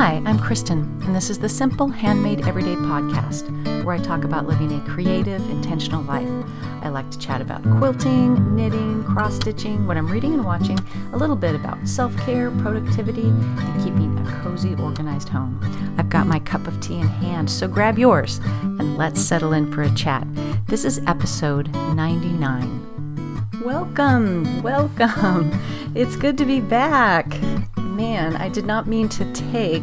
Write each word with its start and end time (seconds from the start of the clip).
Hi, 0.00 0.22
I'm 0.26 0.38
Kristen, 0.38 0.82
and 1.04 1.12
this 1.12 1.28
is 1.28 1.40
the 1.40 1.48
Simple 1.48 1.88
Handmade 1.88 2.46
Everyday 2.46 2.76
podcast, 2.76 3.82
where 3.82 3.96
I 3.96 3.98
talk 3.98 4.22
about 4.22 4.46
living 4.46 4.72
a 4.72 4.80
creative, 4.88 5.40
intentional 5.50 6.04
life. 6.04 6.28
I 6.82 6.88
like 6.88 7.10
to 7.10 7.18
chat 7.18 7.40
about 7.40 7.64
quilting, 7.64 8.54
knitting, 8.54 9.02
cross 9.02 9.34
stitching, 9.34 9.88
what 9.88 9.96
I'm 9.96 10.06
reading 10.06 10.34
and 10.34 10.44
watching, 10.44 10.78
a 11.12 11.16
little 11.16 11.34
bit 11.34 11.56
about 11.56 11.88
self 11.88 12.16
care, 12.18 12.52
productivity, 12.52 13.22
and 13.22 13.82
keeping 13.82 14.16
a 14.20 14.40
cozy, 14.40 14.76
organized 14.76 15.30
home. 15.30 15.58
I've 15.98 16.10
got 16.10 16.28
my 16.28 16.38
cup 16.38 16.68
of 16.68 16.80
tea 16.80 17.00
in 17.00 17.08
hand, 17.08 17.50
so 17.50 17.66
grab 17.66 17.98
yours 17.98 18.38
and 18.62 18.96
let's 18.96 19.20
settle 19.20 19.52
in 19.52 19.72
for 19.72 19.82
a 19.82 19.92
chat. 19.96 20.24
This 20.66 20.84
is 20.84 21.00
episode 21.08 21.74
99. 21.74 23.50
Welcome, 23.64 24.62
welcome. 24.62 25.60
It's 25.96 26.14
good 26.14 26.38
to 26.38 26.44
be 26.44 26.60
back 26.60 27.36
man, 27.98 28.36
I 28.36 28.48
did 28.48 28.64
not 28.64 28.86
mean 28.86 29.08
to 29.08 29.24
take 29.32 29.82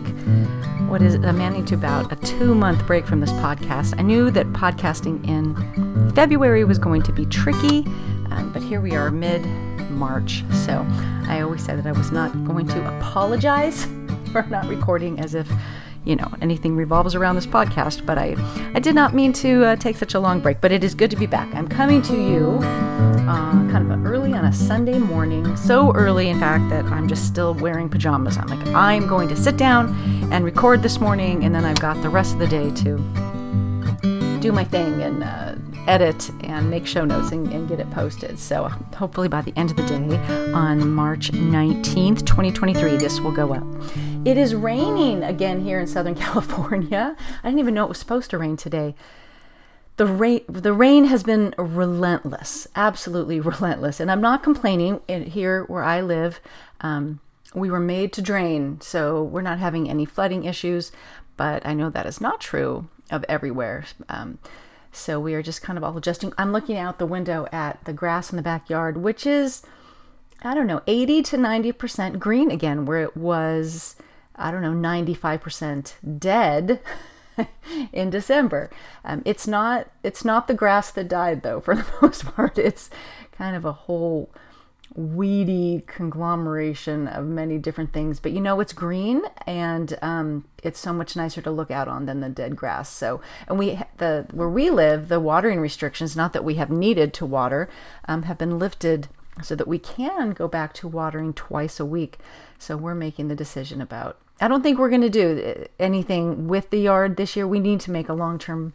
what 0.88 1.02
is 1.02 1.16
amounting 1.16 1.66
to 1.66 1.76
about 1.76 2.13
a 2.13 2.16
two 2.16 2.55
month 2.55 2.88
break 2.88 3.05
from 3.05 3.20
this 3.20 3.31
podcast. 3.34 3.94
I 3.99 4.03
knew 4.03 4.31
that 4.31 4.48
podcasting 4.53 5.27
in 5.27 6.13
February 6.16 6.63
was 6.63 6.80
going 6.80 7.02
to 7.04 7.12
be 7.12 7.26
tricky, 7.26 7.80
um, 8.31 8.52
but 8.54 8.63
here 8.63 8.80
we 8.80 8.95
are 8.95 9.12
mid 9.12 9.45
March. 9.91 10.45
So 10.66 10.88
I 11.27 11.41
always 11.41 11.66
said 11.66 11.77
that 11.77 11.85
I 11.85 11.91
was 11.91 12.13
not 12.13 12.31
going 12.45 12.67
to 12.70 12.98
apologize 12.98 13.84
for 14.32 14.43
not 14.43 14.66
recording 14.70 15.20
as 15.20 15.35
if 15.35 15.52
you 16.05 16.16
know 16.16 16.32
anything 16.41 16.76
revolves 16.76 17.16
around 17.16 17.36
this 17.36 17.45
podcast 17.45 18.05
but 18.05 18.18
i 18.18 18.36
i 18.73 18.80
did 18.80 18.96
not 18.96 19.13
mean 19.13 19.34
to 19.34 19.66
uh, 19.66 19.76
take 19.76 19.98
such 19.98 20.13
a 20.13 20.20
long 20.20 20.40
break 20.40 20.62
but 20.62 20.72
it 20.72 20.84
is 20.84 20.96
good 20.96 21.09
to 21.12 21.18
be 21.18 21.26
back. 21.26 21.54
I'm 21.54 21.68
coming 21.68 22.02
to 22.04 22.16
you 22.16 22.59
uh, 22.62 23.52
kind 23.72 23.91
of 23.91 24.05
early 24.05 24.34
on 24.34 24.46
a 24.46 24.54
sunday 24.54 24.99
morning 24.99 25.55
so 25.58 25.91
early 25.94 26.30
in 26.30 26.40
fact 26.40 26.70
that 26.70 26.86
i'm 26.86 27.08
just 27.08 27.26
still 27.27 27.54
wearing 27.55 27.90
pajamas. 27.90 28.38
I'm 28.38 28.48
like 28.48 28.66
i'm 28.68 29.08
going 29.08 29.27
to 29.30 29.36
sit 29.36 29.58
down 29.58 29.94
and 30.32 30.46
record 30.46 30.84
this 30.84 30.99
morning 30.99 31.44
and 31.44 31.54
then 31.54 31.66
i've 31.66 31.79
got 31.79 32.02
the 32.02 32.10
rest 32.10 32.34
of 32.34 32.40
the 32.40 32.48
day 32.48 32.72
to 32.84 32.98
do 34.40 34.51
my 34.51 34.63
thing 34.63 35.01
and 35.01 35.24
uh, 35.24 35.55
edit 35.88 36.32
and 36.44 36.70
make 36.70 36.86
show 36.86 37.05
notes 37.05 37.32
and, 37.32 37.48
and, 37.52 37.68
get 37.68 37.80
it 37.80 37.90
posted. 37.91 38.40
So 38.40 38.68
hopefully 38.96 39.28
by 39.28 39.41
the 39.41 39.54
end 39.55 39.72
of 39.72 39.78
the 39.78 39.84
day 39.84 40.18
on 40.54 40.91
March 40.91 41.32
19th, 41.32 42.26
2023, 42.26 42.98
this 42.98 43.20
will 43.20 43.32
go 43.32 43.54
up. 43.54 43.64
It 44.26 44.38
is 44.38 44.56
raining 44.56 45.24
again 45.24 45.62
here 45.62 45.80
in 45.80 45.88
Southern 45.88 46.16
California. 46.26 47.16
I 47.44 47.48
didn't 47.48 47.60
even 47.60 47.74
know 47.74 47.86
it 47.86 47.90
was 47.90 48.00
supposed 48.00 48.30
to 48.32 48.38
rain 48.38 48.58
today. 48.58 48.96
The 49.98 50.06
rain, 50.06 50.41
the 50.50 50.74
rain 50.74 51.06
has 51.06 51.24
been 51.24 51.56
relentless, 51.58 52.68
absolutely 52.76 53.40
relentless. 53.40 54.00
And 54.00 54.12
I'm 54.12 54.22
not 54.22 54.44
complaining. 54.44 55.02
Here 55.08 55.63
where 55.66 55.84
I 55.84 56.02
live, 56.02 56.41
um, 56.82 57.22
we 57.54 57.70
were 57.70 57.80
made 57.80 58.12
to 58.13 58.22
drain, 58.22 58.82
so 58.82 59.24
we're 59.24 59.41
not 59.41 59.60
having 59.60 59.90
any 59.90 60.06
flooding 60.06 60.44
issues. 60.44 60.91
But 61.38 61.66
I 61.66 61.74
know 61.74 61.90
that 61.90 62.06
is 62.06 62.20
not 62.20 62.41
true 62.41 62.88
of 63.10 63.24
everywhere. 63.30 63.86
Um, 64.09 64.40
so 64.96 65.19
we 65.19 65.34
are 65.34 65.41
just 65.41 65.62
kind 65.62 65.78
of 65.78 65.84
all 65.84 65.97
adjusting. 65.97 66.34
I'm 66.38 66.51
looking 66.51 66.78
out 66.78 67.00
the 67.00 67.06
window 67.06 67.47
at 67.51 67.84
the 67.85 67.94
grass 67.94 68.31
in 68.31 68.38
the 68.38 68.41
backyard, 68.41 68.97
which 68.97 69.25
is, 69.25 69.62
I 70.41 70.53
don't 70.53 70.68
know, 70.68 70.81
80 70.88 71.22
to 71.24 71.38
90% 71.38 72.19
green 72.19 72.51
again, 72.51 72.85
where 72.85 73.01
it 73.01 73.16
was, 73.16 73.96
I 74.35 74.51
don't 74.51 74.62
know, 74.62 74.73
95% 74.73 76.19
dead. 76.19 76.79
in 77.91 78.09
December. 78.09 78.69
Um, 79.03 79.22
it's 79.25 79.46
not 79.46 79.90
it's 80.03 80.23
not 80.23 80.47
the 80.47 80.53
grass 80.53 80.90
that 80.91 81.09
died 81.09 81.44
though 81.44 81.59
for 81.59 81.75
the 81.75 81.85
most 82.01 82.25
part. 82.25 82.57
It's 82.57 82.90
kind 83.31 83.56
of 83.57 83.66
a 83.66 83.73
whole 83.73 84.29
weedy 84.96 85.84
conglomeration 85.88 87.07
of 87.07 87.25
many 87.25 87.57
different 87.57 87.91
things. 87.91 88.19
But 88.19 88.31
you 88.31 88.40
know, 88.40 88.59
it's 88.62 88.74
green 88.74 89.22
and 89.46 89.97
um, 90.01 90.46
it's 90.63 90.79
so 90.79 90.94
much 90.94 91.16
nicer 91.16 91.41
to 91.41 91.51
look 91.51 91.69
out 91.69 91.88
on 91.88 92.06
than 92.06 92.22
the 92.22 92.29
dead 92.29 92.56
grass. 92.56 92.90
So, 92.90 93.22
and 93.47 93.59
we, 93.59 93.79
the 93.97 94.25
where 94.31 94.50
we 94.50 94.69
live, 94.69 95.09
the 95.09 95.19
watering 95.19 95.59
restrictions, 95.59 96.16
not 96.16 96.33
that 96.33 96.45
we 96.45 96.56
have 96.56 96.69
needed 96.69 97.13
to 97.16 97.25
water, 97.25 97.69
um, 98.07 98.23
have 98.23 98.38
been 98.38 98.57
lifted 98.57 99.09
so 99.44 99.53
that 99.56 99.67
we 99.67 99.78
can 99.78 100.31
go 100.31 100.47
back 100.47 100.73
to 100.73 100.88
watering 100.88 101.33
twice 101.33 101.79
a 101.79 101.85
week. 101.85 102.17
So 102.57 102.77
we're 102.77 102.95
making 102.95 103.27
the 103.27 103.35
decision 103.35 103.81
about. 103.81 104.17
I 104.39 104.47
don't 104.47 104.63
think 104.63 104.79
we're 104.79 104.89
going 104.89 105.01
to 105.01 105.09
do 105.09 105.56
uh, 105.62 105.67
anything 105.77 106.47
with 106.47 106.69
the 106.69 106.79
yard 106.79 107.17
this 107.17 107.35
year. 107.35 107.47
We 107.47 107.59
need 107.59 107.81
to 107.81 107.91
make 107.91 108.07
a 108.07 108.13
long 108.13 108.39
term, 108.39 108.73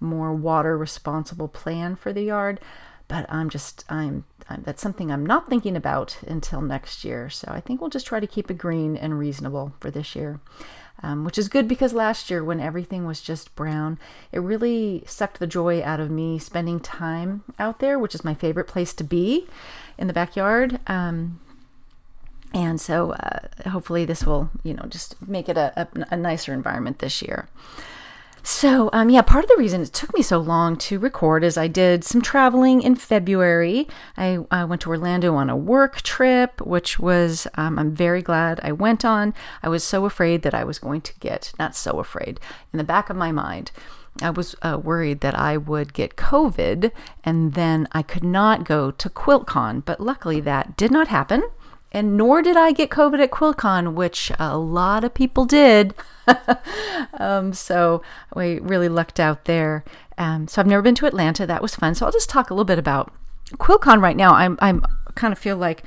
more 0.00 0.34
water 0.34 0.76
responsible 0.76 1.46
plan 1.46 1.94
for 1.94 2.12
the 2.12 2.22
yard 2.22 2.60
but 3.08 3.26
I'm 3.28 3.50
just 3.50 3.84
I'm, 3.88 4.24
I'm, 4.33 4.33
that's 4.58 4.82
something 4.82 5.10
I'm 5.10 5.26
not 5.26 5.48
thinking 5.48 5.76
about 5.76 6.18
until 6.26 6.60
next 6.60 7.04
year. 7.04 7.30
So 7.30 7.48
I 7.50 7.60
think 7.60 7.80
we'll 7.80 7.90
just 7.90 8.06
try 8.06 8.20
to 8.20 8.26
keep 8.26 8.50
it 8.50 8.58
green 8.58 8.96
and 8.96 9.18
reasonable 9.18 9.72
for 9.80 9.90
this 9.90 10.14
year. 10.14 10.40
Um, 11.02 11.24
which 11.24 11.38
is 11.38 11.48
good 11.48 11.66
because 11.66 11.92
last 11.92 12.30
year, 12.30 12.44
when 12.44 12.60
everything 12.60 13.04
was 13.04 13.20
just 13.20 13.54
brown, 13.56 13.98
it 14.30 14.38
really 14.38 15.02
sucked 15.06 15.40
the 15.40 15.46
joy 15.46 15.82
out 15.82 15.98
of 15.98 16.08
me 16.08 16.38
spending 16.38 16.78
time 16.78 17.42
out 17.58 17.80
there, 17.80 17.98
which 17.98 18.14
is 18.14 18.24
my 18.24 18.32
favorite 18.32 18.68
place 18.68 18.94
to 18.94 19.04
be 19.04 19.46
in 19.98 20.06
the 20.06 20.12
backyard. 20.12 20.78
Um, 20.86 21.40
and 22.54 22.80
so, 22.80 23.10
uh, 23.10 23.40
hopefully, 23.68 24.04
this 24.04 24.24
will, 24.24 24.50
you 24.62 24.72
know, 24.72 24.84
just 24.88 25.20
make 25.26 25.48
it 25.48 25.56
a, 25.56 25.72
a, 25.76 25.88
a 26.12 26.16
nicer 26.16 26.54
environment 26.54 27.00
this 27.00 27.20
year. 27.20 27.48
So, 28.46 28.90
um, 28.92 29.08
yeah, 29.08 29.22
part 29.22 29.42
of 29.42 29.48
the 29.48 29.56
reason 29.56 29.80
it 29.80 29.94
took 29.94 30.14
me 30.14 30.20
so 30.20 30.38
long 30.38 30.76
to 30.76 30.98
record 30.98 31.42
is 31.42 31.56
I 31.56 31.66
did 31.66 32.04
some 32.04 32.20
traveling 32.20 32.82
in 32.82 32.94
February. 32.94 33.88
I, 34.18 34.38
I 34.50 34.64
went 34.64 34.82
to 34.82 34.90
Orlando 34.90 35.34
on 35.34 35.48
a 35.48 35.56
work 35.56 36.02
trip, 36.02 36.60
which 36.60 36.98
was, 36.98 37.46
um, 37.54 37.78
I'm 37.78 37.90
very 37.90 38.20
glad 38.20 38.60
I 38.62 38.70
went 38.72 39.02
on. 39.02 39.32
I 39.62 39.70
was 39.70 39.82
so 39.82 40.04
afraid 40.04 40.42
that 40.42 40.52
I 40.52 40.62
was 40.62 40.78
going 40.78 41.00
to 41.00 41.18
get, 41.20 41.54
not 41.58 41.74
so 41.74 41.98
afraid, 42.00 42.38
in 42.70 42.76
the 42.76 42.84
back 42.84 43.08
of 43.08 43.16
my 43.16 43.32
mind, 43.32 43.70
I 44.20 44.28
was 44.28 44.54
uh, 44.60 44.78
worried 44.80 45.22
that 45.22 45.34
I 45.34 45.56
would 45.56 45.94
get 45.94 46.16
COVID 46.16 46.92
and 47.24 47.54
then 47.54 47.88
I 47.92 48.02
could 48.02 48.24
not 48.24 48.64
go 48.64 48.90
to 48.90 49.08
QuiltCon, 49.08 49.86
but 49.86 50.00
luckily 50.00 50.40
that 50.40 50.76
did 50.76 50.90
not 50.90 51.08
happen 51.08 51.44
and 51.94 52.16
nor 52.16 52.42
did 52.42 52.56
I 52.56 52.72
get 52.72 52.90
COVID 52.90 53.22
at 53.22 53.30
QuiltCon, 53.30 53.94
which 53.94 54.32
a 54.38 54.58
lot 54.58 55.04
of 55.04 55.14
people 55.14 55.44
did. 55.44 55.94
um, 57.14 57.52
so 57.52 58.02
we 58.34 58.58
really 58.58 58.88
lucked 58.88 59.20
out 59.20 59.44
there. 59.44 59.84
Um, 60.18 60.48
so 60.48 60.60
I've 60.60 60.66
never 60.66 60.82
been 60.82 60.96
to 60.96 61.06
Atlanta. 61.06 61.46
That 61.46 61.62
was 61.62 61.76
fun. 61.76 61.94
So 61.94 62.04
I'll 62.04 62.12
just 62.12 62.28
talk 62.28 62.50
a 62.50 62.54
little 62.54 62.64
bit 62.64 62.78
about 62.78 63.12
QuiltCon 63.52 64.02
right 64.02 64.16
now. 64.16 64.34
I'm 64.34 64.58
I'm 64.60 64.84
kind 65.14 65.32
of 65.32 65.38
feel 65.38 65.56
like 65.56 65.84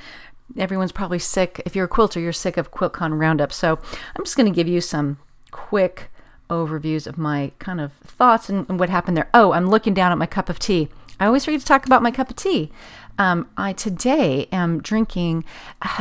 everyone's 0.56 0.92
probably 0.92 1.18
sick. 1.18 1.60
If 1.66 1.76
you're 1.76 1.84
a 1.84 1.88
quilter, 1.88 2.20
you're 2.20 2.32
sick 2.32 2.56
of 2.56 2.70
QuiltCon 2.70 3.18
Roundup. 3.18 3.52
So 3.52 3.78
I'm 4.16 4.24
just 4.24 4.36
going 4.36 4.50
to 4.50 4.56
give 4.56 4.68
you 4.68 4.80
some 4.80 5.18
quick 5.50 6.10
overviews 6.48 7.06
of 7.06 7.18
my 7.18 7.52
kind 7.58 7.80
of 7.80 7.92
thoughts 8.04 8.48
and, 8.48 8.66
and 8.70 8.80
what 8.80 8.88
happened 8.88 9.16
there. 9.16 9.28
Oh, 9.34 9.52
I'm 9.52 9.68
looking 9.68 9.92
down 9.92 10.12
at 10.12 10.18
my 10.18 10.26
cup 10.26 10.48
of 10.48 10.58
tea. 10.58 10.88
I 11.20 11.26
always 11.26 11.44
forget 11.44 11.60
to 11.60 11.66
talk 11.66 11.84
about 11.84 12.02
my 12.02 12.10
cup 12.10 12.30
of 12.30 12.36
tea. 12.36 12.70
Um, 13.18 13.48
I 13.56 13.72
today 13.72 14.46
am 14.52 14.80
drinking 14.80 15.44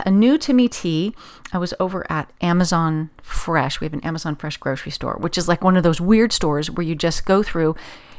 a 0.06 0.12
new 0.12 0.38
to 0.38 0.54
me 0.54 0.68
tea. 0.68 1.16
I 1.52 1.58
was 1.58 1.74
over 1.80 2.06
at 2.12 2.32
Amazon 2.42 3.10
Fresh. 3.24 3.82
We 3.82 3.86
have 3.86 3.94
an 3.94 4.02
Amazon 4.02 4.36
Fresh 4.36 4.58
grocery 4.58 4.92
store, 4.92 5.18
which 5.20 5.38
is 5.38 5.48
like 5.48 5.64
one 5.64 5.76
of 5.76 5.84
those 5.84 6.00
weird 6.00 6.32
stores 6.32 6.70
where 6.70 6.86
you 6.86 6.94
just 6.94 7.26
go 7.26 7.42
through, 7.42 7.76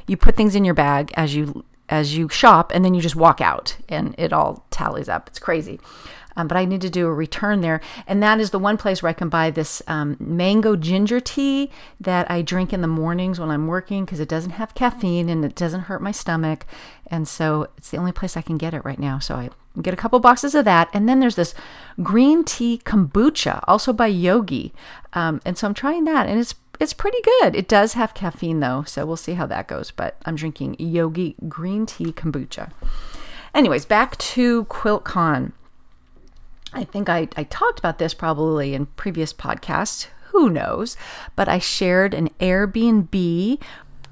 you 0.08 0.16
put 0.16 0.34
things 0.34 0.56
in 0.56 0.64
your 0.64 0.74
bag 0.74 1.12
as 1.14 1.34
you 1.36 1.64
as 1.88 2.16
you 2.16 2.28
shop, 2.28 2.72
and 2.74 2.84
then 2.84 2.94
you 2.94 3.00
just 3.00 3.16
walk 3.16 3.40
out, 3.40 3.76
and 3.88 4.14
it 4.18 4.32
all 4.32 4.66
tallies 4.70 5.08
up. 5.08 5.28
It's 5.28 5.38
crazy 5.38 5.80
um, 6.38 6.46
but 6.46 6.56
I 6.56 6.64
need 6.64 6.80
to 6.82 6.88
do 6.88 7.06
a 7.06 7.12
return 7.12 7.60
there. 7.60 7.80
And 8.06 8.22
that 8.22 8.40
is 8.40 8.50
the 8.50 8.60
one 8.60 8.78
place 8.78 9.02
where 9.02 9.10
I 9.10 9.12
can 9.12 9.28
buy 9.28 9.50
this 9.50 9.82
um, 9.88 10.16
mango 10.20 10.76
ginger 10.76 11.20
tea 11.20 11.70
that 12.00 12.30
I 12.30 12.42
drink 12.42 12.72
in 12.72 12.80
the 12.80 12.86
mornings 12.86 13.40
when 13.40 13.50
I'm 13.50 13.66
working 13.66 14.04
because 14.04 14.20
it 14.20 14.28
doesn't 14.28 14.52
have 14.52 14.74
caffeine 14.74 15.28
and 15.28 15.44
it 15.44 15.56
doesn't 15.56 15.82
hurt 15.82 16.00
my 16.00 16.12
stomach. 16.12 16.64
And 17.08 17.26
so 17.26 17.68
it's 17.76 17.90
the 17.90 17.96
only 17.96 18.12
place 18.12 18.36
I 18.36 18.42
can 18.42 18.56
get 18.56 18.72
it 18.72 18.84
right 18.84 19.00
now. 19.00 19.18
So 19.18 19.34
I 19.34 19.50
get 19.82 19.94
a 19.94 19.96
couple 19.96 20.20
boxes 20.20 20.54
of 20.54 20.64
that. 20.64 20.88
And 20.94 21.08
then 21.08 21.18
there's 21.18 21.36
this 21.36 21.54
green 22.02 22.44
tea 22.44 22.80
kombucha, 22.84 23.64
also 23.66 23.92
by 23.92 24.06
Yogi. 24.06 24.72
Um, 25.14 25.40
and 25.44 25.58
so 25.58 25.66
I'm 25.66 25.74
trying 25.74 26.04
that, 26.04 26.28
and 26.28 26.38
it's 26.38 26.54
it's 26.80 26.92
pretty 26.92 27.20
good. 27.22 27.54
It 27.54 27.68
does 27.68 27.94
have 27.94 28.14
caffeine 28.14 28.60
though, 28.60 28.84
so 28.86 29.04
we'll 29.04 29.16
see 29.16 29.34
how 29.34 29.46
that 29.46 29.68
goes. 29.68 29.90
But 29.90 30.16
I'm 30.24 30.36
drinking 30.36 30.76
Yogi 30.78 31.36
green 31.48 31.86
tea 31.86 32.12
kombucha. 32.12 32.70
Anyways, 33.54 33.84
back 33.84 34.16
to 34.18 34.64
QuiltCon. 34.66 35.52
I 36.72 36.84
think 36.84 37.08
I, 37.08 37.28
I 37.36 37.44
talked 37.44 37.78
about 37.78 37.98
this 37.98 38.14
probably 38.14 38.74
in 38.74 38.86
previous 38.86 39.32
podcasts. 39.32 40.08
Who 40.32 40.50
knows? 40.50 40.96
But 41.34 41.48
I 41.48 41.58
shared 41.58 42.12
an 42.14 42.28
Airbnb 42.40 43.60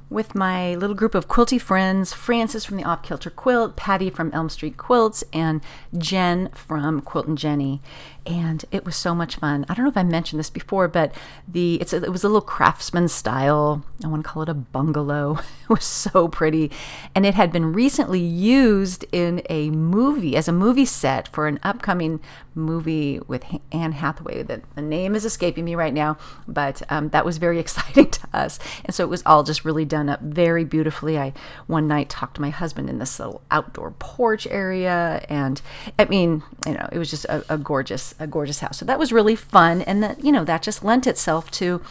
with 0.08 0.34
my 0.34 0.74
little 0.74 0.94
group 0.94 1.14
of 1.14 1.28
quilty 1.28 1.60
friends 1.60 2.12
Frances 2.12 2.64
from 2.64 2.76
the 2.76 2.84
Off 2.84 3.02
Kilter 3.02 3.30
Quilt, 3.30 3.76
Patty 3.76 4.08
from 4.08 4.30
Elm 4.32 4.48
Street 4.48 4.76
Quilts, 4.76 5.24
and 5.32 5.60
Jen 5.96 6.48
from 6.54 7.00
Quilt 7.00 7.26
and 7.26 7.36
Jenny. 7.36 7.82
And 8.26 8.64
it 8.72 8.84
was 8.84 8.96
so 8.96 9.14
much 9.14 9.36
fun. 9.36 9.64
I 9.68 9.74
don't 9.74 9.84
know 9.84 9.90
if 9.90 9.96
I 9.96 10.02
mentioned 10.02 10.40
this 10.40 10.50
before, 10.50 10.88
but 10.88 11.14
the 11.46 11.76
it's 11.76 11.92
a, 11.92 12.02
it 12.02 12.10
was 12.10 12.24
a 12.24 12.28
little 12.28 12.40
craftsman 12.40 13.08
style. 13.08 13.84
I 14.04 14.08
want 14.08 14.24
to 14.24 14.28
call 14.28 14.42
it 14.42 14.48
a 14.48 14.54
bungalow. 14.54 15.38
It 15.66 15.70
was 15.70 15.84
so 15.84 16.28
pretty, 16.28 16.70
and 17.12 17.26
it 17.26 17.34
had 17.34 17.50
been 17.50 17.72
recently 17.72 18.20
used 18.20 19.04
in 19.10 19.42
a 19.50 19.68
movie 19.70 20.36
as 20.36 20.46
a 20.46 20.52
movie 20.52 20.84
set 20.84 21.26
for 21.26 21.48
an 21.48 21.58
upcoming 21.64 22.20
movie 22.54 23.18
with 23.26 23.44
Anne 23.72 23.90
Hathaway. 23.90 24.44
That 24.44 24.62
the 24.76 24.82
name 24.82 25.16
is 25.16 25.24
escaping 25.24 25.64
me 25.64 25.74
right 25.74 25.92
now, 25.92 26.18
but 26.46 26.82
um, 26.88 27.08
that 27.08 27.24
was 27.24 27.38
very 27.38 27.58
exciting 27.66 28.10
to 28.12 28.28
us. 28.32 28.60
And 28.84 28.94
so 28.94 29.02
it 29.02 29.08
was 29.08 29.24
all 29.26 29.42
just 29.42 29.64
really 29.64 29.84
done 29.84 30.08
up 30.08 30.20
very 30.20 30.64
beautifully. 30.64 31.18
I 31.18 31.32
one 31.66 31.88
night 31.88 32.08
talked 32.08 32.36
to 32.36 32.40
my 32.40 32.50
husband 32.50 32.88
in 32.88 33.00
this 33.00 33.18
little 33.18 33.42
outdoor 33.50 33.90
porch 33.92 34.46
area, 34.46 35.24
and 35.28 35.60
I 35.98 36.04
mean, 36.04 36.44
you 36.64 36.74
know, 36.74 36.88
it 36.92 36.98
was 36.98 37.10
just 37.10 37.24
a, 37.24 37.44
a 37.48 37.58
gorgeous, 37.58 38.14
a 38.18 38.26
gorgeous 38.26 38.60
house. 38.60 38.78
So 38.78 38.84
that 38.84 38.98
was 38.98 39.12
really 39.12 39.36
fun, 39.36 39.82
and 39.82 40.02
that 40.02 40.24
you 40.24 40.32
know 40.32 40.44
that 40.44 40.62
just 40.62 40.84
lent 40.84 41.06
itself 41.06 41.50
to 41.52 41.82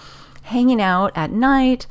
hanging 0.44 0.82
out 0.82 1.12
at 1.16 1.32
night, 1.32 1.88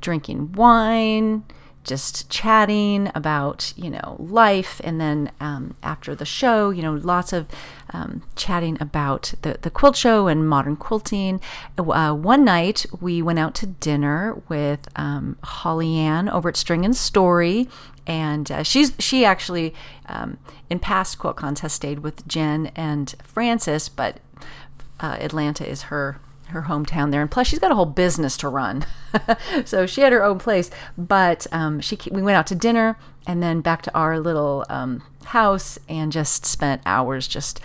drinking 0.00 0.52
wine 0.52 1.44
just 1.88 2.28
chatting 2.28 3.10
about 3.14 3.72
you 3.76 3.90
know 3.90 4.16
life. 4.18 4.80
And 4.84 5.00
then 5.00 5.32
um, 5.40 5.74
after 5.82 6.14
the 6.14 6.26
show 6.26 6.70
you 6.70 6.82
know 6.82 6.92
lots 6.92 7.32
of 7.32 7.48
um, 7.90 8.22
chatting 8.36 8.76
about 8.80 9.32
the, 9.42 9.58
the 9.62 9.70
quilt 9.70 9.96
show 9.96 10.28
and 10.28 10.48
modern 10.48 10.76
quilting. 10.76 11.40
Uh, 11.78 12.14
one 12.14 12.44
night 12.44 12.84
we 13.00 13.22
went 13.22 13.38
out 13.38 13.54
to 13.56 13.66
dinner 13.66 14.40
with 14.48 14.86
um, 14.96 15.38
holly 15.42 15.96
ann 15.96 16.28
over 16.28 16.50
at 16.50 16.56
string 16.56 16.84
and 16.84 16.94
story 16.94 17.68
and 18.08 18.50
uh, 18.50 18.62
she's 18.64 18.92
she 18.98 19.24
actually 19.24 19.72
um, 20.06 20.38
in 20.68 20.80
past 20.80 21.18
quilt 21.18 21.36
cons 21.36 21.60
has 21.60 21.72
stayed 21.72 22.00
with 22.00 22.26
jen 22.26 22.72
and 22.74 23.14
frances 23.22 23.88
but 23.88 24.18
uh, 24.98 25.16
atlanta 25.20 25.68
is 25.68 25.82
her 25.82 26.20
her 26.48 26.62
hometown 26.62 27.10
there, 27.10 27.20
and 27.20 27.30
plus 27.30 27.46
she's 27.46 27.58
got 27.58 27.70
a 27.70 27.74
whole 27.74 27.86
business 27.86 28.36
to 28.38 28.48
run, 28.48 28.86
so 29.64 29.86
she 29.86 30.00
had 30.00 30.12
her 30.12 30.24
own 30.24 30.38
place. 30.38 30.70
But 30.96 31.46
um, 31.52 31.80
she 31.80 31.98
we 32.10 32.22
went 32.22 32.36
out 32.36 32.46
to 32.48 32.54
dinner 32.54 32.98
and 33.26 33.42
then 33.42 33.60
back 33.60 33.82
to 33.82 33.94
our 33.94 34.18
little 34.18 34.64
um, 34.68 35.02
house 35.26 35.78
and 35.88 36.10
just 36.10 36.46
spent 36.46 36.80
hours 36.86 37.28
just 37.28 37.60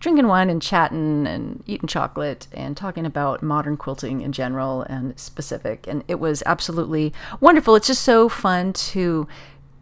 drinking 0.00 0.26
wine 0.26 0.50
and 0.50 0.60
chatting 0.60 1.26
and 1.26 1.62
eating 1.66 1.88
chocolate 1.88 2.48
and 2.52 2.76
talking 2.76 3.06
about 3.06 3.42
modern 3.42 3.76
quilting 3.76 4.20
in 4.20 4.32
general 4.32 4.82
and 4.82 5.18
specific. 5.18 5.86
And 5.86 6.04
it 6.06 6.20
was 6.20 6.42
absolutely 6.44 7.12
wonderful. 7.40 7.76
It's 7.76 7.86
just 7.86 8.02
so 8.02 8.28
fun 8.28 8.72
to 8.72 9.26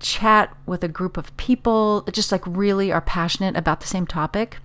chat 0.04 0.54
with 0.66 0.84
a 0.84 0.88
group 0.88 1.16
of 1.16 1.34
people 1.36 2.02
that 2.02 2.14
just 2.14 2.30
like 2.30 2.46
really 2.46 2.92
are 2.92 3.00
passionate 3.00 3.56
about 3.56 3.80
the 3.80 3.86
same 3.86 4.06
topic. 4.06 4.58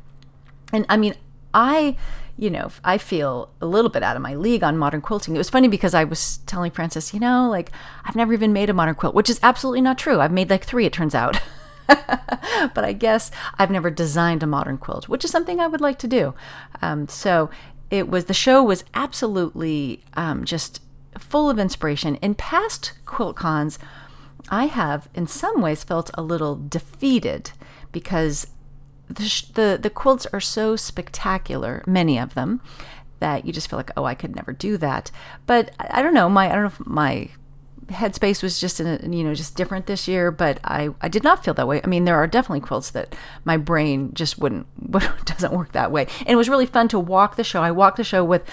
And 0.73 0.85
I 0.89 0.97
mean, 0.97 1.15
I 1.53 1.95
you 2.37 2.49
know, 2.49 2.71
I 2.85 2.97
feel 2.97 3.49
a 3.59 3.65
little 3.65 3.89
bit 3.89 4.01
out 4.01 4.15
of 4.15 4.21
my 4.21 4.33
league 4.33 4.63
on 4.63 4.77
modern 4.77 5.01
quilting. 5.01 5.35
It 5.35 5.39
was 5.39 5.49
funny 5.49 5.67
because 5.67 5.93
I 5.93 6.05
was 6.05 6.37
telling 6.45 6.71
Frances, 6.71 7.13
you 7.13 7.19
know, 7.19 7.49
like 7.49 7.69
I've 8.05 8.15
never 8.15 8.31
even 8.31 8.53
made 8.53 8.69
a 8.69 8.73
modern 8.73 8.95
quilt, 8.95 9.13
which 9.13 9.29
is 9.29 9.41
absolutely 9.43 9.81
not 9.81 9.97
true. 9.97 10.21
I've 10.21 10.31
made 10.31 10.49
like 10.49 10.63
three, 10.63 10.85
it 10.85 10.93
turns 10.93 11.13
out. 11.13 11.41
but 11.87 12.85
I 12.85 12.93
guess 12.93 13.29
I've 13.57 13.71
never 13.71 13.89
designed 13.89 14.41
a 14.41 14.47
modern 14.47 14.77
quilt, 14.77 15.09
which 15.09 15.25
is 15.25 15.31
something 15.31 15.59
I 15.59 15.67
would 15.67 15.81
like 15.81 15.99
to 15.99 16.07
do. 16.07 16.33
Um, 16.81 17.09
so 17.09 17.49
it 17.91 18.07
was 18.07 18.25
the 18.25 18.33
show 18.33 18.63
was 18.63 18.85
absolutely 18.93 20.01
um, 20.13 20.45
just 20.45 20.81
full 21.17 21.49
of 21.49 21.59
inspiration. 21.59 22.15
In 22.15 22.35
past 22.35 22.93
quilt 23.05 23.35
cons, 23.35 23.79
I 24.49 24.65
have 24.65 25.09
in 25.13 25.27
some 25.27 25.61
ways 25.61 25.83
felt 25.83 26.11
a 26.13 26.21
little 26.21 26.55
defeated 26.55 27.51
because 27.91 28.47
the, 29.07 29.23
the 29.53 29.79
the 29.81 29.89
quilts 29.89 30.27
are 30.27 30.39
so 30.39 30.75
spectacular, 30.75 31.83
many 31.87 32.19
of 32.19 32.35
them, 32.35 32.61
that 33.19 33.45
you 33.45 33.53
just 33.53 33.69
feel 33.69 33.77
like, 33.77 33.91
oh, 33.97 34.05
I 34.05 34.15
could 34.15 34.35
never 34.35 34.53
do 34.53 34.77
that. 34.77 35.11
But 35.45 35.71
I, 35.79 35.99
I 35.99 36.01
don't 36.01 36.13
know, 36.13 36.29
my 36.29 36.49
I 36.49 36.53
don't 36.53 36.63
know 36.63 36.67
if 36.67 36.85
my 36.85 37.29
headspace 37.89 38.43
was 38.43 38.59
just 38.59 38.79
in 38.79 38.87
a, 38.87 39.15
you 39.15 39.23
know 39.23 39.33
just 39.33 39.55
different 39.55 39.87
this 39.87 40.07
year 40.07 40.29
but 40.29 40.59
i 40.63 40.89
i 41.01 41.07
did 41.07 41.23
not 41.23 41.43
feel 41.43 41.53
that 41.55 41.67
way. 41.67 41.81
I 41.83 41.87
mean 41.87 42.05
there 42.05 42.15
are 42.15 42.27
definitely 42.27 42.59
quilts 42.59 42.91
that 42.91 43.15
my 43.45 43.57
brain 43.57 44.13
just 44.13 44.37
wouldn't 44.37 44.67
doesn't 45.25 45.53
work 45.53 45.71
that 45.71 45.91
way. 45.91 46.07
And 46.19 46.29
it 46.29 46.35
was 46.35 46.49
really 46.49 46.65
fun 46.65 46.87
to 46.89 46.99
walk 46.99 47.35
the 47.35 47.43
show. 47.43 47.63
I 47.63 47.71
walked 47.71 47.97
the 47.97 48.03
show 48.03 48.23
with 48.23 48.43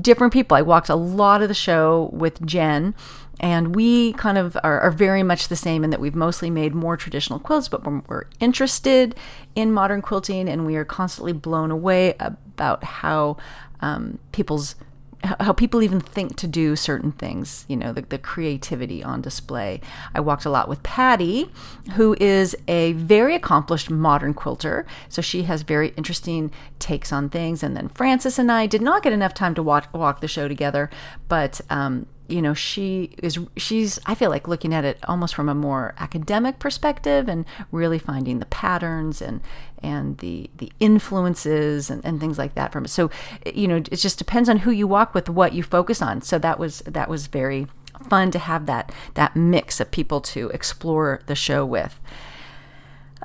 different 0.00 0.32
people. 0.32 0.56
I 0.56 0.62
walked 0.62 0.88
a 0.88 0.94
lot 0.94 1.42
of 1.42 1.48
the 1.48 1.54
show 1.54 2.10
with 2.12 2.44
jen 2.44 2.94
and 3.42 3.74
we 3.74 4.12
kind 4.14 4.38
of 4.38 4.56
are, 4.62 4.80
are, 4.80 4.92
very 4.92 5.24
much 5.24 5.48
the 5.48 5.56
same 5.56 5.82
in 5.82 5.90
that 5.90 6.00
we've 6.00 6.14
mostly 6.14 6.48
made 6.48 6.74
more 6.74 6.96
traditional 6.96 7.40
quilts, 7.40 7.68
but 7.68 7.84
we're, 7.84 8.00
we're 8.06 8.24
interested 8.38 9.16
in 9.56 9.72
modern 9.72 10.00
quilting 10.00 10.48
and 10.48 10.64
we 10.64 10.76
are 10.76 10.84
constantly 10.84 11.32
blown 11.32 11.72
away 11.72 12.14
about 12.20 12.84
how 12.84 13.36
um, 13.80 14.20
people's 14.30 14.76
how 15.24 15.52
people 15.52 15.82
even 15.82 16.00
think 16.00 16.36
to 16.36 16.48
do 16.48 16.74
certain 16.74 17.12
things, 17.12 17.64
you 17.68 17.76
know, 17.76 17.92
the, 17.92 18.02
the, 18.02 18.18
creativity 18.18 19.04
on 19.04 19.20
display. 19.20 19.80
I 20.14 20.20
walked 20.20 20.44
a 20.44 20.50
lot 20.50 20.68
with 20.68 20.82
Patty, 20.82 21.48
who 21.94 22.16
is 22.18 22.56
a 22.66 22.92
very 22.94 23.36
accomplished 23.36 23.88
modern 23.88 24.34
quilter. 24.34 24.84
So 25.08 25.22
she 25.22 25.44
has 25.44 25.62
very 25.62 25.90
interesting 25.96 26.50
takes 26.80 27.12
on 27.12 27.28
things. 27.28 27.62
And 27.62 27.76
then 27.76 27.88
Frances 27.90 28.36
and 28.36 28.50
I 28.50 28.66
did 28.66 28.82
not 28.82 29.04
get 29.04 29.12
enough 29.12 29.32
time 29.32 29.54
to 29.54 29.62
walk, 29.62 29.88
walk 29.94 30.20
the 30.20 30.26
show 30.26 30.48
together, 30.48 30.90
but 31.28 31.60
um, 31.70 32.06
you 32.32 32.42
know 32.42 32.54
she 32.54 33.14
is 33.22 33.38
she's 33.56 33.98
i 34.06 34.14
feel 34.14 34.30
like 34.30 34.48
looking 34.48 34.72
at 34.72 34.84
it 34.84 34.98
almost 35.06 35.34
from 35.34 35.48
a 35.48 35.54
more 35.54 35.94
academic 35.98 36.58
perspective 36.58 37.28
and 37.28 37.44
really 37.70 37.98
finding 37.98 38.38
the 38.38 38.46
patterns 38.46 39.20
and 39.20 39.40
and 39.82 40.18
the 40.18 40.48
the 40.56 40.72
influences 40.80 41.90
and, 41.90 42.04
and 42.04 42.20
things 42.20 42.38
like 42.38 42.54
that 42.54 42.72
from 42.72 42.84
it 42.84 42.88
so 42.88 43.10
you 43.54 43.68
know 43.68 43.76
it 43.76 43.96
just 43.96 44.18
depends 44.18 44.48
on 44.48 44.58
who 44.58 44.70
you 44.70 44.86
walk 44.86 45.14
with 45.14 45.28
what 45.28 45.52
you 45.52 45.62
focus 45.62 46.02
on. 46.02 46.22
So 46.22 46.38
that 46.38 46.58
was 46.58 46.80
that 46.80 47.08
was 47.08 47.26
very 47.26 47.66
fun 48.08 48.30
to 48.30 48.38
have 48.38 48.66
that 48.66 48.92
that 49.14 49.36
mix 49.36 49.80
of 49.80 49.90
people 49.90 50.20
to 50.20 50.48
explore 50.50 51.20
the 51.26 51.34
show 51.34 51.64
with. 51.64 52.00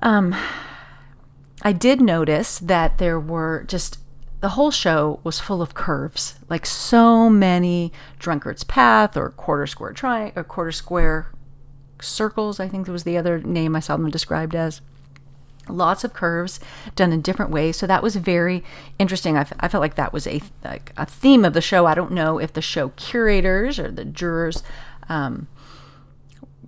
Um 0.01 0.35
i 1.63 1.71
did 1.71 1.99
notice 1.99 2.59
that 2.59 2.99
there 2.99 3.19
were 3.19 3.63
just 3.67 3.97
the 4.39 4.49
whole 4.49 4.71
show 4.71 5.19
was 5.23 5.39
full 5.39 5.61
of 5.61 5.73
curves, 5.73 6.35
like 6.49 6.65
so 6.65 7.29
many 7.29 7.91
drunkard's 8.19 8.63
path 8.63 9.17
or 9.17 9.29
quarter 9.31 9.65
square 9.67 9.93
tri 9.93 10.31
or 10.35 10.43
quarter 10.43 10.71
square 10.71 11.31
circles. 12.01 12.59
I 12.59 12.67
think 12.67 12.87
was 12.87 13.03
the 13.03 13.17
other 13.17 13.39
name 13.39 13.75
I 13.75 13.79
saw 13.79 13.97
them 13.97 14.09
described 14.09 14.55
as. 14.55 14.81
Lots 15.69 16.05
of 16.05 16.13
curves 16.13 16.61
done 16.95 17.11
in 17.11 17.19
different 17.19 17.51
ways, 17.51 17.75
so 17.75 17.85
that 17.87 18.01
was 18.01 18.15
very 18.15 18.63
interesting. 18.99 19.35
I, 19.35 19.41
f- 19.41 19.51
I 19.59 19.67
felt 19.67 19.81
like 19.81 19.95
that 19.95 20.13
was 20.13 20.25
a 20.25 20.41
like 20.63 20.93
a 20.95 21.05
theme 21.05 21.43
of 21.43 21.51
the 21.53 21.59
show. 21.59 21.85
I 21.85 21.93
don't 21.93 22.13
know 22.13 22.37
if 22.37 22.53
the 22.53 22.61
show 22.61 22.89
curators 22.89 23.77
or 23.77 23.91
the 23.91 24.05
jurors 24.05 24.63
um, 25.09 25.47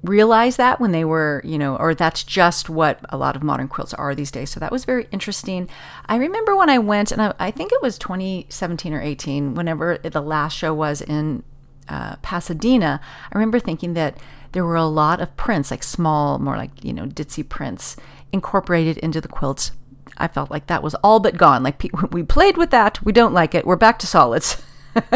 realize 0.03 0.55
that 0.57 0.79
when 0.79 0.91
they 0.91 1.03
were, 1.03 1.41
you 1.43 1.57
know, 1.57 1.75
or 1.75 1.93
that's 1.93 2.23
just 2.23 2.69
what 2.69 2.99
a 3.09 3.17
lot 3.17 3.35
of 3.35 3.43
modern 3.43 3.67
quilts 3.67 3.93
are 3.93 4.15
these 4.15 4.31
days. 4.31 4.49
So 4.49 4.59
that 4.59 4.71
was 4.71 4.85
very 4.85 5.07
interesting. 5.11 5.69
I 6.05 6.15
remember 6.15 6.55
when 6.55 6.69
I 6.69 6.79
went, 6.79 7.11
and 7.11 7.21
I, 7.21 7.33
I 7.39 7.51
think 7.51 7.71
it 7.71 7.81
was 7.81 7.97
2017 7.97 8.93
or 8.93 9.01
18, 9.01 9.55
whenever 9.55 9.97
the 9.97 10.21
last 10.21 10.55
show 10.55 10.73
was 10.73 11.01
in 11.01 11.43
uh, 11.89 12.15
Pasadena, 12.21 13.01
I 13.31 13.37
remember 13.37 13.59
thinking 13.59 13.93
that 13.95 14.17
there 14.51 14.65
were 14.65 14.75
a 14.75 14.85
lot 14.85 15.19
of 15.19 15.35
prints, 15.35 15.69
like 15.71 15.83
small, 15.83 16.39
more 16.39 16.55
like, 16.55 16.83
you 16.83 16.93
know, 16.93 17.05
ditzy 17.05 17.47
prints 17.47 17.95
incorporated 18.31 18.97
into 18.99 19.19
the 19.19 19.27
quilts. 19.27 19.71
I 20.17 20.27
felt 20.27 20.51
like 20.51 20.67
that 20.67 20.83
was 20.83 20.95
all 20.95 21.19
but 21.19 21.37
gone. 21.37 21.63
Like 21.63 21.83
we 22.11 22.23
played 22.23 22.57
with 22.57 22.71
that, 22.71 23.03
we 23.03 23.11
don't 23.11 23.33
like 23.33 23.53
it, 23.53 23.65
we're 23.65 23.75
back 23.75 23.99
to 23.99 24.07
solids. 24.07 24.61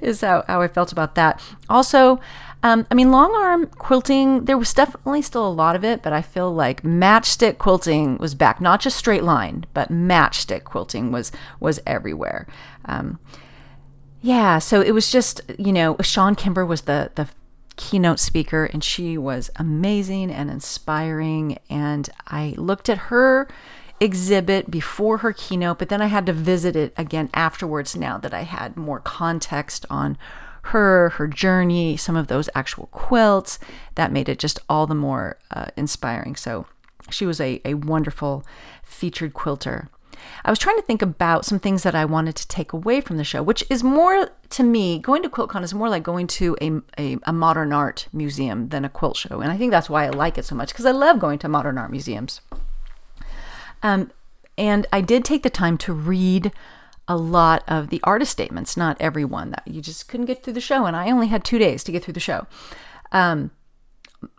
is 0.00 0.20
how, 0.20 0.44
how 0.46 0.62
I 0.62 0.68
felt 0.68 0.92
about 0.92 1.14
that. 1.16 1.42
Also, 1.68 2.20
um, 2.62 2.86
I 2.90 2.94
mean, 2.94 3.12
long 3.12 3.34
arm 3.36 3.66
quilting, 3.66 4.46
there 4.46 4.58
was 4.58 4.74
definitely 4.74 5.22
still 5.22 5.46
a 5.46 5.50
lot 5.50 5.76
of 5.76 5.84
it, 5.84 6.02
but 6.02 6.12
I 6.12 6.22
feel 6.22 6.52
like 6.52 6.82
matchstick 6.82 7.58
quilting 7.58 8.18
was 8.18 8.34
back. 8.34 8.60
Not 8.60 8.80
just 8.80 8.96
straight 8.96 9.22
line, 9.22 9.64
but 9.74 9.90
matchstick 9.90 10.64
quilting 10.64 11.12
was 11.12 11.30
was 11.60 11.78
everywhere. 11.86 12.48
Um, 12.84 13.20
yeah, 14.20 14.58
so 14.58 14.80
it 14.80 14.90
was 14.90 15.12
just 15.12 15.40
you 15.56 15.72
know, 15.72 15.94
Chawne 15.96 16.36
Kimber 16.36 16.66
was 16.66 16.82
the 16.82 17.12
the 17.14 17.28
keynote 17.76 18.18
speaker, 18.18 18.64
and 18.64 18.82
she 18.82 19.16
was 19.16 19.50
amazing 19.54 20.32
and 20.32 20.50
inspiring. 20.50 21.58
And 21.70 22.10
I 22.26 22.54
looked 22.56 22.88
at 22.88 22.98
her 22.98 23.46
exhibit 24.00 24.68
before 24.68 25.18
her 25.18 25.32
keynote, 25.32 25.78
but 25.78 25.90
then 25.90 26.02
I 26.02 26.06
had 26.06 26.26
to 26.26 26.32
visit 26.32 26.74
it 26.74 26.92
again 26.96 27.30
afterwards 27.34 27.94
now 27.94 28.18
that 28.18 28.34
I 28.34 28.42
had 28.42 28.76
more 28.76 28.98
context 28.98 29.86
on 29.88 30.18
her, 30.68 31.10
her 31.10 31.26
journey, 31.26 31.96
some 31.96 32.16
of 32.16 32.28
those 32.28 32.48
actual 32.54 32.86
quilts. 32.86 33.58
That 33.94 34.12
made 34.12 34.28
it 34.28 34.38
just 34.38 34.58
all 34.68 34.86
the 34.86 34.94
more 34.94 35.38
uh, 35.50 35.66
inspiring. 35.76 36.36
So 36.36 36.66
she 37.10 37.26
was 37.26 37.40
a, 37.40 37.60
a 37.64 37.74
wonderful 37.74 38.44
featured 38.82 39.34
quilter. 39.34 39.88
I 40.44 40.50
was 40.50 40.58
trying 40.58 40.76
to 40.76 40.82
think 40.82 41.00
about 41.00 41.44
some 41.44 41.58
things 41.58 41.82
that 41.84 41.94
I 41.94 42.04
wanted 42.04 42.34
to 42.36 42.48
take 42.48 42.72
away 42.72 43.00
from 43.00 43.16
the 43.16 43.24
show, 43.24 43.42
which 43.42 43.64
is 43.70 43.84
more 43.84 44.30
to 44.50 44.62
me, 44.62 44.98
going 44.98 45.22
to 45.22 45.28
QuiltCon 45.28 45.62
is 45.62 45.74
more 45.74 45.88
like 45.88 46.02
going 46.02 46.26
to 46.26 46.56
a, 46.60 46.80
a, 46.98 47.18
a 47.24 47.32
modern 47.32 47.72
art 47.72 48.08
museum 48.12 48.68
than 48.70 48.84
a 48.84 48.88
quilt 48.88 49.16
show. 49.16 49.40
And 49.40 49.52
I 49.52 49.56
think 49.56 49.70
that's 49.70 49.90
why 49.90 50.06
I 50.06 50.10
like 50.10 50.38
it 50.38 50.44
so 50.44 50.54
much 50.54 50.70
because 50.70 50.86
I 50.86 50.90
love 50.90 51.18
going 51.18 51.38
to 51.40 51.48
modern 51.48 51.78
art 51.78 51.90
museums. 51.90 52.40
Um, 53.82 54.10
and 54.56 54.86
I 54.92 55.00
did 55.00 55.24
take 55.24 55.44
the 55.44 55.50
time 55.50 55.78
to 55.78 55.92
read 55.92 56.52
a 57.08 57.16
lot 57.16 57.64
of 57.66 57.88
the 57.88 58.00
artist 58.04 58.30
statements, 58.30 58.76
not 58.76 58.96
every 59.00 59.24
one 59.24 59.50
that 59.50 59.66
you 59.66 59.80
just 59.80 60.08
couldn't 60.08 60.26
get 60.26 60.42
through 60.42 60.52
the 60.52 60.60
show. 60.60 60.84
And 60.84 60.94
I 60.94 61.10
only 61.10 61.28
had 61.28 61.42
two 61.42 61.58
days 61.58 61.82
to 61.84 61.92
get 61.92 62.04
through 62.04 62.14
the 62.14 62.20
show, 62.20 62.46
um, 63.10 63.50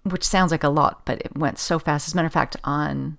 which 0.04 0.24
sounds 0.24 0.52
like 0.52 0.64
a 0.64 0.70
lot, 0.70 1.06
but 1.06 1.20
it 1.22 1.36
went 1.36 1.58
so 1.58 1.80
fast. 1.80 2.08
As 2.08 2.14
a 2.14 2.16
matter 2.16 2.28
of 2.28 2.34
fact, 2.34 2.56
on 2.64 3.18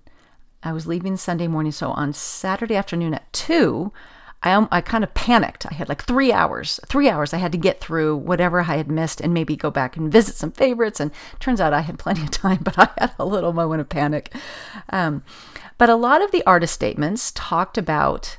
I 0.63 0.71
was 0.71 0.87
leaving 0.87 1.17
Sunday 1.17 1.47
morning, 1.47 1.71
so 1.71 1.91
on 1.91 2.13
Saturday 2.13 2.75
afternoon 2.75 3.13
at 3.13 3.31
two, 3.33 3.91
I, 4.43 4.67
I 4.71 4.81
kind 4.81 5.03
of 5.03 5.13
panicked. 5.13 5.65
I 5.69 5.73
had 5.73 5.89
like 5.89 6.03
three 6.03 6.31
hours, 6.31 6.79
three 6.87 7.09
hours 7.09 7.33
I 7.33 7.37
had 7.37 7.51
to 7.51 7.57
get 7.57 7.79
through 7.79 8.17
whatever 8.17 8.61
I 8.61 8.77
had 8.77 8.89
missed 8.89 9.21
and 9.21 9.33
maybe 9.33 9.55
go 9.55 9.69
back 9.69 9.97
and 9.97 10.11
visit 10.11 10.35
some 10.35 10.51
favorites. 10.51 10.99
And 10.99 11.11
turns 11.39 11.59
out 11.59 11.73
I 11.73 11.81
had 11.81 11.99
plenty 11.99 12.23
of 12.23 12.31
time, 12.31 12.59
but 12.63 12.77
I 12.77 12.89
had 12.97 13.11
a 13.19 13.25
little 13.25 13.53
moment 13.53 13.81
of 13.81 13.89
panic. 13.89 14.33
Um, 14.89 15.23
but 15.77 15.89
a 15.89 15.95
lot 15.95 16.23
of 16.23 16.31
the 16.31 16.45
artist 16.45 16.73
statements 16.73 17.31
talked 17.33 17.77
about 17.77 18.37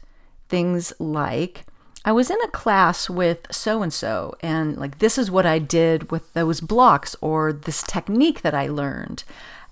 things 0.52 0.92
like, 1.00 1.64
I 2.04 2.12
was 2.12 2.30
in 2.30 2.40
a 2.44 2.48
class 2.48 3.08
with 3.08 3.46
so 3.50 3.82
and 3.82 3.92
so, 3.92 4.34
and 4.40 4.76
like, 4.76 4.98
this 4.98 5.16
is 5.16 5.30
what 5.30 5.46
I 5.46 5.58
did 5.58 6.10
with 6.10 6.32
those 6.34 6.60
blocks, 6.60 7.16
or 7.20 7.52
this 7.52 7.82
technique 7.82 8.42
that 8.42 8.54
I 8.54 8.68
learned. 8.68 9.24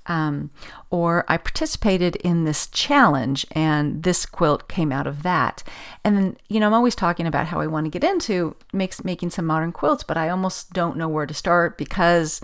Um, 0.07 0.51
or 0.89 1.25
I 1.29 1.37
participated 1.37 2.17
in 2.17 2.45
this 2.45 2.67
challenge 2.67 3.47
and 3.53 4.03
this 4.03 4.27
quilt 4.27 4.67
came 4.67 4.91
out 4.91 5.07
of 5.07 5.23
that. 5.23 5.63
And 6.03 6.17
then, 6.17 6.37
you 6.49 6.59
know, 6.59 6.67
I'm 6.67 6.75
always 6.75 6.97
talking 6.97 7.27
about 7.27 7.49
how 7.49 7.61
I 7.61 7.67
want 7.69 7.85
to 7.85 7.91
get 7.91 8.11
into 8.11 8.57
makes, 8.73 9.05
making 9.05 9.31
some 9.31 9.47
modern 9.47 9.71
quilts, 9.71 10.03
but 10.03 10.17
I 10.17 10.31
almost 10.31 10.73
don't 10.73 10.97
know 10.97 11.09
where 11.09 11.27
to 11.27 11.35
start 11.35 11.77
because, 11.77 12.41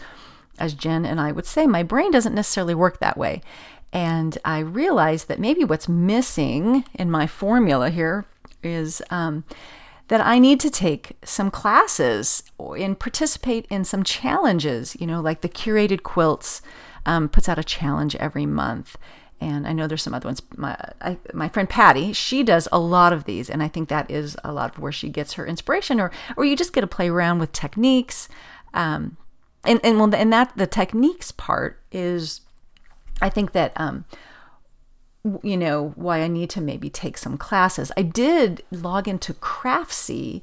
as 0.58 0.74
Jen 0.74 1.04
and 1.06 1.18
I 1.20 1.32
would 1.32 1.46
say, 1.46 1.66
my 1.66 1.82
brain 1.82 2.10
doesn't 2.10 2.34
necessarily 2.34 2.74
work 2.74 3.00
that 3.00 3.16
way. 3.16 3.40
And 3.96 4.36
I 4.44 4.58
realized 4.58 5.26
that 5.28 5.40
maybe 5.40 5.64
what's 5.64 5.88
missing 5.88 6.84
in 6.92 7.10
my 7.10 7.26
formula 7.26 7.88
here 7.88 8.26
is 8.62 9.00
um, 9.08 9.44
that 10.08 10.20
I 10.20 10.38
need 10.38 10.60
to 10.60 10.70
take 10.70 11.16
some 11.24 11.50
classes 11.50 12.42
and 12.58 12.98
participate 12.98 13.64
in 13.70 13.84
some 13.84 14.04
challenges, 14.04 14.98
you 15.00 15.06
know, 15.06 15.22
like 15.22 15.40
the 15.40 15.48
curated 15.48 16.02
quilts 16.02 16.60
um, 17.06 17.30
puts 17.30 17.48
out 17.48 17.58
a 17.58 17.64
challenge 17.64 18.14
every 18.16 18.44
month. 18.44 18.98
And 19.40 19.66
I 19.66 19.72
know 19.72 19.86
there's 19.86 20.02
some 20.02 20.12
other 20.12 20.28
ones. 20.28 20.42
My, 20.54 20.76
I, 21.00 21.16
my 21.32 21.48
friend 21.48 21.66
Patty, 21.66 22.12
she 22.12 22.42
does 22.42 22.68
a 22.70 22.78
lot 22.78 23.14
of 23.14 23.24
these, 23.24 23.48
and 23.48 23.62
I 23.62 23.68
think 23.68 23.88
that 23.88 24.10
is 24.10 24.36
a 24.44 24.52
lot 24.52 24.74
of 24.74 24.78
where 24.78 24.92
she 24.92 25.08
gets 25.08 25.34
her 25.34 25.46
inspiration, 25.46 26.00
or 26.00 26.10
or 26.36 26.44
you 26.44 26.54
just 26.54 26.74
get 26.74 26.82
to 26.82 26.86
play 26.86 27.08
around 27.08 27.38
with 27.38 27.52
techniques. 27.52 28.28
Um, 28.74 29.16
and 29.64 29.80
and 29.82 29.98
well, 29.98 30.14
and 30.14 30.32
that 30.34 30.52
the 30.56 30.66
techniques 30.66 31.32
part 31.32 31.80
is, 31.92 32.42
I 33.20 33.28
think 33.28 33.52
that 33.52 33.72
um, 33.76 34.04
you 35.42 35.56
know 35.56 35.92
why 35.96 36.20
I 36.20 36.28
need 36.28 36.50
to 36.50 36.60
maybe 36.60 36.90
take 36.90 37.18
some 37.18 37.38
classes. 37.38 37.92
I 37.96 38.02
did 38.02 38.62
log 38.70 39.08
into 39.08 39.34
Craftsy 39.34 40.42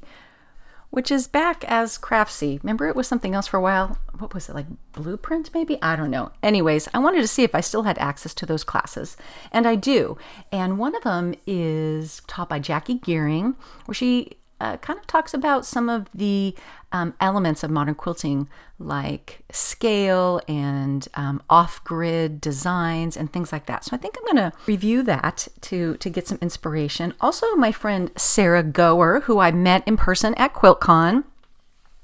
which 0.94 1.10
is 1.10 1.26
back 1.26 1.64
as 1.64 1.98
Craftsy. 1.98 2.62
Remember, 2.62 2.86
it 2.86 2.94
was 2.94 3.08
something 3.08 3.34
else 3.34 3.48
for 3.48 3.56
a 3.56 3.60
while. 3.60 3.98
What 4.16 4.32
was 4.32 4.48
it, 4.48 4.54
like 4.54 4.66
Blueprint, 4.92 5.50
maybe? 5.52 5.76
I 5.82 5.96
don't 5.96 6.08
know. 6.10 6.30
Anyways, 6.40 6.88
I 6.94 7.00
wanted 7.00 7.20
to 7.20 7.26
see 7.26 7.42
if 7.42 7.52
I 7.52 7.60
still 7.62 7.82
had 7.82 7.98
access 7.98 8.32
to 8.34 8.46
those 8.46 8.62
classes, 8.62 9.16
and 9.50 9.66
I 9.66 9.74
do. 9.74 10.16
And 10.52 10.78
one 10.78 10.94
of 10.94 11.02
them 11.02 11.34
is 11.48 12.22
taught 12.28 12.48
by 12.48 12.60
Jacquie 12.60 13.00
Gering, 13.00 13.56
where 13.86 13.94
she 13.94 14.34
uh, 14.64 14.76
kind 14.78 14.98
of 14.98 15.06
talks 15.06 15.34
about 15.34 15.66
some 15.66 15.88
of 15.88 16.08
the 16.14 16.54
um, 16.90 17.14
elements 17.20 17.62
of 17.62 17.70
modern 17.70 17.94
quilting, 17.94 18.48
like 18.78 19.40
scale 19.50 20.40
and 20.48 21.06
um, 21.14 21.42
off-grid 21.50 22.40
designs 22.40 23.16
and 23.16 23.32
things 23.32 23.52
like 23.52 23.66
that. 23.66 23.84
So 23.84 23.94
I 23.94 23.98
think 23.98 24.16
I'm 24.16 24.36
going 24.36 24.50
to 24.50 24.56
review 24.66 25.02
that 25.02 25.48
to 25.62 25.96
to 25.98 26.08
get 26.10 26.26
some 26.28 26.38
inspiration. 26.40 27.14
Also, 27.20 27.46
my 27.56 27.72
friend 27.72 28.10
Sarah 28.16 28.62
Goer, 28.62 29.20
who 29.26 29.38
I 29.38 29.50
met 29.52 29.86
in 29.86 29.96
person 29.96 30.34
at 30.34 30.54
QuiltCon, 30.54 31.24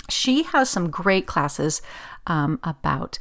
she 0.09 0.43
has 0.53 0.69
some 0.69 0.91
great 0.91 1.27
classes 1.27 1.83
um, 2.27 2.59
about 2.63 3.19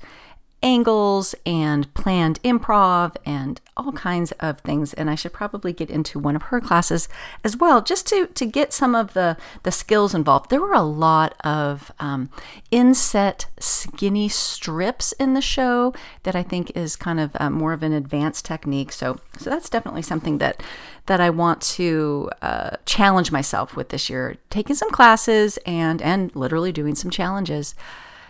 angles 0.62 1.34
and 1.46 1.92
planned 1.94 2.42
improv 2.44 3.16
and 3.25 3.62
all 3.78 3.92
kinds 3.94 4.32
of 4.34 4.60
things. 4.60 4.94
And 4.94 5.10
i 5.10 5.16
should 5.16 5.34
probably 5.34 5.72
get 5.72 5.89
into 5.89 6.20
one 6.20 6.36
of 6.36 6.44
her 6.44 6.60
classes 6.60 7.08
as 7.44 7.56
well 7.56 7.82
just 7.82 8.08
to 8.08 8.28
to 8.28 8.46
get 8.46 8.74
some 8.74 8.96
of 8.96 9.13
the 9.13 9.38
the 9.63 9.72
skills 9.72 10.13
involved. 10.13 10.50
There 10.50 10.62
were 10.62 10.74
a 10.74 10.82
lot 10.82 11.36
of 11.44 11.92
um, 12.00 12.30
inset 12.72 13.46
skinny 13.60 14.28
strips 14.30 15.12
in 15.13 15.34
the 15.34 15.42
show 15.42 15.94
that 16.24 16.36
i 16.36 16.44
think 16.44 16.72
is 16.75 16.96
kind 16.96 17.20
of 17.20 17.32
uh, 17.36 17.50
more 17.50 17.74
of 17.74 17.84
an 17.84 17.94
advanced 17.94 18.46
technique. 18.46 18.92
So 18.92 19.20
so 19.38 19.50
that's 19.50 19.70
definitely 19.70 20.01
something 20.01 20.39
that 20.39 20.62
that 21.06 21.22
i 21.22 21.30
want 21.30 21.62
to 21.62 22.30
uh, 22.42 22.72
challenge 22.86 23.32
myself 23.32 23.75
with 23.75 23.89
this 23.89 24.10
year. 24.10 24.36
Taking 24.50 24.75
some 24.75 24.92
classes 24.92 25.58
and 25.66 26.01
and 26.01 26.36
literally 26.36 26.72
doing 26.72 26.96
some 26.96 27.12
challenges 27.12 27.75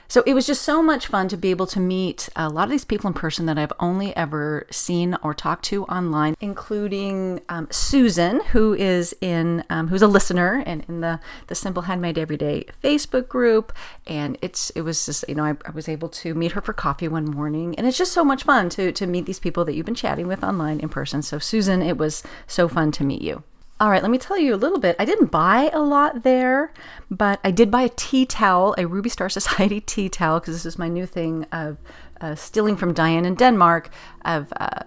so 0.09 0.23
it 0.25 0.33
was 0.33 0.47
just 0.47 0.63
so 0.63 0.81
much 0.81 1.05
fun 1.05 1.27
to 1.27 1.37
be 1.37 1.51
able 1.51 1.67
to 1.67 1.79
meet 1.79 2.29
a 2.35 2.49
lot 2.49 2.63
of 2.63 2.71
these 2.71 2.83
people 2.83 3.07
in 3.07 3.13
person 3.13 3.45
that 3.45 3.59
I've 3.59 3.71
only 3.79 4.15
ever 4.17 4.65
seen 4.71 5.15
or 5.21 5.35
talked 5.35 5.65
to 5.65 5.83
online, 5.85 6.35
including 6.41 7.41
um, 7.47 7.67
Susan, 7.69 8.41
who 8.45 8.73
is 8.73 9.15
in 9.21 9.63
um, 9.69 9.89
who's 9.89 10.01
a 10.01 10.07
listener 10.07 10.63
and 10.65 10.83
in 10.87 11.01
the 11.01 11.19
the 11.45 11.53
Simple 11.53 11.83
Handmade 11.83 12.17
Everyday 12.17 12.65
Facebook 12.83 13.27
group. 13.27 13.71
And 14.07 14.39
it's 14.41 14.71
it 14.71 14.81
was 14.81 15.05
just 15.05 15.25
you 15.29 15.35
know 15.35 15.43
I, 15.43 15.55
I 15.63 15.69
was 15.69 15.87
able 15.87 16.09
to 16.09 16.33
meet 16.33 16.53
her 16.53 16.61
for 16.61 16.73
coffee 16.73 17.07
one 17.07 17.25
morning, 17.25 17.75
and 17.75 17.85
it's 17.85 17.97
just 17.97 18.11
so 18.11 18.25
much 18.25 18.43
fun 18.43 18.69
to 18.69 18.91
to 18.91 19.05
meet 19.05 19.27
these 19.27 19.39
people 19.39 19.63
that 19.65 19.75
you've 19.75 19.85
been 19.85 19.93
chatting 19.93 20.27
with 20.27 20.43
online 20.43 20.79
in 20.79 20.89
person. 20.89 21.21
So 21.21 21.37
Susan, 21.37 21.83
it 21.83 21.99
was 21.99 22.23
so 22.47 22.67
fun 22.67 22.91
to 22.93 23.03
meet 23.03 23.21
you. 23.21 23.43
All 23.81 23.89
right, 23.89 24.01
let 24.01 24.11
me 24.11 24.17
tell 24.17 24.37
you 24.37 24.53
a 24.53 24.57
little 24.57 24.77
bit. 24.79 24.97
I 24.99 25.05
didn't 25.05 25.31
buy 25.31 25.69
a 25.71 25.79
lot 25.79 26.23
there, 26.23 26.73
but 27.09 27.39
I 27.45 27.51
did 27.51 27.71
buy 27.71 27.83
a 27.83 27.89
tea 27.89 28.25
towel, 28.25 28.75
a 28.77 28.85
Ruby 28.85 29.09
Star 29.09 29.29
Society 29.39 29.79
tea 29.79 30.09
towel, 30.09 30.41
because 30.41 30.53
this 30.55 30.65
is 30.65 30.77
my 30.77 30.89
new 30.89 31.05
thing 31.05 31.45
of 31.53 31.77
uh, 32.19 32.35
stealing 32.35 32.75
from 32.75 32.93
Diane 32.93 33.23
in 33.23 33.35
Denmark 33.35 33.89
of 34.25 34.51
uh, 34.57 34.83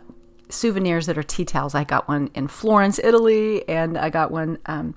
souvenirs 0.50 1.06
that 1.06 1.16
are 1.16 1.22
tea 1.22 1.46
towels. 1.46 1.74
I 1.74 1.84
got 1.84 2.06
one 2.06 2.30
in 2.34 2.48
Florence, 2.48 2.98
Italy, 2.98 3.66
and 3.66 3.96
I 3.96 4.10
got 4.10 4.30
one 4.30 4.58
um, 4.66 4.94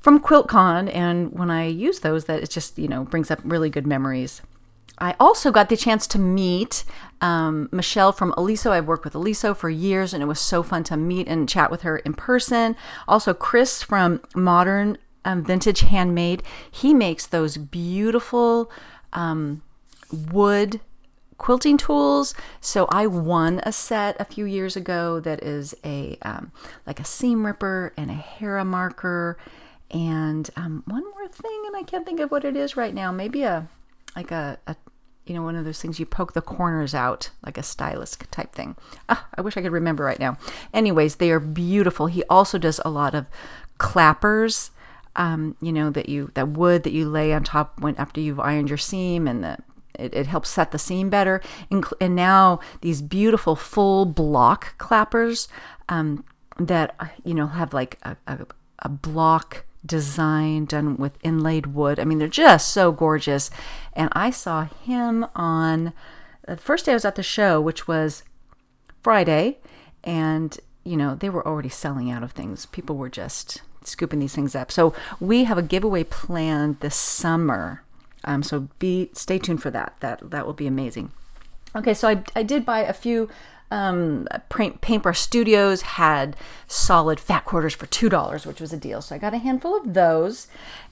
from 0.00 0.18
QuiltCon. 0.18 0.90
And 0.94 1.32
when 1.32 1.50
I 1.50 1.66
use 1.66 2.00
those, 2.00 2.24
that 2.24 2.42
it 2.42 2.48
just 2.48 2.78
you 2.78 2.88
know 2.88 3.04
brings 3.04 3.30
up 3.30 3.40
really 3.44 3.68
good 3.68 3.86
memories. 3.86 4.40
I 4.98 5.14
also 5.20 5.50
got 5.50 5.68
the 5.68 5.76
chance 5.76 6.06
to 6.08 6.18
meet 6.18 6.84
um, 7.20 7.68
Michelle 7.72 8.12
from 8.12 8.32
Eliso. 8.32 8.70
I've 8.70 8.86
worked 8.86 9.04
with 9.04 9.14
Eliso 9.14 9.56
for 9.56 9.68
years, 9.68 10.14
and 10.14 10.22
it 10.22 10.26
was 10.26 10.40
so 10.40 10.62
fun 10.62 10.84
to 10.84 10.96
meet 10.96 11.28
and 11.28 11.48
chat 11.48 11.70
with 11.70 11.82
her 11.82 11.98
in 11.98 12.14
person. 12.14 12.76
Also, 13.06 13.34
Chris 13.34 13.82
from 13.82 14.20
Modern 14.34 14.98
um, 15.24 15.44
Vintage 15.44 15.80
Handmade. 15.80 16.42
He 16.70 16.94
makes 16.94 17.26
those 17.26 17.56
beautiful 17.56 18.70
um, 19.12 19.62
wood 20.10 20.80
quilting 21.38 21.76
tools. 21.76 22.34
So 22.60 22.86
I 22.86 23.06
won 23.06 23.60
a 23.64 23.72
set 23.72 24.16
a 24.18 24.24
few 24.24 24.46
years 24.46 24.76
ago 24.76 25.20
that 25.20 25.42
is 25.42 25.74
a 25.84 26.16
um, 26.22 26.52
like 26.86 27.00
a 27.00 27.04
seam 27.04 27.44
ripper 27.44 27.92
and 27.96 28.10
a 28.10 28.14
Hera 28.14 28.64
marker, 28.64 29.36
and 29.90 30.48
um, 30.56 30.82
one 30.86 31.04
more 31.04 31.28
thing, 31.28 31.64
and 31.66 31.76
I 31.76 31.82
can't 31.82 32.06
think 32.06 32.20
of 32.20 32.30
what 32.30 32.44
it 32.44 32.56
is 32.56 32.76
right 32.76 32.94
now. 32.94 33.12
Maybe 33.12 33.42
a 33.42 33.68
like 34.14 34.30
a, 34.30 34.58
a 34.66 34.76
you 35.26 35.34
know, 35.34 35.42
one 35.42 35.56
of 35.56 35.64
those 35.64 35.80
things 35.80 35.98
you 35.98 36.06
poke 36.06 36.32
the 36.32 36.40
corners 36.40 36.94
out, 36.94 37.30
like 37.44 37.58
a 37.58 37.62
stylus 37.62 38.16
type 38.30 38.52
thing. 38.52 38.76
Ah, 39.08 39.26
I 39.34 39.40
wish 39.40 39.56
I 39.56 39.62
could 39.62 39.72
remember 39.72 40.04
right 40.04 40.20
now. 40.20 40.38
Anyways, 40.72 41.16
they 41.16 41.30
are 41.30 41.40
beautiful. 41.40 42.06
He 42.06 42.22
also 42.30 42.58
does 42.58 42.80
a 42.84 42.90
lot 42.90 43.14
of 43.14 43.26
clappers, 43.78 44.70
um, 45.16 45.56
you 45.60 45.72
know, 45.72 45.90
that 45.90 46.08
you 46.08 46.30
that 46.34 46.48
wood 46.48 46.84
that 46.84 46.92
you 46.92 47.08
lay 47.08 47.32
on 47.32 47.42
top 47.42 47.80
when 47.80 47.96
after 47.96 48.20
you've 48.20 48.40
ironed 48.40 48.68
your 48.68 48.78
seam, 48.78 49.26
and 49.26 49.42
the 49.42 49.58
it, 49.98 50.14
it 50.14 50.26
helps 50.26 50.48
set 50.48 50.70
the 50.70 50.78
seam 50.78 51.10
better. 51.10 51.40
And, 51.70 51.84
and 52.00 52.14
now 52.14 52.60
these 52.80 53.02
beautiful 53.02 53.56
full 53.56 54.04
block 54.04 54.78
clappers 54.78 55.48
um, 55.88 56.24
that 56.58 56.94
you 57.24 57.34
know 57.34 57.48
have 57.48 57.74
like 57.74 57.98
a, 58.02 58.16
a, 58.26 58.46
a 58.80 58.88
block 58.88 59.64
design 59.86 60.64
done 60.64 60.96
with 60.96 61.18
inlaid 61.22 61.68
wood. 61.68 61.98
I 61.98 62.04
mean, 62.04 62.18
they're 62.18 62.28
just 62.28 62.70
so 62.70 62.92
gorgeous. 62.92 63.50
And 63.92 64.08
I 64.12 64.30
saw 64.30 64.64
him 64.64 65.26
on 65.34 65.92
the 66.46 66.56
first 66.56 66.86
day 66.86 66.92
I 66.92 66.94
was 66.94 67.04
at 67.04 67.16
the 67.16 67.22
show, 67.22 67.60
which 67.60 67.88
was 67.88 68.22
Friday, 69.02 69.58
and 70.04 70.58
you 70.84 70.96
know, 70.96 71.16
they 71.16 71.28
were 71.28 71.46
already 71.46 71.68
selling 71.68 72.10
out 72.10 72.22
of 72.22 72.32
things. 72.32 72.66
People 72.66 72.96
were 72.96 73.08
just 73.08 73.62
scooping 73.82 74.20
these 74.20 74.34
things 74.34 74.54
up. 74.54 74.70
So 74.70 74.94
we 75.20 75.44
have 75.44 75.58
a 75.58 75.62
giveaway 75.62 76.04
planned 76.04 76.80
this 76.80 76.94
summer. 76.94 77.82
Um, 78.24 78.42
so 78.42 78.68
be 78.78 79.10
stay 79.12 79.38
tuned 79.38 79.62
for 79.62 79.70
that. 79.70 79.96
That 80.00 80.30
that 80.30 80.46
will 80.46 80.52
be 80.54 80.66
amazing. 80.66 81.10
Okay, 81.74 81.92
so 81.92 82.08
I, 82.08 82.22
I 82.34 82.42
did 82.42 82.64
buy 82.64 82.80
a 82.80 82.92
few 82.92 83.28
um, 83.70 84.26
Paint, 84.48 84.80
Paintbrush 84.80 85.20
Studios 85.20 85.82
had 85.82 86.36
solid 86.66 87.18
fat 87.18 87.44
quarters 87.44 87.74
for 87.74 87.86
$2, 87.86 88.46
which 88.46 88.60
was 88.60 88.72
a 88.72 88.76
deal. 88.76 89.02
So 89.02 89.14
I 89.14 89.18
got 89.18 89.34
a 89.34 89.38
handful 89.38 89.76
of 89.76 89.94
those. 89.94 90.46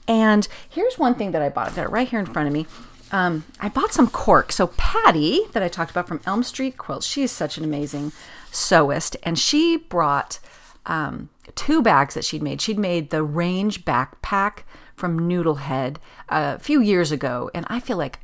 And 0.07 0.47
here's 0.69 0.99
one 0.99 1.15
thing 1.15 1.31
that 1.31 1.41
I 1.41 1.49
bought. 1.49 1.67
I've 1.67 1.75
got 1.75 1.85
it 1.85 1.91
right 1.91 2.07
here 2.07 2.19
in 2.19 2.25
front 2.25 2.47
of 2.47 2.53
me. 2.53 2.67
Um, 3.11 3.45
I 3.59 3.69
bought 3.69 3.93
some 3.93 4.09
cork. 4.09 4.51
So 4.51 4.67
Patty, 4.67 5.41
that 5.53 5.63
I 5.63 5.67
talked 5.67 5.91
about 5.91 6.07
from 6.07 6.21
Elm 6.25 6.43
Street 6.43 6.77
Quilts, 6.77 7.05
she 7.05 7.23
is 7.23 7.31
such 7.31 7.57
an 7.57 7.63
amazing 7.63 8.11
sewist. 8.51 9.15
And 9.23 9.39
she 9.39 9.77
brought 9.77 10.39
um, 10.85 11.29
two 11.55 11.81
bags 11.81 12.13
that 12.15 12.25
she'd 12.25 12.43
made. 12.43 12.61
She'd 12.61 12.79
made 12.79 13.09
the 13.09 13.23
range 13.23 13.85
backpack 13.85 14.59
from 14.95 15.29
Noodlehead 15.29 15.97
a 16.29 16.59
few 16.59 16.81
years 16.81 17.11
ago. 17.11 17.49
And 17.53 17.65
I 17.69 17.79
feel 17.79 17.97
like 17.97 18.19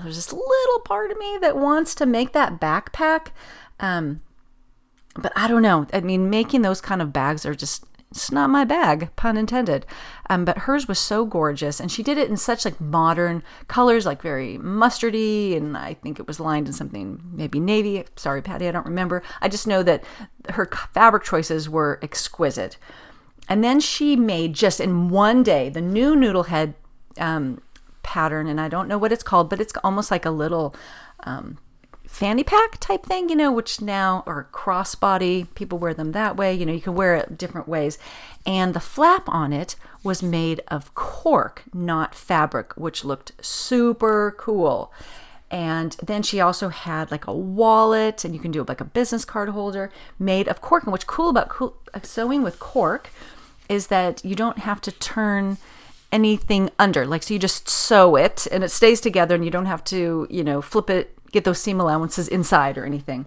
there's 0.00 0.16
this 0.16 0.32
little 0.32 0.80
part 0.84 1.10
of 1.10 1.18
me 1.18 1.38
that 1.40 1.56
wants 1.56 1.94
to 1.96 2.06
make 2.06 2.32
that 2.32 2.60
backpack. 2.60 3.28
Um, 3.82 4.22
but 5.14 5.32
I 5.36 5.46
don't 5.48 5.60
know. 5.62 5.86
I 5.92 6.00
mean, 6.00 6.30
making 6.30 6.62
those 6.62 6.80
kind 6.80 7.02
of 7.02 7.12
bags 7.12 7.44
are 7.44 7.54
just 7.54 7.84
it's 8.12 8.30
not 8.30 8.50
my 8.50 8.64
bag, 8.64 9.08
pun 9.16 9.38
intended. 9.38 9.86
Um, 10.28 10.44
but 10.44 10.58
hers 10.58 10.86
was 10.86 10.98
so 10.98 11.24
gorgeous, 11.24 11.80
and 11.80 11.90
she 11.90 12.02
did 12.02 12.18
it 12.18 12.28
in 12.28 12.36
such 12.36 12.64
like 12.64 12.78
modern 12.80 13.42
colors, 13.68 14.04
like 14.04 14.20
very 14.20 14.58
mustardy, 14.58 15.56
and 15.56 15.76
I 15.76 15.94
think 15.94 16.20
it 16.20 16.26
was 16.26 16.38
lined 16.38 16.66
in 16.66 16.74
something 16.74 17.22
maybe 17.32 17.58
navy. 17.58 18.04
Sorry, 18.16 18.42
Patty, 18.42 18.68
I 18.68 18.70
don't 18.70 18.86
remember. 18.86 19.22
I 19.40 19.48
just 19.48 19.66
know 19.66 19.82
that 19.82 20.04
her 20.50 20.66
fabric 20.92 21.24
choices 21.24 21.70
were 21.70 21.98
exquisite. 22.02 22.76
And 23.48 23.64
then 23.64 23.80
she 23.80 24.14
made 24.14 24.52
just 24.52 24.78
in 24.78 25.08
one 25.08 25.42
day 25.42 25.68
the 25.68 25.80
new 25.80 26.14
Noodlehead 26.14 26.74
um, 27.18 27.62
pattern, 28.02 28.46
and 28.46 28.60
I 28.60 28.68
don't 28.68 28.88
know 28.88 28.98
what 28.98 29.12
it's 29.12 29.22
called, 29.22 29.48
but 29.48 29.60
it's 29.60 29.72
almost 29.82 30.10
like 30.10 30.26
a 30.26 30.30
little 30.30 30.74
um, 31.24 31.56
fanny 32.12 32.44
pack 32.44 32.78
type 32.78 33.06
thing, 33.06 33.30
you 33.30 33.34
know, 33.34 33.50
which 33.50 33.80
now 33.80 34.22
are 34.26 34.46
crossbody, 34.52 35.46
people 35.54 35.78
wear 35.78 35.94
them 35.94 36.12
that 36.12 36.36
way. 36.36 36.52
You 36.52 36.66
know, 36.66 36.72
you 36.72 36.80
can 36.80 36.94
wear 36.94 37.16
it 37.16 37.38
different 37.38 37.66
ways. 37.66 37.98
And 38.44 38.74
the 38.74 38.80
flap 38.80 39.26
on 39.28 39.52
it 39.52 39.76
was 40.04 40.22
made 40.22 40.60
of 40.68 40.94
cork, 40.94 41.62
not 41.72 42.14
fabric, 42.14 42.74
which 42.76 43.02
looked 43.02 43.32
super 43.40 44.34
cool. 44.36 44.92
And 45.50 45.96
then 46.02 46.22
she 46.22 46.38
also 46.38 46.68
had 46.68 47.10
like 47.10 47.26
a 47.26 47.32
wallet, 47.34 48.26
and 48.26 48.34
you 48.34 48.40
can 48.40 48.50
do 48.50 48.60
it 48.60 48.68
like 48.68 48.82
a 48.82 48.84
business 48.84 49.24
card 49.24 49.48
holder 49.48 49.90
made 50.18 50.48
of 50.48 50.60
cork. 50.60 50.82
And 50.82 50.92
what's 50.92 51.04
cool 51.04 51.30
about 51.30 51.50
uh, 51.94 52.00
sewing 52.02 52.42
with 52.42 52.60
cork 52.60 53.08
is 53.70 53.86
that 53.86 54.22
you 54.22 54.34
don't 54.34 54.58
have 54.58 54.82
to 54.82 54.92
turn 54.92 55.56
anything 56.12 56.68
under. 56.78 57.06
Like, 57.06 57.22
so 57.22 57.32
you 57.32 57.40
just 57.40 57.70
sew 57.70 58.16
it 58.16 58.46
and 58.52 58.62
it 58.62 58.70
stays 58.70 59.00
together, 59.00 59.34
and 59.34 59.46
you 59.46 59.50
don't 59.50 59.64
have 59.64 59.82
to, 59.84 60.26
you 60.28 60.44
know, 60.44 60.60
flip 60.60 60.90
it 60.90 61.16
get 61.32 61.44
those 61.44 61.60
seam 61.60 61.80
allowances 61.80 62.28
inside 62.28 62.78
or 62.78 62.84
anything. 62.84 63.26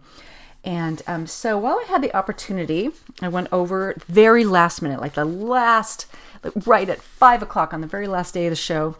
And 0.64 1.04
um, 1.06 1.28
so 1.28 1.60
while 1.60 1.80
I 1.80 1.86
had 1.88 2.02
the 2.02 2.16
opportunity, 2.16 2.90
I 3.22 3.28
went 3.28 3.50
over 3.52 3.96
very 4.08 4.44
last 4.44 4.82
minute, 4.82 5.00
like 5.00 5.14
the 5.14 5.26
last, 5.26 6.08
like 6.44 6.54
right 6.66 6.90
at 6.90 7.02
five 7.02 7.44
o'clock 7.44 7.72
on 7.72 7.82
the 7.82 7.88
very 7.88 8.08
last 8.08 8.34
day 8.34 8.48
of 8.48 8.52
the 8.52 8.56
show. 8.56 8.96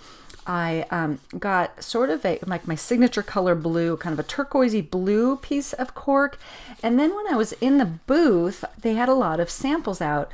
I 0.48 0.86
um, 0.92 1.20
got 1.40 1.84
sort 1.84 2.12
of 2.12 2.24
a 2.24 2.38
like 2.46 2.68
my 2.68 2.76
signature 2.76 3.24
color 3.24 3.56
blue, 3.56 3.98
kind 3.98 4.14
of 4.14 4.20
a 4.20 4.28
turquoisey 4.28 4.82
blue 4.82 5.38
piece 5.38 5.74
of 5.74 5.96
cork. 5.96 6.38
And 6.84 7.00
then 7.00 7.16
when 7.16 7.28
I 7.28 7.36
was 7.36 7.54
in 7.54 7.80
the 7.80 7.86
booth, 7.86 8.64
they 8.80 8.94
had 8.94 9.10
a 9.10 9.16
lot 9.16 9.40
of 9.40 9.50
samples 9.50 10.02
out, 10.02 10.32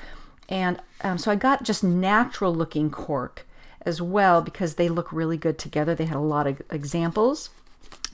and 0.50 0.82
um, 1.00 1.18
so 1.18 1.32
I 1.32 1.36
got 1.36 1.64
just 1.64 1.82
natural 1.82 2.54
looking 2.54 2.90
cork 2.92 3.48
as 3.84 4.02
well 4.02 4.42
because 4.42 4.76
they 4.76 4.90
look 4.90 5.14
really 5.14 5.38
good 5.38 5.58
together. 5.58 5.96
They 5.96 6.06
had 6.06 6.18
a 6.18 6.20
lot 6.20 6.46
of 6.46 6.62
examples 6.70 7.52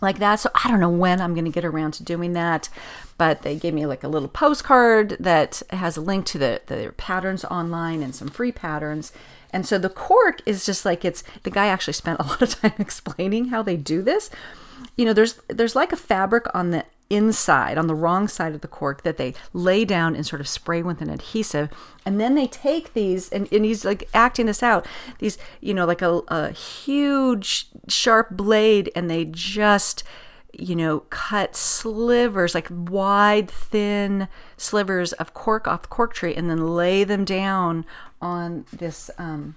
like 0.01 0.19
that. 0.19 0.35
So 0.39 0.49
I 0.53 0.69
don't 0.69 0.79
know 0.79 0.89
when 0.89 1.21
I'm 1.21 1.33
going 1.33 1.45
to 1.45 1.51
get 1.51 1.65
around 1.65 1.91
to 1.93 2.03
doing 2.03 2.33
that, 2.33 2.69
but 3.17 3.41
they 3.41 3.55
gave 3.55 3.73
me 3.73 3.85
like 3.85 4.03
a 4.03 4.07
little 4.07 4.27
postcard 4.27 5.17
that 5.19 5.61
has 5.71 5.97
a 5.97 6.01
link 6.01 6.25
to 6.27 6.37
the, 6.37 6.61
the 6.67 6.93
patterns 6.97 7.43
online 7.45 8.01
and 8.01 8.13
some 8.13 8.27
free 8.27 8.51
patterns. 8.51 9.11
And 9.51 9.65
so 9.65 9.77
the 9.77 9.89
cork 9.89 10.41
is 10.45 10.65
just 10.65 10.85
like 10.85 11.05
it's 11.05 11.23
the 11.43 11.51
guy 11.51 11.67
actually 11.67 11.93
spent 11.93 12.19
a 12.19 12.23
lot 12.27 12.41
of 12.41 12.49
time 12.49 12.73
explaining 12.77 13.45
how 13.45 13.61
they 13.63 13.77
do 13.77 14.01
this. 14.01 14.29
You 14.95 15.05
know, 15.05 15.13
there's 15.13 15.39
there's 15.47 15.75
like 15.75 15.91
a 15.91 15.97
fabric 15.97 16.45
on 16.53 16.71
the 16.71 16.85
inside, 17.09 17.77
on 17.77 17.87
the 17.87 17.95
wrong 17.95 18.27
side 18.27 18.53
of 18.53 18.61
the 18.61 18.67
cork, 18.67 19.03
that 19.03 19.17
they 19.17 19.33
lay 19.53 19.85
down 19.85 20.15
and 20.15 20.25
sort 20.25 20.41
of 20.41 20.47
spray 20.47 20.81
with 20.83 21.01
an 21.01 21.09
adhesive. 21.09 21.69
And 22.05 22.19
then 22.19 22.35
they 22.35 22.47
take 22.47 22.93
these, 22.93 23.29
and, 23.29 23.47
and 23.51 23.63
he's 23.63 23.85
like 23.85 24.09
acting 24.13 24.45
this 24.45 24.61
out, 24.61 24.85
these, 25.19 25.37
you 25.61 25.73
know, 25.73 25.85
like 25.85 26.01
a, 26.01 26.21
a 26.27 26.51
huge 26.51 27.67
sharp 27.87 28.31
blade, 28.31 28.91
and 28.95 29.09
they 29.09 29.25
just, 29.25 30.03
you 30.51 30.75
know, 30.75 31.01
cut 31.09 31.55
slivers, 31.55 32.55
like 32.55 32.67
wide, 32.69 33.49
thin 33.49 34.27
slivers 34.57 35.13
of 35.13 35.33
cork 35.33 35.67
off 35.67 35.83
the 35.83 35.87
cork 35.87 36.13
tree, 36.13 36.35
and 36.35 36.49
then 36.49 36.75
lay 36.75 37.03
them 37.03 37.23
down 37.23 37.85
on 38.21 38.65
this, 38.73 39.09
um, 39.17 39.55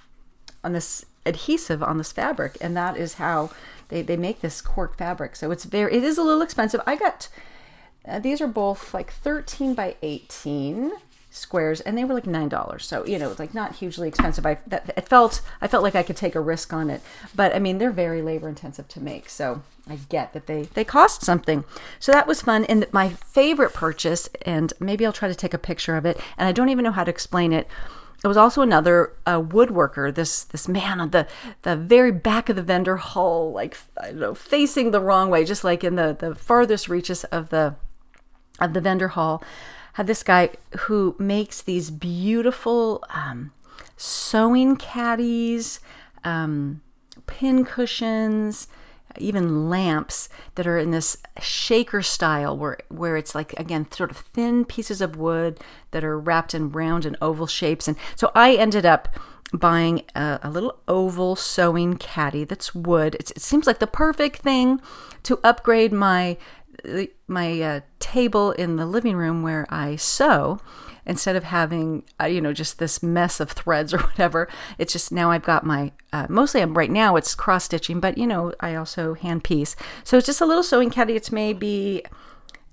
on 0.63 0.73
this 0.73 1.05
adhesive 1.27 1.83
on 1.83 1.99
this 1.99 2.13
fabric. 2.13 2.57
And 2.61 2.77
that 2.77 2.97
is 2.97 3.15
how 3.15 3.51
they, 3.89 4.03
they 4.03 4.17
make 4.17 4.41
this 4.41 4.61
cork 4.61 4.97
fabric. 4.97 5.37
So 5.37 5.51
it's 5.51 5.65
very, 5.65 5.95
it 5.95 6.05
is 6.05 6.17
a 6.17 6.23
little 6.23 6.43
expensive. 6.43 6.81
I 6.87 6.97
got, 6.97 7.29
uh, 8.11 8.19
these 8.19 8.41
are 8.41 8.47
both 8.47 8.93
like 8.93 9.13
13 9.13 9.75
by 9.75 9.97
18 10.03 10.93
squares 11.31 11.81
and 11.81 11.97
they 11.97 12.05
were 12.05 12.15
like 12.15 12.27
nine 12.27 12.49
dollars. 12.49 12.85
So 12.85 13.07
you 13.07 13.19
know 13.19 13.31
it's 13.31 13.39
like 13.39 13.55
not 13.55 13.77
hugely 13.77 14.09
expensive. 14.09 14.45
I 14.45 14.59
that, 14.67 14.93
it 14.97 15.09
felt 15.09 15.41
i 15.61 15.69
felt 15.69 15.83
like 15.83 15.95
i 15.95 16.03
could 16.03 16.17
take 16.17 16.35
a 16.35 16.41
risk 16.41 16.73
on 16.73 16.91
it. 16.91 17.01
But 17.35 17.55
i 17.55 17.59
mean 17.59 17.79
they're 17.79 17.93
very 17.93 18.21
labor 18.21 18.49
intensive 18.49 18.89
to 18.89 19.01
make 19.01 19.29
so 19.29 19.63
i 19.89 19.97
get 20.09 20.33
that 20.33 20.47
they 20.47 20.63
they 20.63 20.85
cost 20.85 21.23
something. 21.23 21.65
So 21.99 22.11
that 22.13 22.27
was 22.27 22.43
fun. 22.43 22.65
And 22.65 22.87
my 22.93 23.11
favorite 23.11 23.73
purchase 23.73 24.29
and 24.43 24.73
maybe 24.81 25.07
i'll 25.07 25.13
try 25.13 25.29
to 25.29 25.35
take 25.35 25.55
a 25.55 25.59
picture 25.59 25.97
of 25.97 26.05
it 26.05 26.21
and 26.37 26.49
i 26.49 26.53
don't 26.53 26.69
even 26.69 26.85
know 26.85 26.93
how 26.93 27.05
to 27.05 27.11
explain 27.11 27.53
it. 27.53 27.69
It 28.23 28.29
was 28.29 28.37
also 28.37 28.61
another 28.61 29.15
uh, 29.25 29.41
woodworker, 29.41 30.15
this 30.15 30.45
this 30.45 30.69
man 30.69 31.01
on 31.01 31.11
the 31.11 31.27
the 31.63 31.75
very 31.75 32.13
back 32.13 32.51
of 32.51 32.57
the 32.57 32.63
vendor 32.63 32.97
hall, 32.97 33.53
like 33.53 33.79
I 33.99 34.09
don't 34.09 34.19
know, 34.19 34.35
facing 34.35 34.91
the 34.91 35.01
wrong 35.01 35.31
way, 35.31 35.45
just 35.45 35.65
like 35.65 35.83
in 35.85 35.95
the 35.95 36.15
the 36.19 36.35
farthest 36.35 36.89
reaches 36.89 37.25
of 37.25 37.49
the 37.49 37.77
of 38.61 38.73
the 38.73 38.81
vendor 38.81 39.09
hall, 39.09 39.43
had 39.95 40.07
this 40.07 40.23
guy 40.23 40.51
who 40.81 41.17
makes 41.19 41.63
these 41.63 41.91
beautiful 41.91 43.05
um, 43.11 43.53
sewing 43.97 44.77
caddies, 44.77 45.81
um, 46.25 46.81
pin 47.27 47.65
cushions, 47.65 48.69
even 49.19 49.69
lamps 49.69 50.29
that 50.55 50.67
are 50.67 50.79
in 50.79 50.91
this 50.91 51.17
shaker 51.41 52.03
style 52.03 52.57
where 52.57 52.79
where 52.89 53.17
it's 53.17 53.35
like 53.35 53.53
again 53.55 53.91
sort 53.91 54.11
of 54.11 54.19
thin 54.19 54.65
pieces 54.65 55.01
of 55.01 55.17
wood 55.17 55.59
that 55.91 56.05
are 56.05 56.19
wrapped 56.19 56.55
in 56.55 56.71
round 56.71 57.05
and 57.05 57.17
oval 57.21 57.47
shapes. 57.47 57.89
And 57.89 57.97
so 58.15 58.31
I 58.35 58.55
ended 58.55 58.87
up 58.87 59.09
buying 59.53 60.03
a, 60.15 60.39
a 60.43 60.51
little 60.51 60.79
oval 60.87 61.35
sewing 61.35 61.97
caddy 61.97 62.45
that's 62.45 62.75
wood. 62.75 63.17
It's, 63.19 63.33
it 63.33 63.43
seems 63.43 63.67
like 63.67 63.81
the 63.81 63.87
perfect 63.87 64.43
thing 64.43 64.81
to 65.25 65.41
upgrade 65.43 65.93
my 65.93 66.37
my 67.27 67.61
uh, 67.61 67.81
table 67.99 68.53
in 68.53 68.77
the 68.77 68.87
living 68.87 69.17
room 69.17 69.43
where 69.43 69.67
I 69.71 69.97
sew 69.97 70.61
instead 71.07 71.35
of 71.35 71.45
having 71.45 72.05
uh, 72.21 72.27
you 72.27 72.41
know 72.41 72.53
just 72.53 72.79
this 72.79 73.03
mess 73.03 73.41
of 73.41 73.51
threads 73.51 73.93
or 73.95 73.99
whatever 73.99 74.47
it's 74.79 74.93
just 74.93 75.11
now 75.11 75.31
i've 75.31 75.43
got 75.43 75.65
my 75.65 75.91
uh, 76.13 76.27
mostly 76.29 76.61
i'm 76.61 76.77
right 76.77 76.91
now 76.91 77.17
it's 77.17 77.35
cross 77.35 77.65
stitching 77.65 78.01
but 78.01 78.19
you 78.19 78.27
know 78.27 78.53
i 78.61 78.75
also 78.75 79.15
hand 79.15 79.43
piece. 79.43 79.75
So 80.05 80.19
it's 80.19 80.27
just 80.27 80.41
a 80.41 80.47
little 80.47 80.63
sewing 80.63 80.91
caddy. 80.91 81.17
It's 81.17 81.33
maybe 81.33 82.05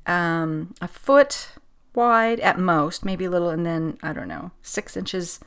um, 0.05 0.73
a 0.81 0.87
foot 0.87 1.49
wide 1.95 2.39
at 2.41 2.59
most 2.59 3.03
maybe 3.03 3.25
a 3.25 3.29
little 3.29 3.49
and 3.49 3.65
then 3.65 3.97
i 4.03 4.13
don't 4.13 4.27
know 4.27 4.51
six 4.61 4.95
inches 4.95 5.39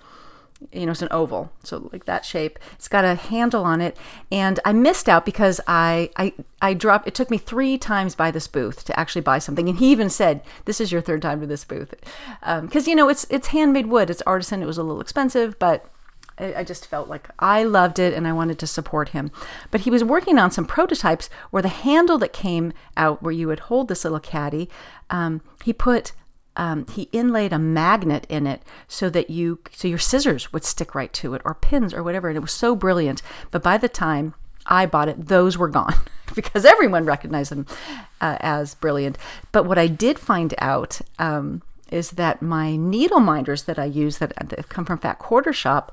you 0.73 0.87
know, 0.87 0.92
it's 0.92 1.03
an 1.03 1.09
oval, 1.11 1.51
so 1.64 1.88
like 1.92 2.05
that 2.05 2.25
shape. 2.25 2.59
It's 2.75 2.88
got 2.88 3.05
a 3.05 3.14
handle 3.14 3.64
on 3.64 3.81
it, 3.81 3.96
and 4.31 4.61
I 4.64 4.73
missed 4.73 5.09
out 5.09 5.25
because 5.25 5.61
I 5.66 6.11
I 6.16 6.33
I 6.61 6.75
dropped. 6.75 7.09
It 7.09 7.14
took 7.14 7.31
me 7.31 7.38
three 7.38 7.79
times 7.79 8.14
by 8.14 8.31
this 8.31 8.46
booth 8.46 8.85
to 8.85 8.99
actually 8.99 9.23
buy 9.23 9.38
something, 9.38 9.68
and 9.68 9.79
he 9.79 9.90
even 9.90 10.11
said, 10.11 10.42
"This 10.66 10.81
is 10.81 10.92
your 10.92 11.01
third 11.01 11.23
time 11.23 11.40
to 11.40 11.46
this 11.46 11.64
booth," 11.64 11.94
because 12.40 12.87
um, 12.87 12.90
you 12.90 12.94
know 12.94 13.09
it's 13.09 13.27
it's 13.31 13.49
handmade 13.49 13.87
wood, 13.87 14.11
it's 14.11 14.23
artisan. 14.23 14.62
It 14.62 14.66
was 14.66 14.79
a 14.79 14.83
little 14.83 15.01
expensive, 15.01 15.59
but 15.59 15.87
I, 16.40 16.64
just 16.64 16.87
felt 16.87 17.09
like 17.09 17.29
I 17.38 17.64
loved 17.64 17.99
it 17.99 18.14
and 18.14 18.27
I 18.27 18.33
wanted 18.33 18.59
to 18.61 18.66
support 18.66 19.11
him. 19.11 19.31
But 19.70 19.83
he 19.83 19.90
was 19.90 20.03
working 20.03 20.38
on 20.38 20.51
some 20.51 20.64
prototypes 20.64 21.29
where 21.51 21.62
the 21.62 21.68
handle 21.68 22.18
that 22.18 22.33
came 22.33 22.73
out, 22.96 23.23
where 23.23 23.33
you 23.33 23.46
would 23.49 23.61
hold 23.61 23.88
this 23.88 24.05
little 24.05 24.20
caddy, 24.20 24.70
um, 25.11 25.42
he 25.64 25.73
put 25.73 26.12
um, 26.56 26.86
he 26.86 27.08
inlaid 27.12 27.52
a 27.52 27.58
magnet 27.58 28.26
in 28.28 28.46
it 28.46 28.62
so 28.88 29.08
that 29.10 29.30
you 29.30 29.60
so 29.72 29.88
your 29.88 29.98
scissors 29.98 30.52
would 30.52 30.64
stick 30.64 30.94
right 30.94 31.12
to 31.14 31.34
it 31.34 31.42
or 31.44 31.54
pins 31.54 31.94
or 31.94 32.02
whatever. 32.02 32.28
And 32.28 32.36
it 32.36 32.40
was 32.40 32.52
so 32.52 32.74
brilliant. 32.74 33.22
But 33.50 33.62
by 33.62 33.78
the 33.78 33.88
time 33.88 34.34
i 34.66 34.84
bought 34.84 35.08
it 35.08 35.28
those 35.28 35.56
were 35.56 35.68
gone 35.68 35.94
because 36.34 36.66
everyone 36.66 37.06
recognized 37.06 37.50
them 37.50 37.66
uh, 38.20 38.36
as 38.40 38.74
brilliant. 38.74 39.16
But 39.52 39.64
what 39.64 39.78
i 39.78 39.86
did 39.86 40.18
find 40.18 40.54
out 40.58 41.00
um, 41.18 41.62
is 41.90 42.12
that 42.12 42.42
my 42.42 42.76
needle 42.76 43.20
minders 43.20 43.64
that 43.64 43.78
i 43.78 43.84
use 43.84 44.18
that, 44.18 44.32
that 44.36 44.68
come 44.68 44.84
from 44.84 44.98
fat 44.98 45.18
quarter 45.18 45.52
shop 45.52 45.92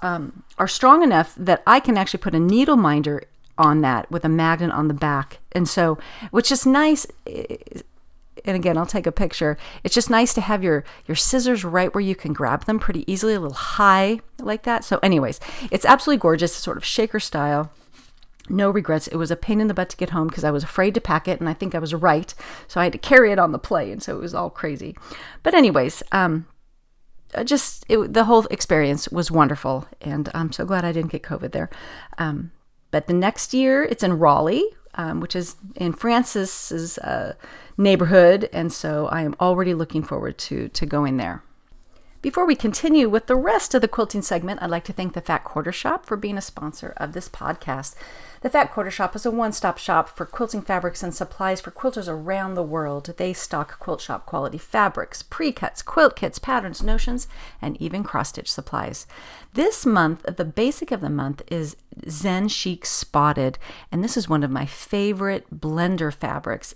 um, 0.00 0.44
are 0.56 0.68
strong 0.68 1.02
enough 1.02 1.34
that 1.36 1.62
i 1.66 1.80
can 1.80 1.96
actually 1.98 2.20
put 2.20 2.34
a 2.34 2.40
needle 2.40 2.76
minder 2.76 3.22
on 3.58 3.80
that 3.80 4.10
with 4.10 4.24
a 4.24 4.28
magnet 4.28 4.70
on 4.70 4.88
the 4.88 4.94
back. 4.94 5.38
And 5.52 5.68
so 5.68 5.98
which 6.30 6.52
is 6.52 6.66
nice 6.66 7.06
and 8.46 8.56
again, 8.56 8.78
I'll 8.78 8.86
take 8.86 9.06
a 9.06 9.12
picture. 9.12 9.56
It's 9.84 9.94
just 9.94 10.10
nice 10.10 10.32
to 10.34 10.40
have 10.40 10.62
your 10.62 10.84
your 11.06 11.16
scissors 11.16 11.64
right 11.64 11.92
where 11.94 12.02
you 12.02 12.14
can 12.14 12.32
grab 12.32 12.64
them 12.64 12.78
pretty 12.78 13.10
easily, 13.10 13.34
a 13.34 13.40
little 13.40 13.56
high 13.56 14.20
like 14.38 14.62
that. 14.62 14.84
So, 14.84 14.98
anyways, 15.02 15.40
it's 15.70 15.84
absolutely 15.84 16.20
gorgeous, 16.20 16.54
sort 16.54 16.76
of 16.76 16.84
shaker 16.84 17.20
style. 17.20 17.70
No 18.48 18.70
regrets. 18.70 19.08
It 19.08 19.16
was 19.16 19.30
a 19.30 19.36
pain 19.36 19.60
in 19.60 19.66
the 19.66 19.74
butt 19.74 19.88
to 19.90 19.96
get 19.96 20.10
home 20.10 20.28
because 20.28 20.44
I 20.44 20.52
was 20.52 20.62
afraid 20.62 20.94
to 20.94 21.00
pack 21.00 21.26
it, 21.26 21.40
and 21.40 21.48
I 21.48 21.54
think 21.54 21.74
I 21.74 21.80
was 21.80 21.94
right. 21.94 22.32
So 22.68 22.80
I 22.80 22.84
had 22.84 22.92
to 22.92 22.98
carry 22.98 23.32
it 23.32 23.38
on 23.38 23.52
the 23.52 23.58
plane. 23.58 24.00
So 24.00 24.16
it 24.16 24.20
was 24.20 24.34
all 24.34 24.50
crazy. 24.50 24.96
But 25.42 25.54
anyways, 25.54 26.02
um, 26.12 26.46
just 27.44 27.84
it, 27.88 28.12
the 28.12 28.24
whole 28.24 28.46
experience 28.46 29.08
was 29.08 29.30
wonderful, 29.30 29.86
and 30.00 30.28
I'm 30.34 30.52
so 30.52 30.64
glad 30.64 30.84
I 30.84 30.92
didn't 30.92 31.12
get 31.12 31.22
COVID 31.22 31.52
there. 31.52 31.70
Um, 32.18 32.52
but 32.90 33.08
the 33.08 33.12
next 33.12 33.52
year, 33.52 33.82
it's 33.82 34.02
in 34.02 34.18
Raleigh, 34.18 34.64
um, 34.96 35.20
which 35.20 35.36
is 35.36 35.56
in 35.74 35.92
Frances's 35.92 36.98
uh, 36.98 37.34
neighborhood, 37.76 38.48
and 38.52 38.72
so 38.72 39.06
I 39.06 39.22
am 39.22 39.34
already 39.40 39.74
looking 39.74 40.02
forward 40.02 40.38
to 40.38 40.68
to 40.68 40.86
going 40.86 41.16
there. 41.16 41.42
Before 42.22 42.46
we 42.46 42.56
continue 42.56 43.08
with 43.08 43.26
the 43.26 43.36
rest 43.36 43.74
of 43.74 43.82
the 43.82 43.88
quilting 43.88 44.22
segment, 44.22 44.60
I'd 44.60 44.70
like 44.70 44.84
to 44.84 44.92
thank 44.92 45.12
the 45.12 45.20
Fat 45.20 45.44
Quarter 45.44 45.70
Shop 45.70 46.04
for 46.04 46.16
being 46.16 46.36
a 46.36 46.42
sponsor 46.42 46.92
of 46.96 47.12
this 47.12 47.28
podcast. 47.28 47.94
The 48.46 48.50
Fat 48.50 48.72
Quarter 48.72 48.92
Shop 48.92 49.16
is 49.16 49.26
a 49.26 49.32
one 49.32 49.50
stop 49.50 49.76
shop 49.76 50.08
for 50.08 50.24
quilting 50.24 50.62
fabrics 50.62 51.02
and 51.02 51.12
supplies 51.12 51.60
for 51.60 51.72
quilters 51.72 52.06
around 52.06 52.54
the 52.54 52.62
world. 52.62 53.12
They 53.16 53.32
stock 53.32 53.80
quilt 53.80 54.00
shop 54.00 54.24
quality 54.24 54.56
fabrics, 54.56 55.20
pre 55.20 55.50
cuts, 55.50 55.82
quilt 55.82 56.14
kits, 56.14 56.38
patterns, 56.38 56.80
notions, 56.80 57.26
and 57.60 57.76
even 57.82 58.04
cross 58.04 58.28
stitch 58.28 58.48
supplies. 58.48 59.08
This 59.54 59.84
month, 59.84 60.22
the 60.36 60.44
basic 60.44 60.92
of 60.92 61.00
the 61.00 61.10
month 61.10 61.42
is 61.48 61.74
Zen 62.08 62.46
Chic 62.46 62.86
Spotted, 62.86 63.58
and 63.90 64.04
this 64.04 64.16
is 64.16 64.28
one 64.28 64.44
of 64.44 64.50
my 64.52 64.64
favorite 64.64 65.46
blender 65.52 66.14
fabrics. 66.14 66.72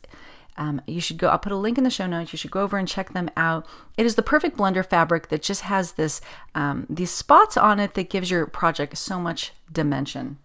Um, 0.57 0.83
you 0.89 1.01
should 1.01 1.19
go, 1.19 1.29
I'll 1.29 1.39
put 1.39 1.53
a 1.53 1.57
link 1.57 1.79
in 1.79 1.85
the 1.85 1.91
show 1.91 2.09
notes. 2.09 2.33
You 2.33 2.37
should 2.37 2.51
go 2.51 2.63
over 2.63 2.79
and 2.79 2.89
check 2.89 3.13
them 3.13 3.31
out. 3.37 3.65
It 3.97 4.07
is 4.07 4.17
the 4.17 4.23
perfect 4.25 4.57
blender 4.57 4.85
fabric 4.85 5.29
that 5.29 5.43
just 5.43 5.61
has 5.61 5.93
this 5.93 6.21
um, 6.53 6.89
these 6.91 7.13
spots 7.13 7.57
on 7.57 7.79
it 7.79 7.95
that 7.95 8.11
gives 8.11 8.29
your 8.29 8.49
project 8.49 8.99
so 8.99 9.21
much 9.21 9.53
dimension. 9.73 10.39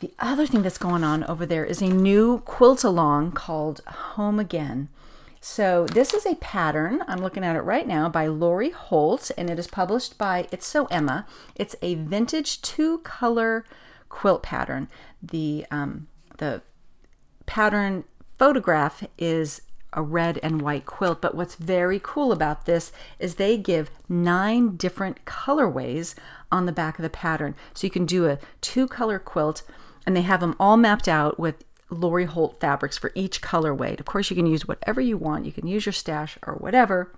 The 0.00 0.12
other 0.18 0.46
thing 0.46 0.62
that's 0.62 0.78
going 0.78 1.04
on 1.04 1.24
over 1.24 1.46
there 1.46 1.64
is 1.64 1.80
a 1.80 1.88
new 1.88 2.40
quilt 2.40 2.84
along 2.84 3.32
called 3.32 3.80
Home 3.86 4.38
Again. 4.38 4.88
So 5.40 5.86
this 5.86 6.14
is 6.14 6.26
a 6.26 6.36
pattern. 6.36 7.02
I'm 7.06 7.20
looking 7.20 7.44
at 7.44 7.54
it 7.54 7.60
right 7.60 7.86
now 7.86 8.08
by 8.08 8.26
Lori 8.26 8.70
Holt, 8.70 9.30
and 9.36 9.50
it 9.50 9.58
is 9.58 9.66
published 9.66 10.16
by 10.18 10.48
It's 10.50 10.66
Sew 10.66 10.86
Emma. 10.86 11.26
It's 11.54 11.76
a 11.82 11.94
vintage 11.96 12.62
two 12.62 12.98
color 12.98 13.64
quilt 14.08 14.42
pattern. 14.42 14.88
The 15.22 15.66
um, 15.70 16.08
the 16.38 16.62
pattern 17.46 18.04
photograph 18.38 19.04
is 19.18 19.62
a 19.92 20.02
red 20.02 20.38
and 20.42 20.60
white 20.60 20.86
quilt. 20.86 21.20
But 21.20 21.34
what's 21.34 21.54
very 21.54 22.00
cool 22.02 22.32
about 22.32 22.66
this 22.66 22.92
is 23.18 23.34
they 23.34 23.56
give 23.56 23.90
nine 24.08 24.76
different 24.76 25.24
colorways 25.24 26.14
on 26.50 26.66
the 26.66 26.72
back 26.72 26.98
of 26.98 27.02
the 27.02 27.10
pattern. 27.10 27.54
So 27.74 27.86
you 27.86 27.90
can 27.90 28.06
do 28.06 28.26
a 28.26 28.38
two 28.60 28.88
color 28.88 29.18
quilt 29.18 29.62
and 30.06 30.16
they 30.16 30.22
have 30.22 30.40
them 30.40 30.56
all 30.58 30.76
mapped 30.76 31.08
out 31.08 31.38
with 31.38 31.64
Lori 31.90 32.24
Holt 32.24 32.60
fabrics 32.60 32.98
for 32.98 33.12
each 33.14 33.42
colorway. 33.42 33.98
Of 33.98 34.06
course, 34.06 34.30
you 34.30 34.36
can 34.36 34.46
use 34.46 34.66
whatever 34.66 35.00
you 35.00 35.16
want. 35.16 35.46
You 35.46 35.52
can 35.52 35.66
use 35.66 35.86
your 35.86 35.92
stash 35.92 36.38
or 36.46 36.54
whatever, 36.54 37.12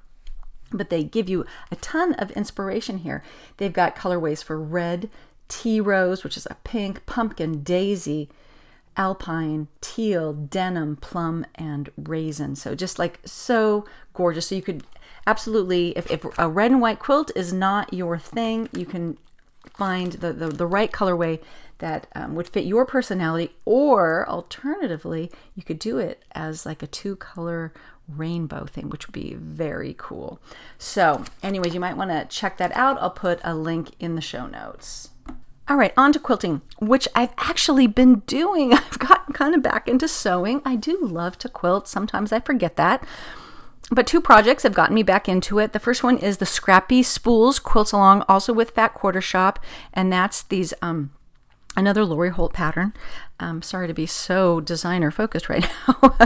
but 0.70 0.90
they 0.90 1.04
give 1.04 1.28
you 1.28 1.44
a 1.70 1.76
ton 1.76 2.14
of 2.14 2.30
inspiration 2.32 2.98
here. 2.98 3.22
They've 3.56 3.72
got 3.72 3.96
colorways 3.96 4.42
for 4.42 4.60
red, 4.60 5.08
tea 5.48 5.80
rose, 5.80 6.24
which 6.24 6.36
is 6.36 6.46
a 6.50 6.56
pink, 6.64 7.06
pumpkin, 7.06 7.62
daisy, 7.62 8.28
alpine, 8.96 9.68
teal, 9.80 10.32
denim, 10.32 10.96
plum, 10.96 11.46
and 11.54 11.90
raisin. 11.96 12.56
So 12.56 12.74
just 12.74 12.98
like 12.98 13.20
so 13.24 13.84
gorgeous. 14.14 14.48
So 14.48 14.54
you 14.54 14.62
could 14.62 14.84
absolutely, 15.26 15.90
if, 15.96 16.10
if 16.10 16.24
a 16.38 16.48
red 16.48 16.70
and 16.70 16.80
white 16.80 16.98
quilt 16.98 17.30
is 17.36 17.52
not 17.52 17.92
your 17.92 18.18
thing, 18.18 18.68
you 18.72 18.86
can 18.86 19.18
find 19.74 20.12
the, 20.12 20.32
the, 20.32 20.48
the 20.48 20.66
right 20.66 20.90
colorway 20.90 21.40
that 21.78 22.06
um, 22.14 22.34
would 22.34 22.48
fit 22.48 22.64
your 22.64 22.86
personality, 22.86 23.54
or 23.64 24.28
alternatively, 24.28 25.30
you 25.54 25.62
could 25.62 25.78
do 25.78 25.98
it 25.98 26.24
as 26.32 26.64
like 26.66 26.82
a 26.82 26.86
two 26.86 27.16
color 27.16 27.72
rainbow 28.08 28.64
thing, 28.66 28.88
which 28.88 29.06
would 29.06 29.12
be 29.12 29.34
very 29.34 29.94
cool. 29.98 30.40
So, 30.78 31.24
anyways, 31.42 31.74
you 31.74 31.80
might 31.80 31.96
want 31.96 32.10
to 32.10 32.26
check 32.28 32.56
that 32.58 32.74
out. 32.76 33.00
I'll 33.00 33.10
put 33.10 33.40
a 33.42 33.54
link 33.54 33.90
in 33.98 34.14
the 34.14 34.20
show 34.20 34.46
notes. 34.46 35.10
All 35.68 35.76
right, 35.76 35.92
on 35.96 36.12
to 36.12 36.20
quilting, 36.20 36.62
which 36.78 37.08
I've 37.14 37.34
actually 37.38 37.88
been 37.88 38.20
doing. 38.20 38.72
I've 38.74 38.98
gotten 38.98 39.34
kind 39.34 39.54
of 39.54 39.62
back 39.62 39.88
into 39.88 40.06
sewing. 40.06 40.62
I 40.64 40.76
do 40.76 40.98
love 41.00 41.38
to 41.38 41.48
quilt. 41.48 41.88
Sometimes 41.88 42.32
I 42.32 42.40
forget 42.40 42.76
that. 42.76 43.04
But 43.90 44.06
two 44.06 44.20
projects 44.20 44.64
have 44.64 44.74
gotten 44.74 44.94
me 44.94 45.04
back 45.04 45.28
into 45.28 45.58
it. 45.58 45.72
The 45.72 45.78
first 45.78 46.02
one 46.02 46.18
is 46.18 46.38
the 46.38 46.46
Scrappy 46.46 47.02
Spools 47.02 47.60
Quilts 47.60 47.92
Along, 47.92 48.24
also 48.28 48.52
with 48.52 48.70
Fat 48.70 48.94
Quarter 48.94 49.20
Shop, 49.20 49.60
and 49.92 50.12
that's 50.12 50.42
these 50.42 50.74
um, 50.82 51.10
another 51.76 52.04
Lori 52.04 52.30
Holt 52.30 52.52
pattern. 52.52 52.92
Um, 53.38 53.62
sorry 53.62 53.86
to 53.86 53.94
be 53.94 54.06
so 54.06 54.60
designer 54.60 55.10
focused 55.10 55.48
right 55.48 55.68
now, 55.88 56.16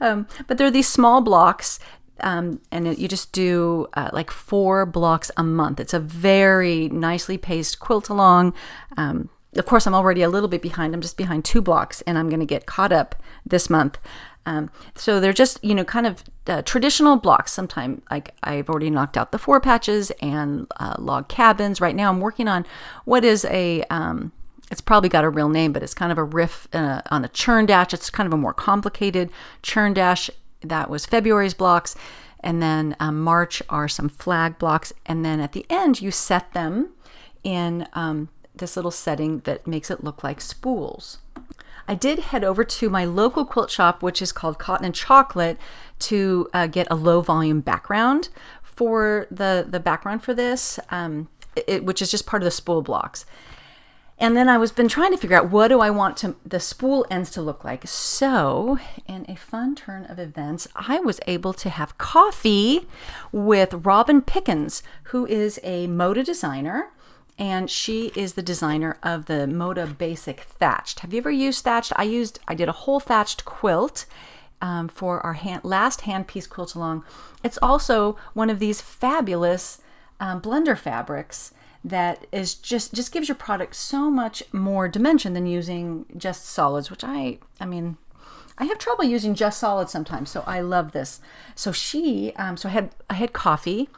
um, 0.00 0.26
but 0.46 0.58
they're 0.58 0.70
these 0.70 0.88
small 0.88 1.20
blocks 1.20 1.80
um, 2.20 2.60
and 2.70 2.88
it, 2.88 2.98
you 2.98 3.08
just 3.08 3.32
do 3.32 3.86
uh, 3.94 4.10
like 4.12 4.30
four 4.30 4.86
blocks 4.86 5.30
a 5.36 5.44
month. 5.44 5.80
It's 5.80 5.94
a 5.94 6.00
very 6.00 6.88
nicely 6.88 7.38
paced 7.38 7.78
quilt 7.78 8.08
along. 8.08 8.54
Um, 8.96 9.30
of 9.56 9.66
course, 9.66 9.86
I'm 9.86 9.94
already 9.94 10.22
a 10.22 10.28
little 10.28 10.48
bit 10.48 10.62
behind. 10.62 10.94
I'm 10.94 11.00
just 11.00 11.16
behind 11.16 11.44
two 11.44 11.62
blocks, 11.62 12.02
and 12.02 12.18
I'm 12.18 12.28
going 12.28 12.40
to 12.40 12.46
get 12.46 12.66
caught 12.66 12.92
up 12.92 13.14
this 13.46 13.70
month. 13.70 13.98
Um, 14.46 14.70
so 14.94 15.20
they're 15.20 15.32
just, 15.32 15.62
you 15.62 15.74
know, 15.74 15.84
kind 15.84 16.06
of 16.06 16.24
uh, 16.46 16.62
traditional 16.62 17.16
blocks. 17.16 17.52
Sometimes, 17.52 18.02
like 18.10 18.34
I've 18.42 18.68
already 18.68 18.90
knocked 18.90 19.16
out 19.16 19.32
the 19.32 19.38
four 19.38 19.60
patches 19.60 20.10
and 20.22 20.66
uh, 20.78 20.94
log 20.98 21.28
cabins. 21.28 21.80
Right 21.80 21.94
now, 21.94 22.10
I'm 22.10 22.20
working 22.20 22.48
on 22.48 22.66
what 23.04 23.24
is 23.24 23.44
a 23.46 23.82
um, 23.90 24.32
it's 24.70 24.80
probably 24.80 25.08
got 25.08 25.24
a 25.24 25.30
real 25.30 25.48
name, 25.48 25.72
but 25.72 25.82
it's 25.82 25.94
kind 25.94 26.12
of 26.12 26.18
a 26.18 26.24
riff 26.24 26.68
a, 26.72 27.02
on 27.10 27.24
a 27.24 27.28
churn 27.28 27.66
dash. 27.66 27.94
It's 27.94 28.10
kind 28.10 28.26
of 28.26 28.32
a 28.32 28.36
more 28.36 28.54
complicated 28.54 29.30
churn 29.62 29.94
dash 29.94 30.30
that 30.62 30.90
was 30.90 31.06
February's 31.06 31.54
blocks. 31.54 31.96
And 32.40 32.62
then 32.62 32.94
um, 33.00 33.20
March 33.20 33.62
are 33.68 33.88
some 33.88 34.08
flag 34.08 34.58
blocks. 34.58 34.92
And 35.06 35.24
then 35.24 35.40
at 35.40 35.52
the 35.52 35.66
end, 35.68 36.00
you 36.00 36.10
set 36.10 36.52
them 36.52 36.90
in 37.42 37.88
um, 37.94 38.28
this 38.54 38.76
little 38.76 38.90
setting 38.90 39.40
that 39.40 39.66
makes 39.66 39.90
it 39.90 40.04
look 40.04 40.22
like 40.22 40.40
spools. 40.40 41.18
I 41.88 41.94
did 41.94 42.18
head 42.18 42.44
over 42.44 42.64
to 42.64 42.90
my 42.90 43.06
local 43.06 43.46
quilt 43.46 43.70
shop, 43.70 44.02
which 44.02 44.20
is 44.20 44.30
called 44.30 44.58
Cotton 44.58 44.84
and 44.84 44.94
Chocolate, 44.94 45.58
to 46.00 46.48
uh, 46.52 46.66
get 46.66 46.86
a 46.90 46.94
low 46.94 47.22
volume 47.22 47.60
background 47.60 48.28
for 48.62 49.26
the, 49.30 49.66
the 49.68 49.80
background 49.80 50.22
for 50.22 50.34
this, 50.34 50.78
um, 50.90 51.28
it, 51.66 51.84
which 51.84 52.02
is 52.02 52.10
just 52.10 52.26
part 52.26 52.42
of 52.42 52.44
the 52.44 52.50
spool 52.50 52.82
blocks. 52.82 53.24
And 54.20 54.36
then 54.36 54.48
I 54.48 54.58
was 54.58 54.72
been 54.72 54.88
trying 54.88 55.12
to 55.12 55.16
figure 55.16 55.36
out 55.36 55.50
what 55.50 55.68
do 55.68 55.80
I 55.80 55.90
want 55.90 56.16
to 56.18 56.34
the 56.44 56.58
spool 56.58 57.06
ends 57.08 57.30
to 57.30 57.42
look 57.42 57.62
like. 57.62 57.86
So, 57.86 58.78
in 59.06 59.24
a 59.28 59.36
fun 59.36 59.76
turn 59.76 60.06
of 60.06 60.18
events, 60.18 60.66
I 60.74 60.98
was 60.98 61.20
able 61.28 61.52
to 61.54 61.70
have 61.70 61.98
coffee 61.98 62.88
with 63.30 63.86
Robin 63.86 64.20
Pickens, 64.20 64.82
who 65.04 65.24
is 65.26 65.60
a 65.62 65.86
Moda 65.86 66.24
designer 66.24 66.90
and 67.38 67.70
she 67.70 68.10
is 68.16 68.34
the 68.34 68.42
designer 68.42 68.98
of 69.02 69.26
the 69.26 69.46
Moda 69.46 69.96
Basic 69.96 70.40
Thatched. 70.40 71.00
Have 71.00 71.12
you 71.12 71.18
ever 71.18 71.30
used 71.30 71.64
thatched? 71.64 71.92
I 71.94 72.02
used 72.02 72.40
I 72.48 72.54
did 72.54 72.68
a 72.68 72.72
whole 72.72 72.98
thatched 73.00 73.44
quilt 73.44 74.06
um, 74.60 74.88
for 74.88 75.24
our 75.24 75.34
hand, 75.34 75.62
last 75.62 76.00
hand 76.00 76.26
piece 76.26 76.48
quilt 76.48 76.74
along. 76.74 77.04
It's 77.44 77.58
also 77.62 78.16
one 78.34 78.50
of 78.50 78.58
these 78.58 78.80
fabulous 78.80 79.80
um, 80.18 80.40
blender 80.40 80.76
fabrics 80.76 81.52
that 81.84 82.26
is 82.32 82.54
just 82.54 82.92
just 82.92 83.12
gives 83.12 83.28
your 83.28 83.34
product 83.34 83.74
so 83.74 84.10
much 84.10 84.42
more 84.52 84.88
dimension 84.88 85.32
than 85.32 85.46
using 85.46 86.04
just 86.16 86.44
solids 86.44 86.90
which 86.90 87.04
i 87.04 87.38
i 87.60 87.64
mean 87.64 87.96
i 88.58 88.64
have 88.64 88.78
trouble 88.78 89.04
using 89.04 89.34
just 89.34 89.60
solids 89.60 89.92
sometimes 89.92 90.30
so 90.30 90.42
i 90.46 90.60
love 90.60 90.92
this. 90.92 91.20
So 91.54 91.72
she 91.72 92.32
um, 92.36 92.56
so 92.56 92.68
i 92.68 92.72
had 92.72 92.90
i 93.08 93.14
had 93.14 93.32
coffee 93.32 93.88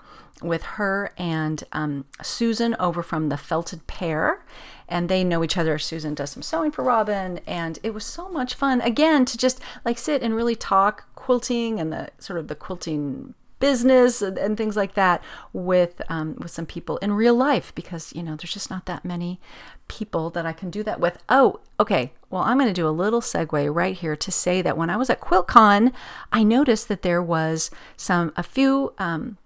with 0.42 0.62
her 0.62 1.12
and 1.18 1.64
um, 1.72 2.06
susan 2.22 2.74
over 2.78 3.02
from 3.02 3.28
the 3.28 3.36
felted 3.36 3.86
pear 3.86 4.44
and 4.88 5.08
they 5.08 5.22
know 5.22 5.44
each 5.44 5.56
other. 5.56 5.78
Susan 5.78 6.14
does 6.14 6.30
some 6.30 6.42
sewing 6.42 6.72
for 6.72 6.82
robin 6.82 7.40
and 7.46 7.78
it 7.82 7.94
was 7.94 8.04
so 8.04 8.28
much 8.28 8.54
fun. 8.54 8.80
Again 8.80 9.24
to 9.26 9.38
just 9.38 9.60
like 9.84 9.98
sit 9.98 10.22
and 10.22 10.34
really 10.34 10.56
talk 10.56 11.14
quilting 11.14 11.78
and 11.78 11.92
the 11.92 12.10
sort 12.18 12.38
of 12.38 12.48
the 12.48 12.54
quilting 12.54 13.34
business 13.60 14.20
and, 14.20 14.36
and 14.36 14.56
things 14.56 14.76
like 14.76 14.94
that 14.94 15.22
with 15.52 16.02
um, 16.08 16.34
with 16.38 16.50
some 16.50 16.66
people 16.66 16.96
in 16.98 17.12
real 17.12 17.34
life 17.34 17.72
because 17.74 18.12
you 18.14 18.22
know 18.22 18.34
there's 18.34 18.52
just 18.52 18.70
not 18.70 18.86
that 18.86 19.04
many 19.04 19.38
people 19.86 20.30
that 20.30 20.46
I 20.46 20.52
can 20.52 20.70
do 20.70 20.82
that 20.82 21.00
with. 21.00 21.18
Oh, 21.28 21.60
okay. 21.78 22.12
Well, 22.30 22.42
I'm 22.42 22.58
going 22.58 22.68
to 22.68 22.72
do 22.72 22.86
a 22.86 22.90
little 22.90 23.20
segue 23.20 23.74
right 23.74 23.96
here 23.96 24.16
to 24.16 24.30
say 24.30 24.62
that 24.62 24.76
when 24.76 24.88
I 24.88 24.96
was 24.96 25.10
at 25.10 25.20
QuiltCon, 25.20 25.92
I 26.32 26.44
noticed 26.44 26.88
that 26.88 27.02
there 27.02 27.22
was 27.22 27.70
some 27.96 28.32
a 28.36 28.42
few 28.42 28.94
um, 28.98 29.36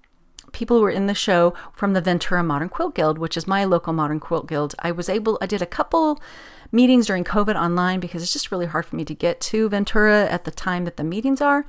people 0.53 0.79
who 0.79 0.83
were 0.83 0.90
in 0.90 1.07
the 1.07 1.14
show 1.14 1.53
from 1.72 1.92
the 1.92 2.00
Ventura 2.00 2.42
Modern 2.42 2.70
Quilt 2.70 2.94
Guild, 2.94 3.18
which 3.18 3.37
is 3.37 3.46
my 3.46 3.64
local 3.64 3.92
modern 3.92 4.20
quilt 4.20 4.46
guild. 4.46 4.74
I 4.79 4.92
was 4.92 5.11
able, 5.11 5.37
I 5.42 5.46
did 5.46 5.61
a 5.61 5.66
couple 5.66 6.20
meetings 6.74 7.06
during 7.06 7.24
COVID 7.24 7.54
online 7.54 8.00
because 8.00 8.22
it's 8.22 8.32
just 8.32 8.50
really 8.50 8.66
hard 8.66 8.84
for 8.84 8.96
me 8.96 9.04
to 9.04 9.14
get 9.14 9.40
to 9.40 9.68
Ventura 9.68 10.26
at 10.26 10.44
the 10.44 10.50
time 10.50 10.84
that 10.84 10.96
the 10.96 11.04
meetings 11.04 11.40
are. 11.40 11.64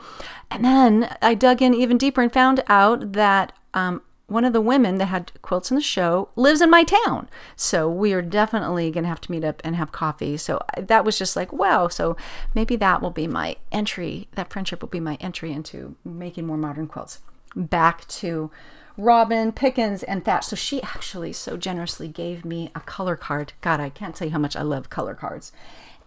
And 0.49 0.65
then 0.65 1.15
I 1.21 1.35
dug 1.35 1.61
in 1.61 1.73
even 1.73 1.97
deeper 1.97 2.21
and 2.21 2.33
found 2.33 2.63
out 2.67 3.13
that 3.13 3.53
um, 3.73 4.01
one 4.27 4.43
of 4.43 4.53
the 4.53 4.61
women 4.61 4.97
that 4.97 5.05
had 5.05 5.31
quilts 5.43 5.69
in 5.69 5.75
the 5.75 5.81
show 5.81 6.29
lives 6.35 6.59
in 6.59 6.69
my 6.69 6.83
town. 6.83 7.29
So 7.55 7.87
we 7.87 8.13
are 8.13 8.23
definitely 8.23 8.89
going 8.89 9.03
to 9.03 9.09
have 9.09 9.21
to 9.21 9.31
meet 9.31 9.43
up 9.43 9.61
and 9.63 9.75
have 9.75 9.91
coffee. 9.91 10.37
So 10.37 10.59
that 10.77 11.05
was 11.05 11.17
just 11.19 11.35
like, 11.35 11.53
wow. 11.53 11.87
So 11.87 12.17
maybe 12.55 12.75
that 12.77 13.01
will 13.01 13.11
be 13.11 13.27
my 13.27 13.57
entry, 13.71 14.27
that 14.33 14.51
friendship 14.51 14.81
will 14.81 14.89
be 14.89 14.99
my 14.99 15.15
entry 15.21 15.51
into 15.51 15.95
making 16.03 16.47
more 16.47 16.57
modern 16.57 16.87
quilts. 16.87 17.19
Back 17.55 18.07
to 18.07 18.49
Robin 18.97 19.51
Pickens 19.51 20.03
and 20.03 20.23
Thatch. 20.23 20.45
So 20.45 20.55
she 20.55 20.81
actually 20.81 21.33
so 21.33 21.57
generously 21.57 22.07
gave 22.07 22.45
me 22.45 22.71
a 22.75 22.79
color 22.79 23.15
card. 23.15 23.53
God, 23.61 23.79
I 23.79 23.89
can't 23.89 24.15
tell 24.15 24.27
you 24.27 24.33
how 24.33 24.39
much 24.39 24.55
I 24.55 24.61
love 24.61 24.89
color 24.89 25.13
cards. 25.13 25.51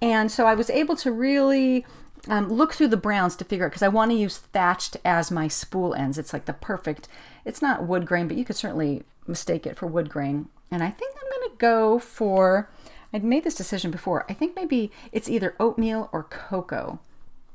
And 0.00 0.30
so 0.30 0.46
I 0.46 0.54
was 0.54 0.70
able 0.70 0.96
to 0.96 1.10
really 1.10 1.84
um, 2.28 2.48
look 2.48 2.74
through 2.74 2.88
the 2.88 2.96
browns 2.96 3.36
to 3.36 3.44
figure 3.44 3.66
out 3.66 3.70
because 3.70 3.82
I 3.82 3.88
want 3.88 4.10
to 4.10 4.16
use 4.16 4.38
thatched 4.38 4.96
as 5.04 5.30
my 5.30 5.48
spool 5.48 5.94
ends. 5.94 6.18
It's 6.18 6.32
like 6.32 6.46
the 6.46 6.52
perfect, 6.52 7.08
it's 7.44 7.62
not 7.62 7.86
wood 7.86 8.06
grain, 8.06 8.28
but 8.28 8.36
you 8.36 8.44
could 8.44 8.56
certainly 8.56 9.02
mistake 9.26 9.66
it 9.66 9.76
for 9.76 9.86
wood 9.86 10.08
grain. 10.08 10.48
And 10.70 10.82
I 10.82 10.90
think 10.90 11.14
I'm 11.16 11.30
going 11.30 11.50
to 11.50 11.56
go 11.58 11.98
for, 11.98 12.68
I'd 13.12 13.24
made 13.24 13.44
this 13.44 13.54
decision 13.54 13.90
before. 13.90 14.26
I 14.28 14.34
think 14.34 14.54
maybe 14.54 14.92
it's 15.12 15.28
either 15.28 15.54
oatmeal 15.58 16.08
or 16.12 16.24
cocoa 16.24 17.00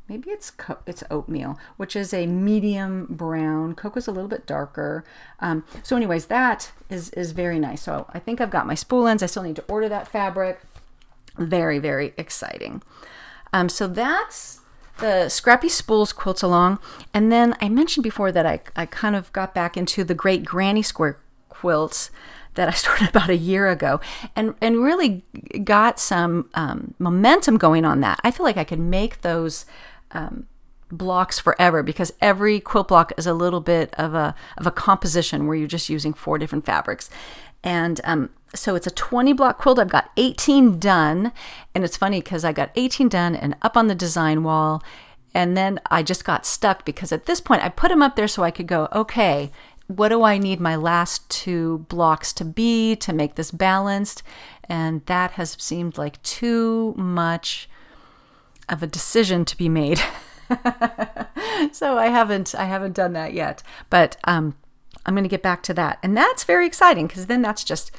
maybe 0.08 0.30
it's 0.30 0.52
co- 0.52 0.80
it's 0.86 1.04
oatmeal, 1.10 1.58
which 1.78 1.96
is 1.96 2.14
a 2.14 2.26
medium 2.28 3.08
brown. 3.10 3.76
Cocoa's 3.76 4.08
a 4.08 4.12
little 4.12 4.30
bit 4.30 4.46
darker. 4.46 5.04
Um, 5.40 5.64
so, 5.84 5.96
anyways, 5.96 6.28
that 6.28 6.72
is 6.90 7.10
is 7.12 7.32
very 7.32 7.60
nice. 7.60 7.82
So 7.82 8.08
I 8.14 8.20
think 8.20 8.42
I've 8.42 8.52
got 8.52 8.68
my 8.68 8.76
spool 8.76 9.08
ends. 9.08 9.24
I 9.24 9.28
still 9.28 9.44
need 9.44 9.56
to 9.58 9.66
order 9.68 9.90
that 9.90 10.08
fabric. 10.08 10.62
Very 11.38 11.80
very 11.80 12.14
exciting. 12.18 12.82
Um, 13.52 13.70
so 13.70 13.88
that's 13.88 14.62
the 15.00 15.30
Scrappy 15.30 15.70
Spools 15.70 16.14
quilts 16.14 16.44
along, 16.44 16.80
and 17.14 17.32
then 17.32 17.56
I 17.62 17.70
mentioned 17.70 18.04
before 18.04 18.32
that 18.32 18.46
I 18.46 18.62
I 18.76 18.86
kind 18.86 19.16
of 19.16 19.32
got 19.34 19.54
back 19.54 19.78
into 19.78 20.04
the 20.04 20.16
Great 20.16 20.46
Granny 20.46 20.84
Square 20.84 21.20
quilts 21.50 22.12
that 22.56 22.68
I 22.68 22.72
started 22.84 23.10
about 23.10 23.30
a 23.30 23.38
year 23.38 23.70
ago 23.70 24.00
and, 24.36 24.56
and 24.62 24.84
really 24.84 25.24
got 25.64 26.00
some 26.00 26.50
um, 26.54 26.94
momentum 27.00 27.58
going 27.58 27.86
on 27.86 28.02
that. 28.02 28.20
I 28.24 28.32
feel 28.32 28.46
like 28.46 28.58
I 28.58 28.64
could 28.64 28.80
make 28.80 29.22
those 29.22 29.66
um, 30.14 30.48
blocks 30.92 31.40
forever 31.40 31.84
because 31.84 32.14
every 32.22 32.60
quilt 32.60 32.88
block 32.88 33.12
is 33.18 33.26
a 33.26 33.34
little 33.34 33.62
bit 33.62 33.94
of 33.96 34.14
a 34.14 34.36
of 34.58 34.68
a 34.68 34.72
composition 34.72 35.48
where 35.48 35.56
you're 35.56 35.68
just 35.68 35.90
using 35.90 36.14
four 36.14 36.38
different 36.38 36.66
fabrics. 36.66 37.10
And 37.64 38.02
um, 38.04 38.30
so 38.54 38.76
it's 38.76 38.88
a 38.88 38.92
20 38.92 39.34
block 39.34 39.58
quilt. 39.58 39.80
I've 39.80 39.90
got 39.90 40.12
18 40.18 40.80
done. 40.80 41.32
And 41.74 41.84
it's 41.84 41.98
funny 41.98 42.22
because 42.22 42.44
i 42.44 42.52
got 42.52 42.72
18 42.76 43.10
done 43.10 43.36
and 43.36 43.56
up 43.62 43.78
on 43.78 43.88
the 43.88 43.96
design 43.96 44.44
wall. 44.44 44.84
And 45.34 45.58
then 45.58 45.80
i 45.90 46.04
just 46.04 46.26
got 46.26 46.46
stuck 46.46 46.86
because 46.86 47.12
at 47.12 47.26
this 47.26 47.42
point 47.42 47.64
i 47.64 47.70
put 47.70 47.90
them 47.90 48.04
up 48.04 48.16
there 48.16 48.28
so 48.28 48.44
i 48.44 48.52
could 48.52 48.68
go 48.68 48.88
okay 48.94 49.52
what 49.88 50.10
do 50.10 50.24
i 50.24 50.38
need 50.38 50.60
my 50.60 50.76
last 50.76 51.30
two 51.30 51.80
blocks 51.90 52.34
to 52.34 52.46
be 52.46 52.96
to 52.96 53.14
make 53.14 53.36
this 53.36 53.52
balanced? 53.52 54.24
And 54.70 55.06
that 55.08 55.32
has 55.32 55.58
seemed 55.60 55.98
like 55.98 56.22
too 56.24 56.94
much 56.98 57.70
of 58.70 58.84
a 58.84 58.88
decision 58.88 59.46
to 59.46 59.58
be 59.58 59.70
made. 59.70 60.00
so 61.72 61.98
I 61.98 62.08
haven't 62.08 62.56
I 62.56 62.66
haven't 62.66 62.96
done 62.96 63.14
that 63.14 63.34
yet, 63.34 63.64
but 63.90 64.18
um, 64.26 64.56
I'm 65.06 65.14
going 65.14 65.24
to 65.24 65.30
get 65.30 65.42
back 65.42 65.64
to 65.64 65.74
that, 65.76 66.00
and 66.04 66.16
that's 66.16 66.44
very 66.44 66.68
exciting 66.68 67.08
because 67.08 67.28
then 67.28 67.42
that's 67.42 67.64
just 67.64 67.92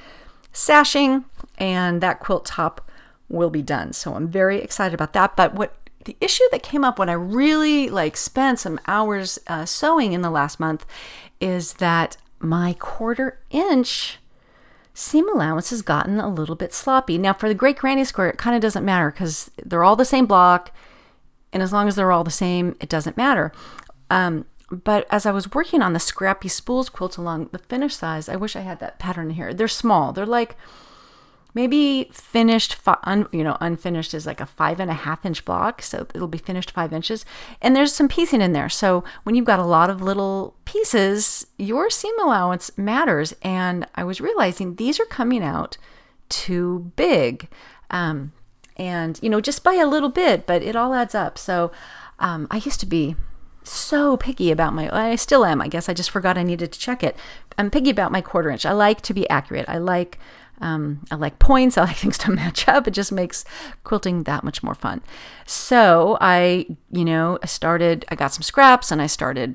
sashing, 0.53 1.25
and 1.59 2.01
that 2.01 2.21
quilt 2.21 2.47
top 2.47 2.91
will 3.29 3.51
be 3.51 3.63
done. 3.63 3.93
So 3.93 4.15
I'm 4.15 4.29
very 4.29 4.59
excited 4.59 4.95
about 4.95 5.13
that. 5.15 5.37
But 5.37 5.55
what 5.55 5.75
the 6.05 6.17
issue 6.21 6.45
that 6.53 6.63
came 6.63 6.85
up 6.85 6.99
when 6.99 7.09
I 7.09 7.15
really 7.15 7.89
like 7.89 8.17
spent 8.17 8.61
some 8.61 8.79
hours 8.87 9.39
uh, 9.47 9.65
sewing 9.65 10.13
in 10.13 10.23
the 10.23 10.31
last 10.31 10.61
month 10.61 10.87
is 11.41 11.75
that 11.75 12.17
my 12.39 12.75
quarter 12.79 13.41
inch 13.51 14.19
seam 14.95 15.29
allowance 15.29 15.71
has 15.71 15.83
gotten 15.83 16.21
a 16.21 16.29
little 16.29 16.55
bit 16.55 16.73
sloppy. 16.73 17.19
Now, 17.19 17.33
for 17.33 17.49
the 17.49 17.55
Great 17.55 17.77
Granny 17.77 18.05
Square, 18.05 18.31
it 18.31 18.39
kind 18.39 18.57
of 18.57 18.63
doesn't 18.63 18.85
matter 18.85 19.11
because 19.11 19.51
they're 19.65 19.85
all 19.85 19.97
the 19.97 20.05
same 20.05 20.27
block, 20.27 20.71
and 21.53 21.63
as 21.63 21.73
long 21.73 21.89
as 21.89 21.97
they're 21.97 22.13
all 22.13 22.25
the 22.25 22.31
same, 22.31 22.77
it 22.81 22.89
doesn't 22.89 23.17
matter. 23.17 23.53
Um, 24.09 24.47
but 24.71 25.07
as 25.11 25.27
I 25.27 25.33
was 25.33 25.53
working 25.53 25.83
on 25.83 25.93
the 25.93 26.01
Scrappy 26.01 26.49
Spools 26.49 26.89
quilt 26.89 27.19
along 27.19 27.51
the 27.53 27.59
finish 27.59 27.97
size, 27.97 28.29
I 28.29 28.37
wish 28.37 28.57
I 28.57 28.61
had 28.61 28.81
that 28.81 28.99
pattern 28.99 29.31
here. 29.31 29.53
They're 29.53 29.69
small. 29.69 30.13
They're 30.13 30.25
like 30.25 30.57
maybe 31.55 32.11
finished, 32.13 32.77
un, 33.05 33.27
you 33.33 33.45
know, 33.45 33.57
unfinished 33.61 34.13
is 34.13 34.27
like 34.27 34.41
a 34.41 34.47
five 34.47 34.81
and 34.81 34.91
a 34.91 34.95
half 34.95 35.25
inch 35.25 35.45
block. 35.45 35.81
So 35.81 36.07
it'll 36.15 36.29
be 36.29 36.39
finished 36.39 36.73
five 36.73 36.93
inches. 36.93 37.25
And 37.63 37.75
there's 37.75 37.95
some 37.95 38.09
piecing 38.09 38.41
in 38.41 38.53
there. 38.53 38.69
So 38.69 39.05
when 39.23 39.35
you've 39.35 39.45
got 39.45 39.61
a 39.61 39.65
lot 39.65 39.91
of 39.91 40.03
little 40.03 40.57
pieces, 40.65 41.47
your 41.57 41.89
seam 41.91 42.19
allowance 42.19 42.77
matters. 42.77 43.35
And 43.43 43.87
I 43.95 44.05
was 44.05 44.21
realizing 44.21 44.75
these 44.75 44.99
are 45.01 45.07
coming 45.07 45.43
out 45.43 45.79
too 46.29 46.93
big. 46.97 47.49
Um, 47.91 48.33
and, 48.77 49.21
you 49.23 49.31
know, 49.31 49.41
just 49.41 49.63
by 49.63 49.75
a 49.75 49.87
little 49.87 50.09
bit, 50.09 50.47
but 50.47 50.63
it 50.63 50.75
all 50.75 50.95
adds 50.95 51.15
up. 51.15 51.39
So 51.39 51.71
um, 52.19 52.49
I 52.51 52.57
used 52.57 52.81
to 52.81 52.87
be 52.87 53.15
so 53.67 54.17
picky 54.17 54.51
about 54.51 54.75
my 54.75 54.95
I 54.95 55.17
still 55.17 55.45
am 55.45 55.63
I 55.63 55.69
guess 55.69 55.89
I 55.89 55.95
just 55.95 56.11
forgot 56.11 56.37
I 56.37 56.43
needed 56.43 56.71
to 56.73 56.79
check 56.79 57.03
it 57.03 57.17
I'm 57.57 57.71
picky 57.71 57.89
about 57.89 58.13
my 58.13 58.21
quarter 58.21 58.51
inch 58.51 58.67
I 58.67 58.73
like 58.73 59.01
to 59.03 59.15
be 59.15 59.29
accurate 59.31 59.65
I 59.69 59.79
like 59.79 60.19
um, 60.65 61.05
I 61.11 61.17
like 61.17 61.39
points. 61.39 61.77
I 61.79 61.85
like 61.85 61.97
things 61.97 62.19
to 62.19 62.33
match 62.33 62.67
up. 62.67 62.89
It 62.89 62.93
just 62.93 63.13
makes 63.13 63.45
quilting 63.85 64.25
that 64.25 64.43
much 64.43 64.63
more 64.63 64.75
fun. 64.75 65.03
So 65.47 66.19
I, 66.21 66.67
you 66.91 67.05
know, 67.05 67.39
I 67.43 67.47
started, 67.47 68.05
I 68.09 68.17
got 68.17 68.33
some 68.33 68.43
scraps 68.43 68.91
and 68.91 69.01
I 69.01 69.07
started, 69.07 69.55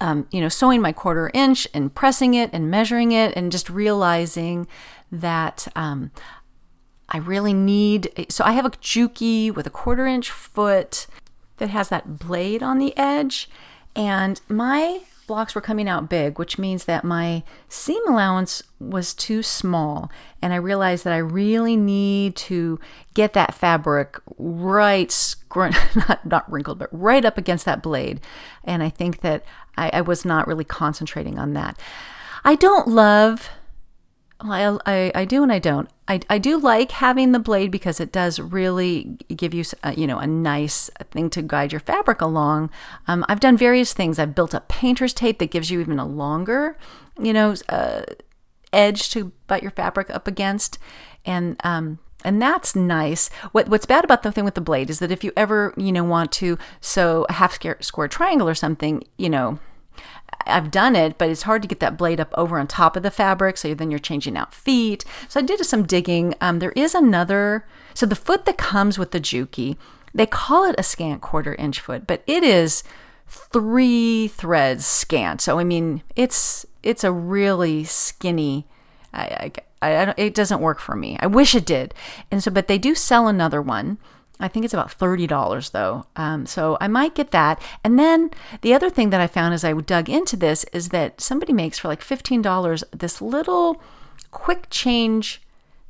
um, 0.00 0.28
you 0.30 0.40
know, 0.40 0.48
sewing 0.48 0.82
my 0.82 0.92
quarter 0.92 1.30
inch 1.32 1.66
and 1.72 1.92
pressing 1.94 2.34
it 2.34 2.50
and 2.52 2.70
measuring 2.70 3.12
it 3.12 3.32
and 3.34 3.50
just 3.50 3.70
realizing 3.70 4.66
that 5.10 5.66
um, 5.74 6.10
I 7.08 7.18
really 7.18 7.54
need. 7.54 8.26
So 8.28 8.44
I 8.44 8.52
have 8.52 8.66
a 8.66 8.70
Juki 8.70 9.52
with 9.52 9.66
a 9.66 9.70
quarter 9.70 10.06
inch 10.06 10.30
foot 10.30 11.06
that 11.56 11.70
has 11.70 11.88
that 11.88 12.18
blade 12.18 12.62
on 12.62 12.78
the 12.78 12.96
edge. 12.98 13.48
And 13.96 14.40
my 14.48 15.00
blocks 15.26 15.54
were 15.54 15.60
coming 15.60 15.88
out 15.88 16.08
big, 16.08 16.38
which 16.38 16.58
means 16.58 16.84
that 16.84 17.04
my 17.04 17.42
seam 17.68 18.02
allowance 18.06 18.62
was 18.78 19.14
too 19.14 19.42
small. 19.42 20.10
And 20.42 20.52
I 20.52 20.56
realized 20.56 21.04
that 21.04 21.12
I 21.12 21.18
really 21.18 21.76
need 21.76 22.36
to 22.36 22.78
get 23.14 23.32
that 23.32 23.54
fabric 23.54 24.18
right, 24.38 25.34
not, 25.54 26.26
not 26.26 26.50
wrinkled, 26.50 26.78
but 26.78 26.88
right 26.92 27.24
up 27.24 27.38
against 27.38 27.64
that 27.64 27.82
blade. 27.82 28.20
And 28.64 28.82
I 28.82 28.90
think 28.90 29.20
that 29.20 29.44
I, 29.76 29.90
I 29.92 30.00
was 30.00 30.24
not 30.24 30.46
really 30.46 30.64
concentrating 30.64 31.38
on 31.38 31.54
that. 31.54 31.78
I 32.44 32.54
don't 32.54 32.88
love 32.88 33.50
well, 34.44 34.80
I, 34.84 35.10
I, 35.14 35.24
do 35.24 35.42
and 35.42 35.50
I 35.50 35.58
don't. 35.58 35.88
I, 36.06 36.20
I 36.28 36.36
do 36.36 36.58
like 36.58 36.90
having 36.90 37.32
the 37.32 37.38
blade 37.38 37.70
because 37.70 37.98
it 37.98 38.12
does 38.12 38.38
really 38.38 39.16
give 39.34 39.54
you, 39.54 39.64
a, 39.82 39.88
uh, 39.88 39.90
you 39.92 40.06
know, 40.06 40.18
a 40.18 40.26
nice 40.26 40.90
thing 41.10 41.30
to 41.30 41.40
guide 41.40 41.72
your 41.72 41.80
fabric 41.80 42.20
along. 42.20 42.70
Um, 43.08 43.24
I've 43.26 43.40
done 43.40 43.56
various 43.56 43.94
things. 43.94 44.18
I've 44.18 44.34
built 44.34 44.52
a 44.52 44.60
painter's 44.60 45.14
tape 45.14 45.38
that 45.38 45.50
gives 45.50 45.70
you 45.70 45.80
even 45.80 45.98
a 45.98 46.06
longer, 46.06 46.76
you 47.18 47.32
know, 47.32 47.54
uh, 47.70 48.02
edge 48.70 49.08
to 49.10 49.32
butt 49.46 49.62
your 49.62 49.70
fabric 49.70 50.10
up 50.10 50.28
against, 50.28 50.78
and 51.24 51.56
um, 51.64 51.98
and 52.22 52.42
that's 52.42 52.76
nice. 52.76 53.28
What 53.52 53.68
what's 53.68 53.86
bad 53.86 54.04
about 54.04 54.22
the 54.22 54.32
thing 54.32 54.44
with 54.44 54.56
the 54.56 54.60
blade 54.60 54.90
is 54.90 54.98
that 54.98 55.10
if 55.10 55.24
you 55.24 55.32
ever 55.36 55.72
you 55.76 55.92
know 55.92 56.04
want 56.04 56.32
to 56.32 56.58
sew 56.82 57.24
a 57.28 57.34
half 57.34 57.54
square, 57.54 57.78
square 57.80 58.08
triangle 58.08 58.48
or 58.48 58.54
something, 58.54 59.04
you 59.16 59.30
know 59.30 59.58
I've 60.46 60.70
done 60.70 60.96
it, 60.96 61.18
but 61.18 61.30
it's 61.30 61.42
hard 61.42 61.62
to 61.62 61.68
get 61.68 61.80
that 61.80 61.96
blade 61.96 62.20
up 62.20 62.32
over 62.36 62.58
on 62.58 62.66
top 62.66 62.96
of 62.96 63.02
the 63.02 63.10
fabric. 63.10 63.56
So 63.56 63.74
then 63.74 63.90
you're 63.90 63.98
changing 63.98 64.36
out 64.36 64.54
feet. 64.54 65.04
So 65.28 65.40
I 65.40 65.42
did 65.42 65.64
some 65.64 65.84
digging. 65.84 66.34
Um, 66.40 66.58
there 66.58 66.72
is 66.72 66.94
another, 66.94 67.66
so 67.94 68.06
the 68.06 68.14
foot 68.14 68.44
that 68.44 68.58
comes 68.58 68.98
with 68.98 69.10
the 69.10 69.20
Juki, 69.20 69.76
they 70.14 70.26
call 70.26 70.64
it 70.64 70.76
a 70.78 70.82
scant 70.82 71.20
quarter 71.20 71.54
inch 71.56 71.80
foot, 71.80 72.06
but 72.06 72.22
it 72.26 72.44
is 72.44 72.84
three 73.26 74.28
threads 74.28 74.86
scant. 74.86 75.40
So 75.40 75.58
I 75.58 75.64
mean, 75.64 76.02
it's 76.14 76.64
it's 76.82 77.04
a 77.04 77.12
really 77.12 77.84
skinny. 77.84 78.66
I, 79.12 79.52
I, 79.82 79.92
I 79.92 80.14
it 80.16 80.34
doesn't 80.34 80.60
work 80.60 80.80
for 80.80 80.94
me. 80.94 81.16
I 81.20 81.26
wish 81.26 81.54
it 81.54 81.66
did. 81.66 81.94
And 82.30 82.42
so, 82.42 82.50
but 82.50 82.68
they 82.68 82.78
do 82.78 82.94
sell 82.94 83.26
another 83.26 83.60
one 83.60 83.98
I 84.40 84.48
think 84.48 84.64
it's 84.64 84.74
about 84.74 84.98
$30 84.98 85.70
though. 85.70 86.06
Um, 86.16 86.46
so 86.46 86.76
I 86.80 86.88
might 86.88 87.14
get 87.14 87.30
that. 87.30 87.62
And 87.82 87.98
then 87.98 88.30
the 88.62 88.74
other 88.74 88.90
thing 88.90 89.10
that 89.10 89.20
I 89.20 89.26
found 89.26 89.54
as 89.54 89.64
I 89.64 89.72
dug 89.72 90.08
into 90.08 90.36
this 90.36 90.64
is 90.72 90.88
that 90.88 91.20
somebody 91.20 91.52
makes 91.52 91.78
for 91.78 91.88
like 91.88 92.02
$15 92.02 92.84
this 92.92 93.22
little 93.22 93.80
quick 94.30 94.66
change 94.70 95.40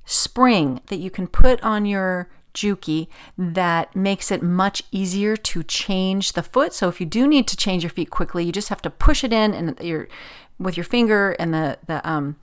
spring 0.04 0.80
that 0.88 0.98
you 0.98 1.11
can 1.11 1.26
put 1.26 1.62
on 1.62 1.87
your 1.87 2.28
Juki 2.54 3.09
that 3.37 3.94
makes 3.96 4.30
it 4.30 4.42
much 4.42 4.83
easier 4.92 5.37
to 5.37 5.62
change 5.64 6.33
the 6.33 6.42
foot. 6.42 6.72
So 6.72 6.88
if 6.88 7.00
you 7.00 7.07
do 7.07 7.26
need 7.26 7.48
to 7.48 7.57
change 7.57 7.83
your 7.83 7.90
feet 7.90 8.11
quickly, 8.11 8.44
you 8.44 8.52
just 8.52 8.68
have 8.68 8.83
to 8.83 8.90
push 8.90 9.24
it 9.24 9.33
in 9.33 9.52
and 9.52 9.78
your 9.80 10.09
with 10.57 10.76
your 10.76 10.85
finger 10.85 11.33
and 11.33 11.52
the 11.52 11.78
the 11.87 12.09
um 12.09 12.37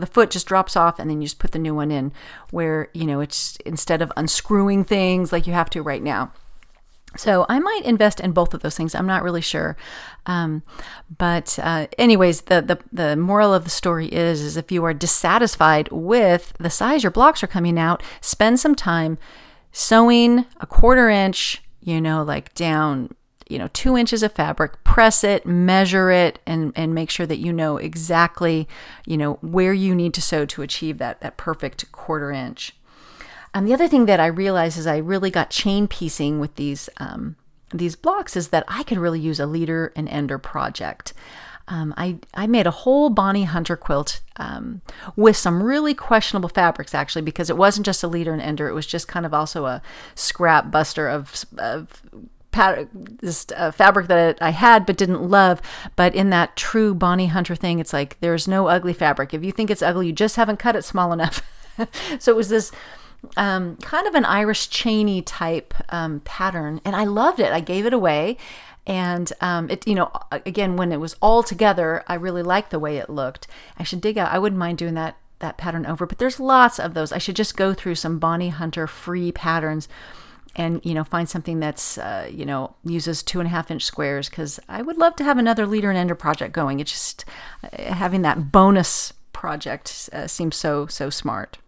the 0.00 0.06
foot 0.06 0.30
just 0.30 0.46
drops 0.46 0.76
off 0.76 0.98
and 0.98 1.10
then 1.10 1.20
you 1.20 1.26
just 1.26 1.38
put 1.38 1.52
the 1.52 1.58
new 1.58 1.74
one 1.74 1.90
in 1.90 2.12
where 2.50 2.88
you 2.94 3.06
know 3.06 3.20
it's 3.20 3.56
instead 3.66 4.02
of 4.02 4.12
unscrewing 4.16 4.84
things 4.84 5.32
like 5.32 5.46
you 5.46 5.52
have 5.52 5.70
to 5.70 5.82
right 5.82 6.02
now 6.02 6.32
so 7.16 7.44
I 7.48 7.58
might 7.58 7.82
invest 7.84 8.20
in 8.20 8.30
both 8.30 8.54
of 8.54 8.62
those 8.62 8.76
things. 8.76 8.94
I'm 8.94 9.06
not 9.06 9.24
really 9.24 9.40
sure, 9.40 9.76
um, 10.26 10.62
but 11.18 11.58
uh, 11.60 11.88
anyways, 11.98 12.42
the, 12.42 12.62
the 12.62 12.78
the 12.92 13.16
moral 13.16 13.52
of 13.52 13.64
the 13.64 13.70
story 13.70 14.06
is 14.06 14.40
is 14.40 14.56
if 14.56 14.70
you 14.70 14.84
are 14.84 14.94
dissatisfied 14.94 15.88
with 15.90 16.52
the 16.60 16.70
size 16.70 17.02
your 17.02 17.10
blocks 17.10 17.42
are 17.42 17.48
coming 17.48 17.78
out, 17.80 18.02
spend 18.20 18.60
some 18.60 18.76
time 18.76 19.18
sewing 19.72 20.46
a 20.60 20.66
quarter 20.66 21.08
inch, 21.08 21.62
you 21.80 22.00
know, 22.00 22.22
like 22.22 22.54
down 22.54 23.10
you 23.50 23.58
know, 23.58 23.68
two 23.72 23.96
inches 23.96 24.22
of 24.22 24.32
fabric, 24.32 24.82
press 24.84 25.24
it, 25.24 25.44
measure 25.44 26.10
it, 26.10 26.38
and, 26.46 26.72
and 26.76 26.94
make 26.94 27.10
sure 27.10 27.26
that 27.26 27.38
you 27.38 27.52
know 27.52 27.76
exactly, 27.76 28.68
you 29.06 29.16
know, 29.16 29.34
where 29.42 29.72
you 29.72 29.94
need 29.94 30.14
to 30.14 30.22
sew 30.22 30.46
to 30.46 30.62
achieve 30.62 30.98
that, 30.98 31.20
that 31.20 31.36
perfect 31.36 31.90
quarter 31.92 32.30
inch. 32.30 32.74
And 33.52 33.66
the 33.66 33.74
other 33.74 33.88
thing 33.88 34.06
that 34.06 34.20
I 34.20 34.26
realized 34.26 34.78
is 34.78 34.86
I 34.86 34.98
really 34.98 35.30
got 35.30 35.50
chain 35.50 35.88
piecing 35.88 36.38
with 36.38 36.54
these 36.54 36.88
um, 36.98 37.36
these 37.72 37.96
blocks 37.96 38.36
is 38.36 38.48
that 38.48 38.64
I 38.66 38.82
could 38.82 38.98
really 38.98 39.20
use 39.20 39.38
a 39.38 39.46
leader 39.46 39.92
and 39.94 40.08
ender 40.08 40.38
project. 40.38 41.12
Um, 41.68 41.94
I, 41.96 42.18
I 42.34 42.48
made 42.48 42.66
a 42.66 42.72
whole 42.72 43.10
Bonnie 43.10 43.44
Hunter 43.44 43.76
quilt 43.76 44.20
um, 44.36 44.82
with 45.14 45.36
some 45.36 45.62
really 45.62 45.94
questionable 45.94 46.48
fabrics, 46.48 46.96
actually, 46.96 47.22
because 47.22 47.48
it 47.48 47.56
wasn't 47.56 47.86
just 47.86 48.02
a 48.02 48.08
leader 48.08 48.32
and 48.32 48.42
ender. 48.42 48.68
It 48.68 48.74
was 48.74 48.86
just 48.86 49.06
kind 49.06 49.24
of 49.24 49.32
also 49.32 49.66
a 49.66 49.82
scrap 50.16 50.72
buster 50.72 51.08
of, 51.08 51.44
of 51.58 52.02
this 52.52 53.46
uh, 53.56 53.70
fabric 53.70 54.08
that 54.08 54.40
I 54.40 54.50
had 54.50 54.86
but 54.86 54.96
didn't 54.96 55.22
love. 55.22 55.60
But 55.96 56.14
in 56.14 56.30
that 56.30 56.56
true 56.56 56.94
Bonnie 56.94 57.26
Hunter 57.26 57.54
thing, 57.54 57.78
it's 57.78 57.92
like 57.92 58.18
there's 58.20 58.48
no 58.48 58.68
ugly 58.68 58.92
fabric. 58.92 59.32
If 59.34 59.44
you 59.44 59.52
think 59.52 59.70
it's 59.70 59.82
ugly, 59.82 60.08
you 60.08 60.12
just 60.12 60.36
haven't 60.36 60.58
cut 60.58 60.76
it 60.76 60.82
small 60.82 61.12
enough. 61.12 61.42
so 62.18 62.32
it 62.32 62.36
was 62.36 62.48
this 62.48 62.72
um, 63.36 63.76
kind 63.76 64.06
of 64.06 64.14
an 64.14 64.24
Irish 64.24 64.68
chainy 64.68 65.22
type 65.24 65.74
um, 65.90 66.20
pattern, 66.20 66.80
and 66.84 66.96
I 66.96 67.04
loved 67.04 67.40
it. 67.40 67.52
I 67.52 67.60
gave 67.60 67.86
it 67.86 67.92
away. 67.92 68.36
And 68.86 69.32
um, 69.40 69.70
it, 69.70 69.86
you 69.86 69.94
know, 69.94 70.10
again, 70.32 70.76
when 70.76 70.90
it 70.90 70.98
was 70.98 71.14
all 71.20 71.42
together, 71.42 72.02
I 72.08 72.14
really 72.14 72.42
liked 72.42 72.70
the 72.70 72.78
way 72.78 72.96
it 72.96 73.10
looked. 73.10 73.46
I 73.78 73.84
should 73.84 74.00
dig 74.00 74.18
out. 74.18 74.32
I 74.32 74.38
wouldn't 74.38 74.58
mind 74.58 74.78
doing 74.78 74.94
that 74.94 75.16
that 75.40 75.56
pattern 75.56 75.86
over, 75.86 76.04
but 76.04 76.18
there's 76.18 76.38
lots 76.38 76.78
of 76.78 76.92
those. 76.92 77.12
I 77.12 77.18
should 77.18 77.36
just 77.36 77.56
go 77.56 77.72
through 77.72 77.94
some 77.94 78.18
Bonnie 78.18 78.50
Hunter 78.50 78.86
free 78.86 79.32
patterns 79.32 79.88
and 80.56 80.80
you 80.84 80.94
know 80.94 81.04
find 81.04 81.28
something 81.28 81.60
that's 81.60 81.98
uh, 81.98 82.28
you 82.30 82.44
know 82.44 82.74
uses 82.84 83.22
two 83.22 83.40
and 83.40 83.46
a 83.46 83.50
half 83.50 83.70
inch 83.70 83.84
squares 83.84 84.28
because 84.28 84.58
i 84.68 84.82
would 84.82 84.98
love 84.98 85.16
to 85.16 85.24
have 85.24 85.38
another 85.38 85.66
leader 85.66 85.90
and 85.90 85.98
ender 85.98 86.14
project 86.14 86.52
going. 86.52 86.80
It's 86.80 86.92
just 86.92 87.24
uh, 87.64 87.94
having 87.94 88.22
that 88.22 88.52
bonus 88.52 89.12
project 89.32 90.10
uh, 90.12 90.26
seems 90.26 90.56
so 90.56 90.86
so 90.86 91.10
smart. 91.10 91.58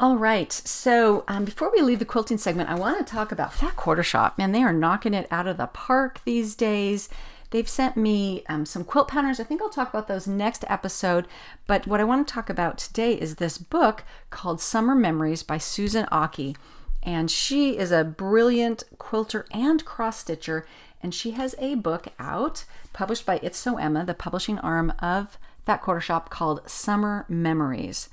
All 0.00 0.16
right. 0.16 0.50
So 0.52 1.24
um, 1.28 1.44
before 1.44 1.70
we 1.70 1.80
leave 1.80 1.98
the 1.98 2.04
quilting 2.04 2.38
segment 2.38 2.70
i 2.70 2.74
want 2.74 2.98
to 2.98 3.10
talk 3.10 3.30
about 3.30 3.52
fat 3.52 3.76
quarter 3.76 4.02
shop. 4.02 4.38
Man 4.38 4.52
they 4.52 4.62
are 4.62 4.72
knocking 4.72 5.14
it 5.14 5.28
out 5.30 5.46
of 5.46 5.56
the 5.56 5.66
park 5.66 6.20
these 6.24 6.54
days. 6.54 7.08
They've 7.50 7.68
sent 7.68 7.98
me 7.98 8.44
um, 8.48 8.64
some 8.64 8.82
quilt 8.82 9.08
patterns. 9.08 9.38
I 9.38 9.44
think 9.44 9.60
I'll 9.60 9.68
talk 9.68 9.90
about 9.90 10.08
those 10.08 10.26
next 10.26 10.64
episode. 10.68 11.28
But 11.66 11.86
what 11.86 12.00
I 12.00 12.04
want 12.04 12.26
to 12.26 12.32
talk 12.32 12.48
about 12.48 12.78
today 12.78 13.12
is 13.12 13.34
this 13.34 13.58
book 13.58 14.04
called 14.30 14.58
Summer 14.62 14.94
Memories 14.94 15.42
by 15.42 15.58
Susan 15.58 16.06
Ache 16.10 16.56
and 17.02 17.30
she 17.30 17.76
is 17.76 17.90
a 17.90 18.04
brilliant 18.04 18.84
quilter 18.98 19.46
and 19.50 19.84
cross 19.84 20.18
stitcher 20.18 20.66
and 21.02 21.14
she 21.14 21.32
has 21.32 21.54
a 21.58 21.74
book 21.74 22.08
out 22.18 22.64
published 22.92 23.26
by 23.26 23.40
It's 23.42 23.58
Sew 23.58 23.76
Emma 23.76 24.04
the 24.04 24.14
publishing 24.14 24.58
arm 24.60 24.92
of 25.00 25.36
Fat 25.66 25.82
Quarter 25.82 26.00
Shop 26.00 26.30
called 26.30 26.68
summer 26.68 27.24
memories. 27.28 28.08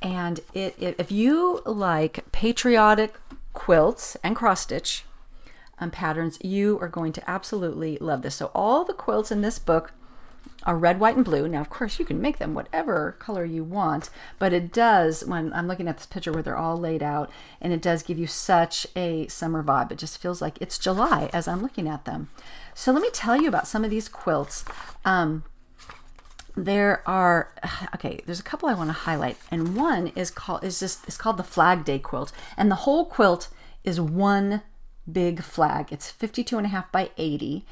And 0.00 0.40
it, 0.52 0.74
it 0.80 0.96
if 0.98 1.12
you 1.12 1.60
like 1.64 2.30
patriotic 2.32 3.14
quilts 3.52 4.16
and 4.22 4.34
cross 4.34 4.62
stitch 4.62 5.04
um, 5.78 5.90
patterns 5.90 6.38
you 6.42 6.78
are 6.80 6.88
going 6.88 7.12
to 7.12 7.30
absolutely 7.30 7.98
love 8.00 8.22
this. 8.22 8.34
So 8.36 8.50
all 8.54 8.84
the 8.84 8.94
quilts 8.94 9.30
in 9.30 9.40
this 9.42 9.58
book 9.58 9.92
are 10.64 10.76
red, 10.76 11.00
white, 11.00 11.16
and 11.16 11.24
blue. 11.24 11.46
Now, 11.48 11.60
of 11.60 11.70
course, 11.70 11.98
you 11.98 12.04
can 12.04 12.20
make 12.20 12.38
them 12.38 12.54
whatever 12.54 13.16
color 13.18 13.44
you 13.44 13.62
want, 13.62 14.10
but 14.38 14.52
it 14.52 14.72
does, 14.72 15.24
when 15.24 15.52
I'm 15.52 15.68
looking 15.68 15.88
at 15.88 15.98
this 15.98 16.06
picture 16.06 16.32
where 16.32 16.42
they're 16.42 16.56
all 16.56 16.76
laid 16.76 17.02
out, 17.02 17.30
and 17.60 17.72
it 17.72 17.82
does 17.82 18.02
give 18.02 18.18
you 18.18 18.26
such 18.26 18.86
a 18.96 19.26
summer 19.28 19.62
vibe. 19.62 19.92
It 19.92 19.98
just 19.98 20.18
feels 20.18 20.40
like 20.40 20.60
it's 20.60 20.78
July 20.78 21.30
as 21.32 21.46
I'm 21.46 21.62
looking 21.62 21.88
at 21.88 22.04
them. 22.04 22.30
So 22.74 22.92
let 22.92 23.02
me 23.02 23.10
tell 23.12 23.40
you 23.40 23.48
about 23.48 23.68
some 23.68 23.84
of 23.84 23.90
these 23.90 24.08
quilts. 24.08 24.64
Um, 25.04 25.44
there 26.56 27.02
are 27.06 27.52
okay 27.94 28.20
there's 28.26 28.40
a 28.40 28.44
couple 28.44 28.68
i 28.68 28.74
want 28.74 28.88
to 28.88 28.92
highlight 28.92 29.36
and 29.50 29.76
one 29.76 30.08
is 30.08 30.30
called 30.30 30.62
is 30.62 30.78
just 30.80 31.04
it's 31.06 31.16
called 31.16 31.36
the 31.36 31.42
flag 31.42 31.84
day 31.84 31.98
quilt 31.98 32.32
and 32.56 32.70
the 32.70 32.76
whole 32.76 33.04
quilt 33.04 33.48
is 33.82 34.00
one 34.00 34.62
big 35.10 35.42
flag 35.42 35.88
it's 35.90 36.10
52 36.10 36.56
and 36.56 36.66
a 36.66 36.70
half 36.70 36.90
by 36.92 37.10
80 37.16 37.64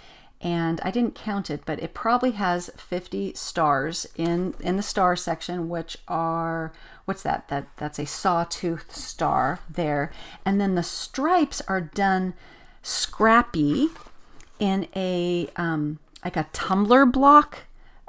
and 0.43 0.81
I 0.83 0.91
didn't 0.91 1.15
count 1.15 1.51
it, 1.51 1.63
but 1.65 1.81
it 1.81 1.95
probably 1.95 2.33
has 2.33 2.69
50 2.77 3.35
stars 3.35 4.09
in 4.17 4.55
in 4.61 4.77
the 4.77 4.83
star 4.83 5.15
section, 5.15 5.69
which 5.69 5.97
are 6.09 6.73
what's 7.05 7.23
that? 7.23 7.49
That 7.49 7.69
that's 7.77 8.01
a 8.01 8.07
sawtooth 8.07 8.95
star 8.95 9.61
there, 9.71 10.11
and 10.45 10.61
then 10.61 10.75
the 10.75 10.83
stripes 10.83 11.63
are 11.69 11.81
done 11.81 12.35
scrappy 12.83 13.89
in 14.59 14.89
a 14.97 15.49
um, 15.57 16.01
like 16.25 16.37
a 16.37 16.49
tumbler 16.53 17.07
block 17.07 17.61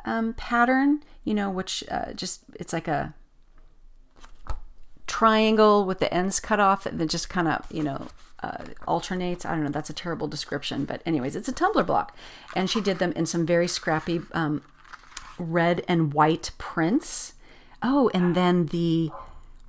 um, 0.06 0.34
pattern, 0.34 1.04
you 1.24 1.36
know, 1.36 1.52
which 1.52 1.84
uh, 1.91 2.13
just 2.13 2.41
it's 2.56 2.74
like 2.74 2.88
a 2.88 3.13
triangle 5.06 5.86
with 5.86 6.00
the 6.00 6.12
ends 6.12 6.39
cut 6.39 6.60
off 6.60 6.88
and 6.88 7.00
then 7.00 7.08
just 7.08 7.30
kind 7.30 7.48
of 7.48 7.72
you 7.72 7.84
know 7.84 8.08
uh, 8.43 8.63
alternates. 8.88 9.45
I 9.45 9.51
don't 9.51 9.63
know. 9.63 9.69
That's 9.69 9.89
a 9.89 9.93
terrible 9.93 10.27
description, 10.27 10.86
but 10.86 11.01
anyways, 11.06 11.36
it's 11.36 11.47
a 11.47 11.53
tumbler 11.53 11.84
block, 11.84 12.15
and 12.56 12.69
she 12.69 12.82
did 12.82 12.99
them 12.99 13.13
in 13.13 13.25
some 13.25 13.45
very 13.45 13.67
scrappy 13.67 14.21
um, 14.34 14.62
red 15.39 15.84
and 15.88 16.13
white 16.13 16.51
prints. 16.58 17.34
Oh, 17.82 18.12
and 18.13 18.36
then 18.36 18.67
the 18.67 19.12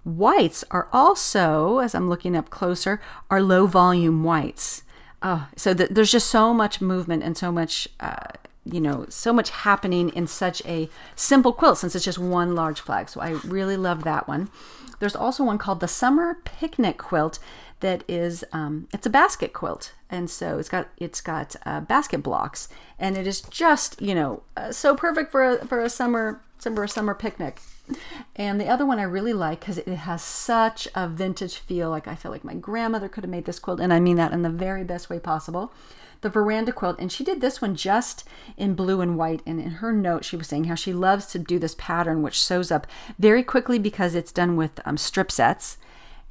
whites 0.04 0.64
are 0.70 0.88
also, 0.92 1.78
as 1.78 1.94
I'm 1.94 2.08
looking 2.08 2.36
up 2.36 2.50
closer, 2.50 3.00
are 3.30 3.40
low 3.40 3.66
volume 3.66 4.24
whites. 4.24 4.82
Oh, 5.22 5.48
so 5.56 5.72
th- 5.72 5.90
there's 5.90 6.12
just 6.12 6.28
so 6.28 6.52
much 6.52 6.80
movement 6.80 7.22
and 7.22 7.36
so 7.36 7.50
much. 7.50 7.88
Uh, 8.00 8.26
you 8.66 8.80
know, 8.80 9.04
so 9.10 9.30
much 9.30 9.50
happening 9.50 10.08
in 10.08 10.26
such 10.26 10.62
a 10.64 10.88
simple 11.14 11.52
quilt 11.52 11.76
since 11.76 11.94
it's 11.94 12.04
just 12.04 12.18
one 12.18 12.54
large 12.54 12.80
flag. 12.80 13.10
So 13.10 13.20
I 13.20 13.32
really 13.44 13.76
love 13.76 14.04
that 14.04 14.26
one. 14.26 14.48
There's 15.00 15.14
also 15.16 15.44
one 15.44 15.58
called 15.58 15.80
the 15.80 15.88
Summer 15.88 16.38
Picnic 16.44 16.96
Quilt 16.96 17.38
that 17.84 18.02
is 18.08 18.42
um, 18.50 18.88
it's 18.94 19.04
a 19.04 19.10
basket 19.10 19.52
quilt. 19.52 19.92
And 20.08 20.30
so 20.30 20.58
it's 20.58 20.70
got 20.70 20.88
it's 20.96 21.20
got 21.20 21.54
uh, 21.66 21.80
basket 21.80 22.22
blocks. 22.22 22.66
And 22.98 23.14
it 23.18 23.26
is 23.26 23.42
just 23.42 24.00
you 24.00 24.14
know 24.14 24.42
uh, 24.56 24.72
so 24.72 24.96
perfect 24.96 25.30
for 25.30 25.44
a, 25.44 25.66
for 25.66 25.80
a 25.82 25.90
summer 25.90 26.40
summer 26.58 26.86
summer 26.86 27.14
picnic. 27.14 27.60
And 28.36 28.58
the 28.58 28.68
other 28.68 28.86
one 28.86 28.98
I 28.98 29.02
really 29.02 29.34
like 29.34 29.60
because 29.60 29.76
it 29.76 29.86
has 29.86 30.22
such 30.22 30.88
a 30.94 31.06
vintage 31.06 31.56
feel. 31.58 31.90
Like 31.90 32.08
I 32.08 32.14
feel 32.14 32.30
like 32.30 32.42
my 32.42 32.54
grandmother 32.54 33.06
could 33.06 33.22
have 33.22 33.30
made 33.30 33.44
this 33.44 33.58
quilt 33.58 33.80
and 33.80 33.92
I 33.92 34.00
mean 34.00 34.16
that 34.16 34.32
in 34.32 34.40
the 34.40 34.48
very 34.48 34.82
best 34.82 35.10
way 35.10 35.18
possible. 35.18 35.70
The 36.22 36.30
veranda 36.30 36.72
quilt 36.72 36.96
and 36.98 37.12
she 37.12 37.22
did 37.22 37.42
this 37.42 37.60
one 37.60 37.76
just 37.76 38.26
in 38.56 38.74
blue 38.74 39.02
and 39.02 39.18
white. 39.18 39.42
And 39.44 39.60
in 39.60 39.72
her 39.72 39.92
note 39.92 40.24
she 40.24 40.38
was 40.38 40.46
saying 40.46 40.64
how 40.64 40.74
she 40.74 40.94
loves 40.94 41.26
to 41.26 41.38
do 41.38 41.58
this 41.58 41.74
pattern 41.76 42.22
which 42.22 42.42
sews 42.42 42.72
up 42.72 42.86
very 43.18 43.42
quickly 43.42 43.78
because 43.78 44.14
it's 44.14 44.32
done 44.32 44.56
with 44.56 44.80
um, 44.86 44.96
strip 44.96 45.30
sets 45.30 45.76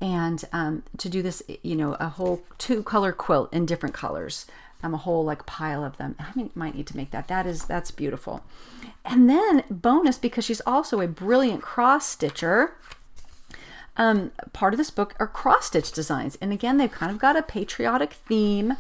and 0.02 0.44
um, 0.52 0.84
to 0.98 1.10
do 1.10 1.22
this, 1.22 1.42
you 1.62 1.76
know, 1.76 1.94
a 2.00 2.10
whole 2.10 2.42
two 2.58 2.84
color 2.84 3.12
quilt 3.12 3.54
in 3.54 3.66
different 3.66 3.96
colors. 3.96 4.46
Um, 4.82 4.94
a 4.94 4.98
whole 4.98 5.24
like 5.24 5.46
pile 5.46 5.86
of 5.86 5.96
them. 5.96 6.16
I 6.20 6.28
mean, 6.36 6.50
might 6.56 6.76
need 6.76 6.88
to 6.88 6.98
make 6.98 7.12
that. 7.12 7.30
That 7.30 7.46
is 7.46 7.66
that's 7.66 7.90
beautiful. 7.90 8.44
And 9.06 9.30
then 9.30 9.64
bonus 9.70 10.18
because 10.18 10.44
she's 10.44 10.62
also 10.66 11.00
a 11.00 11.08
brilliant 11.08 11.62
cross 11.62 12.06
stitcher. 12.06 12.76
Um, 13.96 14.32
part 14.52 14.74
of 14.74 14.78
this 14.78 14.90
book 14.90 15.16
are 15.20 15.28
cross 15.28 15.68
stitch 15.68 15.92
designs, 15.94 16.38
and 16.42 16.52
again 16.52 16.78
they've 16.78 16.92
kind 16.92 17.12
of 17.12 17.20
got 17.20 17.38
a 17.38 17.42
patriotic 17.42 18.14
theme. 18.14 18.74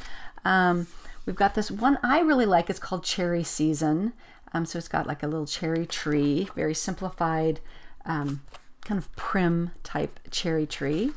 Um, 0.43 0.87
we've 1.25 1.37
got 1.37 1.55
this 1.55 1.71
one 1.71 1.97
I 2.03 2.19
really 2.19 2.45
like. 2.45 2.69
It's 2.69 2.79
called 2.79 3.05
Cherry 3.05 3.43
Season. 3.43 4.11
Um, 4.53 4.65
so 4.65 4.77
it's 4.77 4.87
got 4.87 5.07
like 5.07 5.23
a 5.23 5.27
little 5.27 5.47
cherry 5.47 5.85
tree, 5.85 6.49
very 6.55 6.75
simplified 6.75 7.59
um, 8.05 8.41
kind 8.85 8.97
of 8.97 9.13
prim 9.15 9.71
type 9.83 10.19
cherry 10.29 10.65
tree 10.65 11.11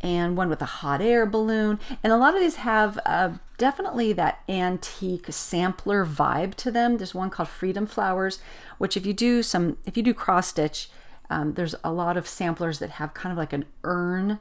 and 0.00 0.36
one 0.36 0.48
with 0.48 0.60
a 0.62 0.66
hot 0.66 1.00
air 1.00 1.26
balloon. 1.26 1.80
And 2.02 2.12
a 2.12 2.16
lot 2.16 2.34
of 2.34 2.40
these 2.40 2.56
have 2.56 2.98
uh, 3.06 3.32
definitely 3.58 4.12
that 4.12 4.40
antique 4.48 5.26
sampler 5.30 6.04
vibe 6.04 6.54
to 6.56 6.70
them. 6.70 6.98
There's 6.98 7.14
one 7.14 7.30
called 7.30 7.48
Freedom 7.48 7.86
Flowers, 7.86 8.40
which 8.78 8.96
if 8.96 9.06
you 9.06 9.14
do 9.14 9.42
some, 9.42 9.78
if 9.86 9.96
you 9.96 10.02
do 10.02 10.14
cross 10.14 10.48
stitch, 10.48 10.90
um, 11.30 11.54
there's 11.54 11.74
a 11.82 11.92
lot 11.92 12.16
of 12.16 12.28
samplers 12.28 12.78
that 12.78 12.90
have 12.90 13.14
kind 13.14 13.32
of 13.32 13.38
like 13.38 13.52
an 13.52 13.64
urn 13.82 14.38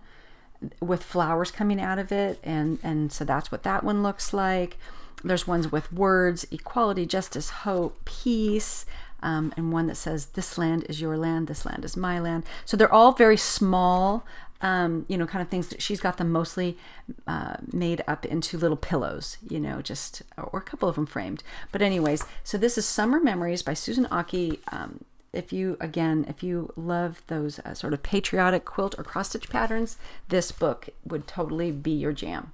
with 0.79 1.03
flowers 1.03 1.51
coming 1.51 1.81
out 1.81 1.99
of 1.99 2.11
it, 2.11 2.39
and 2.43 2.79
and 2.83 3.11
so 3.11 3.25
that's 3.25 3.51
what 3.51 3.63
that 3.63 3.83
one 3.83 4.03
looks 4.03 4.33
like. 4.33 4.77
There's 5.23 5.47
ones 5.47 5.71
with 5.71 5.91
words: 5.91 6.45
equality, 6.51 7.05
justice, 7.05 7.49
hope, 7.49 8.05
peace. 8.05 8.85
Um, 9.25 9.51
and 9.57 9.73
one 9.73 9.87
that 9.87 9.95
says, 9.95 10.27
This 10.27 10.55
land 10.55 10.85
is 10.87 11.01
your 11.01 11.17
land, 11.17 11.47
this 11.47 11.65
land 11.65 11.83
is 11.83 11.97
my 11.97 12.19
land. 12.19 12.43
So 12.63 12.77
they're 12.77 12.93
all 12.93 13.11
very 13.11 13.37
small, 13.37 14.23
um, 14.61 15.05
you 15.07 15.17
know, 15.17 15.25
kind 15.25 15.41
of 15.41 15.49
things 15.49 15.69
that 15.69 15.81
she's 15.81 15.99
got 15.99 16.17
them 16.17 16.31
mostly 16.31 16.77
uh, 17.25 17.55
made 17.73 18.03
up 18.07 18.23
into 18.27 18.55
little 18.55 18.77
pillows, 18.77 19.37
you 19.49 19.59
know, 19.59 19.81
just, 19.81 20.21
or 20.37 20.59
a 20.59 20.61
couple 20.61 20.87
of 20.87 20.93
them 20.93 21.07
framed. 21.07 21.41
But, 21.71 21.81
anyways, 21.81 22.23
so 22.43 22.59
this 22.59 22.77
is 22.77 22.85
Summer 22.85 23.19
Memories 23.19 23.63
by 23.63 23.73
Susan 23.73 24.07
Ache. 24.13 24.61
Um, 24.71 25.03
if 25.33 25.51
you, 25.51 25.75
again, 25.79 26.27
if 26.29 26.43
you 26.43 26.71
love 26.75 27.23
those 27.25 27.57
uh, 27.59 27.73
sort 27.73 27.93
of 27.93 28.03
patriotic 28.03 28.63
quilt 28.63 28.93
or 28.99 29.03
cross 29.03 29.29
stitch 29.29 29.49
patterns, 29.49 29.97
this 30.29 30.51
book 30.51 30.89
would 31.03 31.27
totally 31.27 31.71
be 31.71 31.91
your 31.91 32.13
jam. 32.13 32.53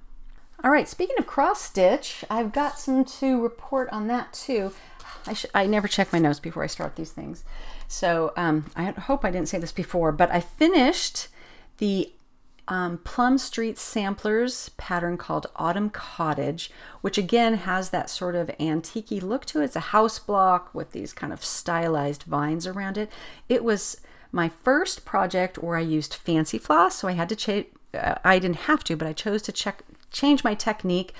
All 0.64 0.70
right, 0.70 0.88
speaking 0.88 1.16
of 1.18 1.26
cross 1.26 1.60
stitch, 1.60 2.24
I've 2.30 2.52
got 2.52 2.78
some 2.78 3.04
to 3.04 3.42
report 3.42 3.90
on 3.90 4.06
that 4.06 4.32
too. 4.32 4.72
I, 5.26 5.34
sh- 5.34 5.46
I 5.54 5.66
never 5.66 5.88
check 5.88 6.12
my 6.12 6.18
notes 6.18 6.40
before 6.40 6.62
I 6.62 6.68
start 6.68 6.96
these 6.96 7.12
things. 7.12 7.44
So 7.88 8.32
um, 8.36 8.70
I 8.74 8.84
hope 8.84 9.24
I 9.24 9.30
didn't 9.30 9.48
say 9.48 9.58
this 9.58 9.72
before, 9.72 10.12
but 10.12 10.30
I 10.30 10.40
finished 10.40 11.28
the 11.78 12.12
um, 12.68 12.98
Plum 12.98 13.38
Street 13.38 13.78
Samplers 13.78 14.70
pattern 14.70 15.16
called 15.16 15.48
Autumn 15.56 15.90
Cottage, 15.90 16.70
which 17.00 17.18
again 17.18 17.54
has 17.54 17.90
that 17.90 18.08
sort 18.08 18.34
of 18.34 18.50
antique 18.60 19.10
look 19.10 19.44
to 19.46 19.60
it. 19.60 19.64
It's 19.64 19.76
a 19.76 19.80
house 19.80 20.18
block 20.18 20.70
with 20.72 20.92
these 20.92 21.12
kind 21.12 21.32
of 21.32 21.44
stylized 21.44 22.22
vines 22.22 22.66
around 22.66 22.96
it. 22.96 23.10
It 23.48 23.64
was 23.64 24.00
my 24.30 24.48
first 24.48 25.04
project 25.04 25.58
where 25.58 25.76
I 25.76 25.80
used 25.80 26.14
fancy 26.14 26.58
floss, 26.58 26.96
so 26.96 27.08
I 27.08 27.12
had 27.12 27.28
to 27.28 27.36
change. 27.36 27.66
Uh, 27.92 28.14
I 28.24 28.38
didn't 28.38 28.56
have 28.56 28.82
to, 28.84 28.96
but 28.96 29.06
I 29.06 29.12
chose 29.12 29.42
to 29.42 29.52
check 29.52 29.82
change 30.10 30.44
my 30.44 30.54
technique 30.54 31.12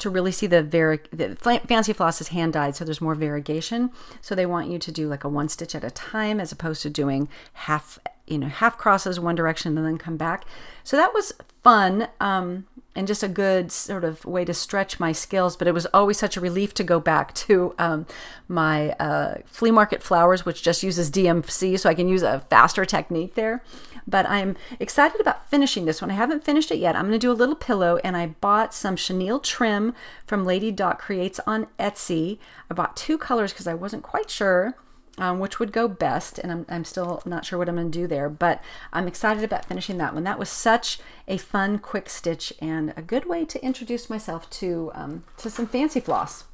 to 0.00 0.10
really 0.10 0.32
see 0.32 0.46
the, 0.46 0.62
vari- 0.62 1.00
the 1.12 1.36
fancy 1.36 1.92
floss 1.92 2.20
is 2.20 2.28
hand 2.28 2.52
dyed 2.52 2.76
so 2.76 2.84
there's 2.84 3.00
more 3.00 3.14
variegation. 3.14 3.90
So 4.20 4.34
they 4.34 4.46
want 4.46 4.70
you 4.70 4.78
to 4.78 4.92
do 4.92 5.08
like 5.08 5.24
a 5.24 5.28
one 5.28 5.48
stitch 5.48 5.74
at 5.74 5.84
a 5.84 5.90
time 5.90 6.40
as 6.40 6.52
opposed 6.52 6.82
to 6.82 6.90
doing 6.90 7.28
half 7.52 7.98
you 8.26 8.38
know 8.38 8.46
half 8.46 8.78
crosses 8.78 9.18
one 9.18 9.34
direction 9.34 9.76
and 9.76 9.86
then 9.86 9.98
come 9.98 10.16
back. 10.16 10.44
So 10.84 10.96
that 10.96 11.12
was 11.12 11.32
fun 11.62 12.08
um, 12.20 12.66
and 12.94 13.06
just 13.06 13.22
a 13.22 13.28
good 13.28 13.70
sort 13.70 14.04
of 14.04 14.24
way 14.24 14.44
to 14.44 14.54
stretch 14.54 14.98
my 14.98 15.12
skills 15.12 15.56
but 15.56 15.68
it 15.68 15.72
was 15.72 15.86
always 15.86 16.18
such 16.18 16.36
a 16.36 16.40
relief 16.40 16.74
to 16.74 16.84
go 16.84 16.98
back 16.98 17.34
to 17.46 17.74
um, 17.78 18.06
my 18.48 18.90
uh, 18.92 19.38
flea 19.46 19.70
market 19.70 20.02
flowers 20.02 20.44
which 20.44 20.62
just 20.62 20.82
uses 20.82 21.10
dmc 21.10 21.78
so 21.78 21.88
i 21.88 21.94
can 21.94 22.08
use 22.08 22.22
a 22.22 22.40
faster 22.50 22.84
technique 22.84 23.34
there 23.34 23.62
but 24.10 24.26
I'm 24.28 24.56
excited 24.78 25.20
about 25.20 25.48
finishing 25.48 25.84
this 25.84 26.02
one. 26.02 26.10
I 26.10 26.14
haven't 26.14 26.44
finished 26.44 26.70
it 26.70 26.78
yet. 26.78 26.96
I'm 26.96 27.06
going 27.06 27.12
to 27.12 27.18
do 27.18 27.32
a 27.32 27.34
little 27.34 27.54
pillow, 27.54 27.98
and 28.04 28.16
I 28.16 28.26
bought 28.26 28.74
some 28.74 28.96
chenille 28.96 29.40
trim 29.40 29.94
from 30.26 30.44
Lady 30.44 30.70
Dot 30.70 30.98
Creates 30.98 31.40
on 31.46 31.68
Etsy. 31.78 32.38
I 32.70 32.74
bought 32.74 32.96
two 32.96 33.16
colors 33.16 33.52
because 33.52 33.66
I 33.66 33.74
wasn't 33.74 34.02
quite 34.02 34.30
sure 34.30 34.74
um, 35.20 35.38
which 35.38 35.58
would 35.60 35.70
go 35.70 35.86
best, 35.86 36.38
and 36.38 36.50
I'm, 36.50 36.66
I'm 36.68 36.84
still 36.84 37.22
not 37.26 37.44
sure 37.44 37.58
what 37.58 37.68
I'm 37.68 37.76
going 37.76 37.90
to 37.90 37.98
do 37.98 38.06
there, 38.06 38.30
but 38.30 38.62
I'm 38.92 39.06
excited 39.06 39.44
about 39.44 39.66
finishing 39.66 39.98
that 39.98 40.14
one. 40.14 40.24
That 40.24 40.38
was 40.38 40.48
such 40.48 40.98
a 41.28 41.36
fun, 41.36 41.78
quick 41.78 42.08
stitch 42.08 42.54
and 42.60 42.94
a 42.96 43.02
good 43.02 43.26
way 43.26 43.44
to 43.44 43.62
introduce 43.62 44.08
myself 44.08 44.48
to, 44.50 44.90
um, 44.94 45.24
to 45.36 45.50
some 45.50 45.66
fancy 45.66 46.00
floss. 46.00 46.44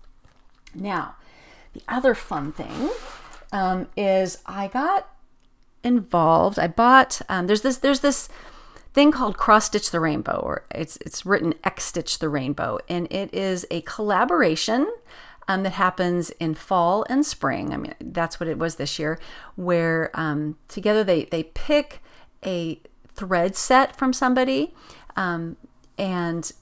Now, 0.74 1.14
the 1.74 1.82
other 1.88 2.14
fun 2.14 2.52
thing 2.52 2.90
um, 3.52 3.86
is 3.96 4.38
I 4.46 4.66
got 4.66 5.08
involved. 5.82 6.58
I 6.58 6.66
bought 6.68 7.20
um, 7.28 7.46
there's 7.46 7.62
this 7.62 7.78
there's 7.78 8.00
this 8.00 8.28
thing 8.92 9.12
called 9.12 9.36
Cross 9.36 9.66
Stitch 9.66 9.90
the 9.90 10.00
Rainbow, 10.00 10.40
or 10.42 10.64
it's 10.70 10.96
it's 10.98 11.26
written 11.26 11.54
X 11.64 11.84
Stitch 11.84 12.18
the 12.18 12.28
Rainbow, 12.28 12.78
and 12.88 13.06
it 13.10 13.32
is 13.34 13.66
a 13.70 13.82
collaboration 13.82 14.90
um, 15.48 15.62
that 15.62 15.72
happens 15.74 16.30
in 16.30 16.54
fall 16.54 17.04
and 17.08 17.24
spring. 17.24 17.72
I 17.72 17.76
mean, 17.76 17.94
that's 18.00 18.40
what 18.40 18.48
it 18.48 18.58
was 18.58 18.76
this 18.76 18.98
year, 18.98 19.18
where 19.54 20.10
um, 20.14 20.56
together 20.68 21.04
they 21.04 21.24
they 21.24 21.44
pick 21.44 22.02
a 22.44 22.80
thread 23.14 23.56
set 23.56 23.96
from 23.96 24.12
somebody, 24.12 24.74
um, 25.14 25.56
and 25.98 26.52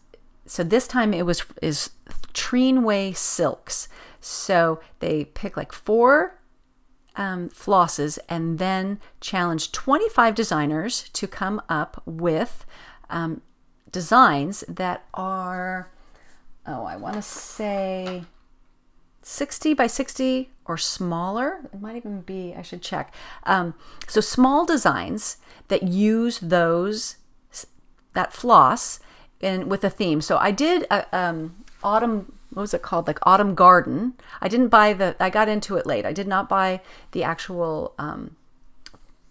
so 0.46 0.62
this 0.62 0.86
time 0.86 1.14
it 1.14 1.24
was 1.24 1.44
is 1.62 1.90
Treenway 2.32 3.16
silks. 3.16 3.88
So 4.20 4.80
they 5.00 5.26
pick 5.26 5.56
like 5.56 5.72
four 5.72 6.38
um, 7.16 7.48
flosses 7.48 8.18
and 8.28 8.58
then 8.58 9.00
challenge 9.20 9.72
25 9.72 10.34
designers 10.34 11.08
to 11.10 11.26
come 11.26 11.60
up 11.68 12.02
with 12.04 12.66
um, 13.10 13.40
designs 13.90 14.64
that 14.68 15.04
are, 15.14 15.90
oh, 16.66 16.84
I 16.84 16.96
want 16.96 17.14
to 17.16 17.22
say 17.22 18.24
60 19.22 19.74
by 19.74 19.86
60 19.86 20.50
or 20.64 20.76
smaller. 20.76 21.60
It 21.72 21.80
might 21.80 21.96
even 21.96 22.22
be, 22.22 22.54
I 22.56 22.62
should 22.62 22.82
check. 22.82 23.14
Um, 23.44 23.74
so 24.08 24.20
small 24.20 24.66
designs 24.66 25.36
that 25.68 25.84
use 25.84 26.38
those, 26.40 27.16
that 28.14 28.32
floss 28.32 29.00
and 29.40 29.70
with 29.70 29.84
a 29.84 29.90
theme. 29.90 30.20
So 30.20 30.38
I 30.38 30.50
did 30.50 30.86
a, 30.90 31.16
um, 31.16 31.64
autumn 31.82 32.32
what 32.54 32.62
was 32.62 32.74
it 32.74 32.82
called? 32.82 33.06
Like 33.06 33.18
autumn 33.24 33.54
garden. 33.54 34.14
I 34.40 34.48
didn't 34.48 34.68
buy 34.68 34.92
the 34.92 35.16
i 35.20 35.28
got 35.28 35.48
into 35.48 35.76
it 35.76 35.86
late. 35.86 36.06
I 36.06 36.12
did 36.12 36.28
not 36.28 36.48
buy 36.48 36.80
the 37.12 37.24
actual 37.24 37.94
um, 37.98 38.36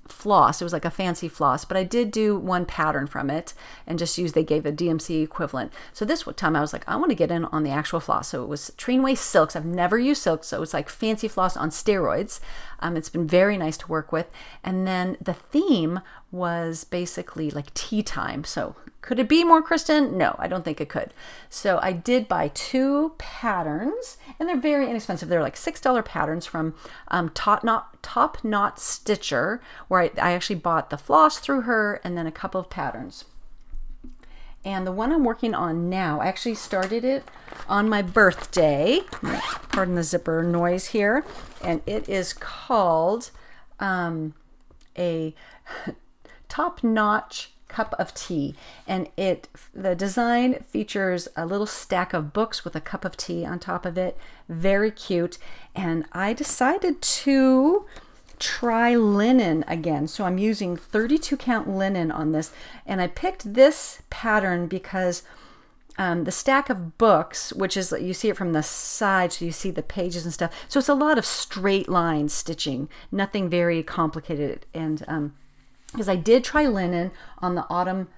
floss. 0.07 0.61
It 0.61 0.65
was 0.65 0.73
like 0.73 0.85
a 0.85 0.91
fancy 0.91 1.29
floss 1.29 1.63
but 1.63 1.77
i 1.77 1.83
did 1.83 2.11
do 2.11 2.37
one 2.37 2.65
pattern 2.65 3.07
from 3.07 3.29
it 3.29 3.53
and 3.87 3.97
just 3.97 4.17
use 4.17 4.33
they 4.33 4.43
gave 4.43 4.65
a 4.65 4.71
dmc 4.71 5.23
equivalent. 5.23 5.71
So 5.93 6.03
this 6.03 6.25
time 6.35 6.55
i 6.55 6.61
was 6.61 6.73
like 6.73 6.83
i 6.87 6.95
want 6.97 7.09
to 7.11 7.15
get 7.15 7.31
in 7.31 7.45
on 7.45 7.63
the 7.63 7.71
actual 7.71 8.01
floss. 8.01 8.27
So 8.29 8.43
it 8.43 8.49
was 8.49 8.71
Treenway 8.77 9.17
silks. 9.17 9.55
I've 9.55 9.65
never 9.65 9.97
used 9.97 10.21
silk 10.21 10.43
so 10.43 10.61
it's 10.61 10.73
like 10.73 10.89
fancy 10.89 11.27
floss 11.27 11.55
on 11.55 11.69
steroids. 11.69 12.41
Um, 12.79 12.97
it's 12.97 13.09
been 13.09 13.27
very 13.27 13.57
nice 13.57 13.77
to 13.77 13.87
work 13.87 14.11
with. 14.11 14.29
And 14.63 14.85
then 14.85 15.15
the 15.21 15.33
theme 15.33 16.01
was 16.31 16.83
basically 16.83 17.49
like 17.49 17.73
tea 17.73 18.03
time. 18.03 18.43
So 18.43 18.75
could 19.03 19.19
it 19.19 19.27
be 19.27 19.43
more 19.43 19.61
Kristen? 19.61 20.17
No, 20.17 20.33
I 20.39 20.47
don't 20.47 20.63
think 20.63 20.79
it 20.79 20.87
could. 20.87 21.13
So 21.49 21.77
I 21.81 21.91
did 21.91 22.29
buy 22.29 22.47
two 22.53 23.13
patterns, 23.17 24.17
and 24.39 24.47
they're 24.47 24.55
very 24.55 24.89
inexpensive. 24.89 25.27
They're 25.27 25.41
like 25.41 25.57
six 25.57 25.81
dollar 25.81 26.01
patterns 26.01 26.45
from 26.45 26.73
um, 27.09 27.29
Top 27.29 27.65
Knot 27.65 28.01
Top 28.01 28.45
Knot 28.45 28.79
Stitcher, 28.79 29.61
where 29.89 30.03
I, 30.03 30.11
I 30.21 30.31
actually 30.31 30.55
bought 30.55 30.89
the 30.89 30.97
floss 30.97 31.37
through 31.37 31.61
her, 31.61 31.99
and 32.05 32.17
then 32.17 32.25
a 32.25 32.31
couple 32.31 32.61
of 32.61 32.69
patterns. 32.69 33.25
And 34.63 34.87
the 34.87 34.93
one 34.93 35.11
I'm 35.11 35.25
working 35.25 35.53
on 35.53 35.89
now, 35.89 36.21
I 36.21 36.27
actually 36.27 36.55
started 36.55 37.03
it 37.03 37.25
on 37.67 37.89
my 37.89 38.01
birthday. 38.01 39.01
Pardon 39.69 39.95
the 39.95 40.03
zipper 40.03 40.43
noise 40.43 40.87
here, 40.87 41.25
and 41.61 41.81
it 41.85 42.07
is 42.07 42.31
called 42.31 43.31
um, 43.81 44.33
a 44.97 45.35
top 46.47 46.85
notch 46.85 47.52
cup 47.73 47.95
of 47.97 48.13
tea. 48.13 48.55
And 48.87 49.09
it 49.17 49.49
the 49.73 49.95
design 49.95 50.63
features 50.63 51.27
a 51.35 51.45
little 51.45 51.65
stack 51.65 52.13
of 52.13 52.31
books 52.31 52.63
with 52.63 52.75
a 52.75 52.81
cup 52.81 53.03
of 53.03 53.17
tea 53.17 53.45
on 53.45 53.59
top 53.59 53.85
of 53.85 53.97
it. 53.97 54.15
Very 54.47 54.91
cute. 54.91 55.37
And 55.75 56.05
i 56.11 56.33
decided 56.33 57.01
to 57.01 57.85
try 58.39 58.95
linen 58.95 59.63
again. 59.67 60.07
So 60.07 60.25
i'm 60.25 60.37
using 60.37 60.77
32 60.77 61.37
count 61.37 61.67
linen 61.67 62.11
on 62.11 62.31
this. 62.31 62.51
And 62.85 63.01
i 63.01 63.07
picked 63.07 63.53
this 63.53 64.01
pattern 64.09 64.67
because 64.67 65.23
um, 65.97 66.23
the 66.23 66.31
stack 66.31 66.69
of 66.69 66.97
books, 66.97 67.53
which 67.53 67.77
is 67.77 67.93
you 67.99 68.13
see 68.13 68.29
it 68.29 68.37
from 68.37 68.53
the 68.53 68.63
side, 68.63 69.31
so 69.31 69.45
you 69.45 69.51
see 69.51 69.69
the 69.69 69.83
pages 69.83 70.25
and 70.25 70.33
stuff. 70.33 70.51
So 70.67 70.79
it's 70.79 70.89
a 70.89 70.95
lot 70.95 71.19
of 71.19 71.25
straight 71.25 71.87
line 71.87 72.29
stitching, 72.29 72.89
nothing 73.11 73.47
very 73.47 73.83
complicated. 73.83 74.65
And 74.73 75.05
um, 75.07 75.33
because 75.93 76.09
I 76.09 76.17
did 76.17 76.43
try 76.43 76.67
linen 76.67 77.11
on 77.39 77.55
the 77.55 77.65
autumn 77.69 78.09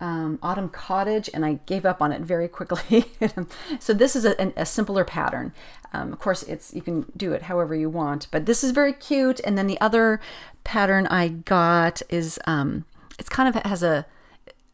um, 0.00 0.38
autumn 0.42 0.70
cottage 0.70 1.28
and 1.32 1.44
I 1.44 1.60
gave 1.66 1.84
up 1.84 2.00
on 2.00 2.10
it 2.10 2.22
very 2.22 2.48
quickly. 2.48 3.04
so 3.78 3.92
this 3.92 4.16
is 4.16 4.24
a, 4.24 4.52
a 4.56 4.64
simpler 4.64 5.04
pattern. 5.04 5.52
Um, 5.92 6.12
of 6.12 6.18
course, 6.18 6.42
it's 6.44 6.72
you 6.72 6.82
can 6.82 7.04
do 7.16 7.32
it 7.32 7.42
however 7.42 7.74
you 7.74 7.90
want, 7.90 8.26
but 8.30 8.46
this 8.46 8.64
is 8.64 8.70
very 8.70 8.94
cute. 8.94 9.40
And 9.44 9.58
then 9.58 9.66
the 9.66 9.80
other 9.80 10.20
pattern 10.64 11.06
I 11.06 11.28
got 11.28 12.00
is 12.08 12.38
um, 12.46 12.86
it's 13.18 13.28
kind 13.28 13.54
of 13.54 13.62
has 13.62 13.82
a 13.82 14.06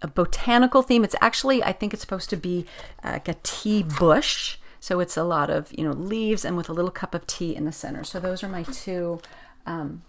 a 0.03 0.09
botanical 0.09 0.83
theme. 0.83 1.05
It's 1.05 1.17
actually 1.21 1.63
I 1.65 1.73
think 1.73 1.93
it's 1.93 2.03
supposed 2.03 2.31
to 2.31 2.37
be 2.37 2.67
like 3.03 3.29
a 3.29 3.37
tea 3.43 3.83
bush. 3.83 4.59
So 4.79 5.01
it's 5.01 5.17
a 5.17 5.25
lot 5.25 5.51
of 5.51 5.73
you 5.77 5.85
know 5.85 5.93
leaves 5.93 6.45
and 6.45 6.57
with 6.57 6.69
a 6.69 6.73
little 6.73 6.91
cup 6.91 7.15
of 7.15 7.27
tea 7.27 7.57
in 7.57 7.65
the 7.65 7.73
center. 7.73 8.05
So 8.05 8.21
those 8.21 8.45
are 8.45 8.49
my 8.49 8.63
two 8.63 9.21
um, 9.67 10.03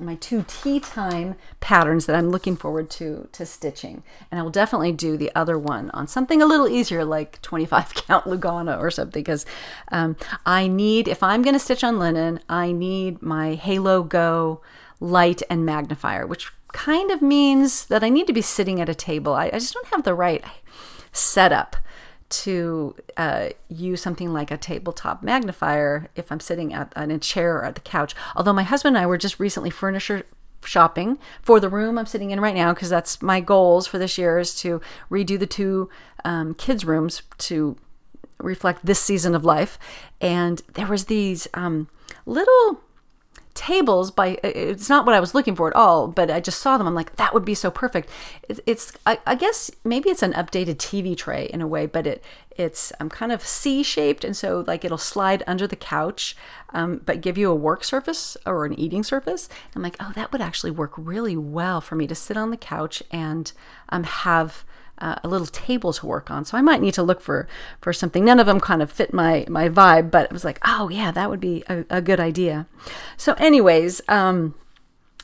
my 0.00 0.14
two 0.16 0.44
tea 0.46 0.80
time 0.80 1.34
patterns 1.60 2.06
that 2.06 2.16
I'm 2.16 2.30
looking 2.30 2.56
forward 2.56 2.90
to 2.90 3.28
to 3.32 3.44
stitching. 3.46 4.02
And 4.30 4.38
I 4.38 4.42
will 4.42 4.50
definitely 4.50 4.92
do 4.92 5.16
the 5.16 5.32
other 5.34 5.58
one 5.58 5.90
on 5.90 6.06
something 6.06 6.40
a 6.40 6.46
little 6.46 6.68
easier 6.68 7.04
like 7.04 7.42
25 7.42 7.94
count 7.94 8.24
Lugana 8.24 8.78
or 8.78 8.90
something 8.90 9.22
because 9.22 9.44
um, 9.90 10.16
I 10.46 10.68
need, 10.68 11.08
if 11.08 11.22
I'm 11.22 11.42
going 11.42 11.54
to 11.54 11.60
stitch 11.60 11.84
on 11.84 11.98
linen, 11.98 12.40
I 12.48 12.72
need 12.72 13.22
my 13.22 13.54
Halo 13.54 14.02
Go 14.02 14.60
light 15.00 15.42
and 15.50 15.64
magnifier, 15.64 16.26
which 16.26 16.52
kind 16.72 17.10
of 17.10 17.22
means 17.22 17.86
that 17.86 18.04
I 18.04 18.08
need 18.08 18.26
to 18.26 18.32
be 18.32 18.42
sitting 18.42 18.80
at 18.80 18.88
a 18.88 18.94
table. 18.94 19.34
I, 19.34 19.46
I 19.46 19.58
just 19.58 19.74
don't 19.74 19.86
have 19.88 20.04
the 20.04 20.14
right 20.14 20.44
setup 21.12 21.76
to 22.30 22.94
uh, 23.16 23.48
use 23.68 24.02
something 24.02 24.32
like 24.32 24.50
a 24.50 24.56
tabletop 24.56 25.22
magnifier 25.22 26.08
if 26.14 26.30
I'm 26.30 26.40
sitting 26.40 26.74
at, 26.74 26.92
in 26.96 27.10
a 27.10 27.18
chair 27.18 27.56
or 27.56 27.64
at 27.64 27.74
the 27.74 27.80
couch. 27.80 28.14
Although 28.36 28.52
my 28.52 28.62
husband 28.62 28.96
and 28.96 29.02
I 29.02 29.06
were 29.06 29.18
just 29.18 29.40
recently 29.40 29.70
furniture 29.70 30.24
shopping 30.64 31.18
for 31.40 31.60
the 31.60 31.68
room 31.68 31.98
I'm 31.98 32.06
sitting 32.06 32.30
in 32.30 32.40
right 32.40 32.54
now 32.54 32.74
because 32.74 32.90
that's 32.90 33.22
my 33.22 33.40
goals 33.40 33.86
for 33.86 33.98
this 33.98 34.18
year 34.18 34.38
is 34.38 34.54
to 34.60 34.80
redo 35.10 35.38
the 35.38 35.46
two 35.46 35.88
um, 36.24 36.54
kids' 36.54 36.84
rooms 36.84 37.22
to 37.38 37.76
reflect 38.38 38.84
this 38.84 39.00
season 39.00 39.34
of 39.34 39.44
life. 39.44 39.78
And 40.20 40.62
there 40.74 40.86
was 40.86 41.06
these 41.06 41.48
um, 41.54 41.88
little 42.26 42.80
tables 43.54 44.10
by 44.10 44.38
it's 44.44 44.88
not 44.88 45.04
what 45.04 45.14
i 45.14 45.20
was 45.20 45.34
looking 45.34 45.56
for 45.56 45.68
at 45.68 45.74
all 45.74 46.06
but 46.06 46.30
i 46.30 46.40
just 46.40 46.60
saw 46.60 46.78
them. 46.78 46.86
I'm 46.86 46.94
like 46.94 47.16
that 47.16 47.34
would 47.34 47.44
be 47.44 47.54
so 47.54 47.70
perfect. 47.70 48.08
It's 48.48 48.92
I, 49.06 49.34
guess 49.34 49.70
maybe 49.84 50.10
it's 50.10 50.22
an 50.22 50.32
updated 50.32 50.76
tv 50.76 51.16
tray 51.16 51.46
in 51.46 51.60
a 51.60 51.66
way 51.66 51.86
but 51.86 52.06
it 52.06 52.24
it's 52.56 52.92
um, 52.98 53.08
kind 53.08 53.30
of 53.30 53.46
c 53.46 53.82
shaped 53.82 54.24
and 54.24 54.36
so 54.36 54.64
like 54.66 54.84
it'll 54.84 54.98
slide 54.98 55.42
under 55.46 55.66
the 55.66 55.76
couch 55.76 56.36
um, 56.70 57.00
but 57.04 57.20
give 57.20 57.38
you 57.38 57.50
a 57.50 57.54
work 57.54 57.84
surface 57.84 58.36
or 58.44 58.64
an 58.64 58.78
eating 58.78 59.02
surface. 59.02 59.48
I'm 59.74 59.82
like 59.82 59.96
oh 60.00 60.12
that 60.14 60.32
would 60.32 60.40
actually 60.40 60.70
work 60.70 60.92
really 60.96 61.36
well 61.36 61.80
for 61.80 61.94
me 61.94 62.06
to 62.06 62.14
sit 62.14 62.36
on 62.36 62.50
the 62.50 62.56
couch 62.56 63.02
and 63.10 63.52
um, 63.90 64.04
have 64.04 64.64
uh, 65.00 65.16
a 65.22 65.28
little 65.28 65.46
table 65.46 65.92
to 65.92 66.06
work 66.06 66.30
on. 66.30 66.44
So 66.44 66.56
I 66.56 66.60
might 66.60 66.80
need 66.80 66.94
to 66.94 67.02
look 67.02 67.20
for 67.20 67.48
for 67.80 67.92
something. 67.92 68.24
None 68.24 68.40
of 68.40 68.46
them 68.46 68.60
kind 68.60 68.82
of 68.82 68.90
fit 68.90 69.12
my 69.12 69.44
my 69.48 69.68
vibe, 69.68 70.10
but 70.10 70.24
it 70.24 70.32
was 70.32 70.44
like, 70.44 70.60
oh 70.64 70.88
yeah, 70.88 71.10
that 71.10 71.30
would 71.30 71.40
be 71.40 71.64
a, 71.68 71.84
a 71.90 72.02
good 72.02 72.20
idea. 72.20 72.66
So, 73.16 73.34
anyways. 73.34 74.00
Um, 74.08 74.54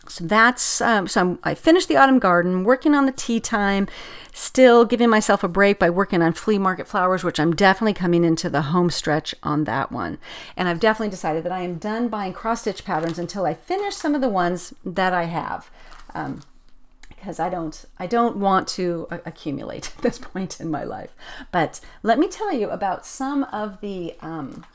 so 0.08 0.24
that's 0.24 0.80
um, 0.80 1.08
so 1.08 1.20
I'm, 1.20 1.38
I 1.44 1.54
finished 1.54 1.88
the 1.88 1.96
autumn 1.96 2.18
garden, 2.18 2.64
working 2.64 2.94
on 2.94 3.06
the 3.06 3.12
tea 3.12 3.40
time, 3.40 3.88
still 4.32 4.84
giving 4.84 5.08
myself 5.08 5.42
a 5.42 5.48
break 5.48 5.78
by 5.78 5.90
working 5.90 6.22
on 6.22 6.32
flea 6.32 6.58
market 6.58 6.86
flowers, 6.86 7.24
which 7.24 7.40
I'm 7.40 7.54
definitely 7.54 7.94
coming 7.94 8.24
into 8.24 8.50
the 8.50 8.62
home 8.62 8.90
stretch 8.90 9.34
on 9.42 9.64
that 9.64 9.90
one. 9.90 10.18
And 10.56 10.68
I've 10.68 10.80
definitely 10.80 11.10
decided 11.10 11.44
that 11.44 11.52
I 11.52 11.60
am 11.60 11.76
done 11.76 12.08
buying 12.08 12.32
cross 12.32 12.62
stitch 12.62 12.84
patterns 12.84 13.18
until 13.18 13.46
I 13.46 13.54
finish 13.54 13.94
some 13.94 14.14
of 14.14 14.20
the 14.20 14.28
ones 14.28 14.74
that 14.84 15.14
I 15.14 15.24
have. 15.24 15.70
Um, 16.14 16.42
because 17.24 17.40
I 17.40 17.48
don't 17.48 17.86
I 17.98 18.06
don't 18.06 18.36
want 18.36 18.68
to 18.68 19.08
accumulate 19.24 19.92
at 19.96 20.02
this 20.02 20.18
point 20.18 20.60
in 20.60 20.70
my 20.70 20.84
life. 20.84 21.14
But 21.50 21.80
let 22.02 22.18
me 22.18 22.28
tell 22.28 22.52
you 22.52 22.68
about 22.68 23.06
some 23.06 23.44
of 23.44 23.80
the 23.80 24.14
um, 24.20 24.66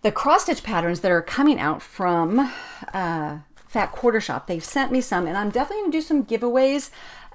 the 0.00 0.10
cross 0.10 0.44
stitch 0.44 0.62
patterns 0.62 1.00
that 1.00 1.10
are 1.10 1.20
coming 1.20 1.60
out 1.60 1.82
from 1.82 2.50
uh, 2.94 3.38
Fat 3.66 3.92
Quarter 3.92 4.22
Shop. 4.22 4.46
They've 4.46 4.64
sent 4.64 4.90
me 4.90 5.02
some, 5.02 5.26
and 5.26 5.36
I'm 5.36 5.50
definitely 5.50 5.82
going 5.82 5.92
to 5.92 5.98
do 5.98 6.02
some 6.02 6.24
giveaways. 6.24 6.90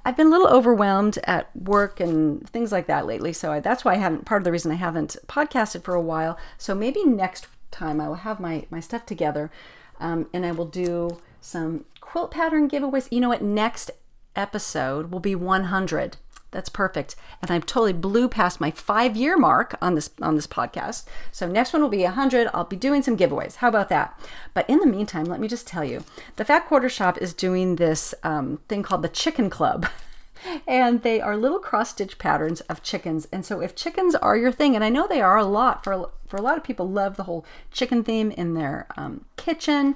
I've 0.06 0.18
been 0.18 0.28
a 0.28 0.32
little 0.32 0.48
overwhelmed 0.48 1.20
at 1.26 1.56
work 1.56 2.00
and 2.00 2.50
things 2.50 2.72
like 2.72 2.88
that 2.88 3.06
lately, 3.06 3.32
so 3.32 3.52
I, 3.52 3.60
that's 3.60 3.86
why 3.86 3.94
I 3.94 3.98
haven't. 3.98 4.26
Part 4.26 4.42
of 4.42 4.44
the 4.44 4.52
reason 4.52 4.72
I 4.72 4.76
haven't 4.76 5.18
podcasted 5.28 5.84
for 5.84 5.94
a 5.94 6.02
while. 6.02 6.38
So 6.58 6.74
maybe 6.74 7.06
next 7.06 7.48
time 7.70 8.02
I 8.02 8.08
will 8.08 8.16
have 8.16 8.40
my 8.40 8.66
my 8.72 8.80
stuff 8.80 9.06
together, 9.06 9.52
um, 10.00 10.28
and 10.34 10.46
I 10.46 10.52
will 10.52 10.66
do 10.66 11.22
some 11.42 11.86
quilt 12.14 12.30
pattern 12.30 12.70
giveaways. 12.70 13.12
You 13.12 13.22
know 13.22 13.30
what? 13.30 13.42
Next 13.42 13.90
episode 14.36 15.12
will 15.12 15.20
be 15.20 15.34
100. 15.34 16.18
That's 16.52 16.70
perfect. 16.70 17.16
And 17.42 17.50
I 17.50 17.58
totally 17.58 17.92
blew 17.92 18.30
past 18.30 18.62
my 18.62 18.70
five 18.70 19.18
year 19.18 19.36
mark 19.36 19.74
on 19.82 19.96
this 19.96 20.12
on 20.22 20.36
this 20.36 20.46
podcast. 20.46 21.06
So 21.32 21.48
next 21.48 21.74
one 21.74 21.82
will 21.82 21.90
be 21.90 22.04
100. 22.04 22.50
I'll 22.54 22.66
be 22.66 22.76
doing 22.76 23.02
some 23.02 23.18
giveaways. 23.18 23.56
How 23.56 23.68
about 23.68 23.90
that? 23.90 24.16
But 24.54 24.70
in 24.70 24.78
the 24.78 24.86
meantime, 24.86 25.26
let 25.26 25.40
me 25.40 25.48
just 25.48 25.66
tell 25.66 25.84
you, 25.84 26.04
the 26.36 26.46
Fat 26.46 26.68
Quarter 26.68 26.90
Shop 26.90 27.18
is 27.18 27.34
doing 27.34 27.78
this 27.78 28.14
um, 28.22 28.60
thing 28.70 28.84
called 28.84 29.02
the 29.02 29.10
Chicken 29.10 29.50
Club. 29.50 29.88
and 30.68 31.02
they 31.02 31.20
are 31.20 31.36
little 31.36 31.58
cross 31.58 31.90
stitch 31.90 32.20
patterns 32.20 32.62
of 32.62 32.84
chickens. 32.84 33.28
And 33.32 33.44
so 33.44 33.60
if 33.60 33.76
chickens 33.76 34.14
are 34.14 34.38
your 34.38 34.52
thing, 34.52 34.76
and 34.76 34.84
I 34.84 34.90
know 34.90 35.08
they 35.08 35.22
are 35.22 35.38
a 35.38 35.46
lot 35.46 35.84
for 35.84 36.12
for 36.28 36.38
a 36.38 36.42
lot 36.42 36.58
of 36.58 36.64
people 36.64 36.90
love 36.90 37.16
the 37.16 37.24
whole 37.24 37.46
chicken 37.72 38.04
theme 38.04 38.32
in 38.32 38.54
their 38.54 38.88
um, 38.98 39.26
kitchen. 39.38 39.96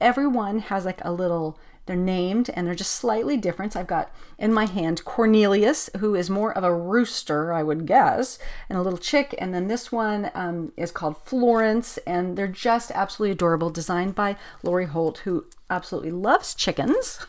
Everyone 0.00 0.60
has 0.60 0.84
like 0.84 1.04
a 1.04 1.12
little 1.12 1.58
they're 1.90 1.96
named 1.96 2.48
and 2.54 2.66
they're 2.66 2.74
just 2.76 2.92
slightly 2.92 3.36
different. 3.36 3.74
I've 3.74 3.88
got 3.88 4.12
in 4.38 4.52
my 4.52 4.66
hand 4.66 5.04
Cornelius, 5.04 5.90
who 5.98 6.14
is 6.14 6.30
more 6.30 6.52
of 6.52 6.62
a 6.62 6.72
rooster, 6.72 7.52
I 7.52 7.64
would 7.64 7.84
guess, 7.84 8.38
and 8.68 8.78
a 8.78 8.82
little 8.82 8.96
chick. 8.96 9.34
And 9.38 9.52
then 9.52 9.66
this 9.66 9.90
one 9.90 10.30
um, 10.32 10.72
is 10.76 10.92
called 10.92 11.16
Florence, 11.24 11.98
and 12.06 12.36
they're 12.36 12.46
just 12.46 12.92
absolutely 12.92 13.32
adorable, 13.32 13.70
designed 13.70 14.14
by 14.14 14.36
Lori 14.62 14.86
Holt, 14.86 15.18
who 15.18 15.46
absolutely 15.68 16.12
loves 16.12 16.54
chickens. 16.54 17.26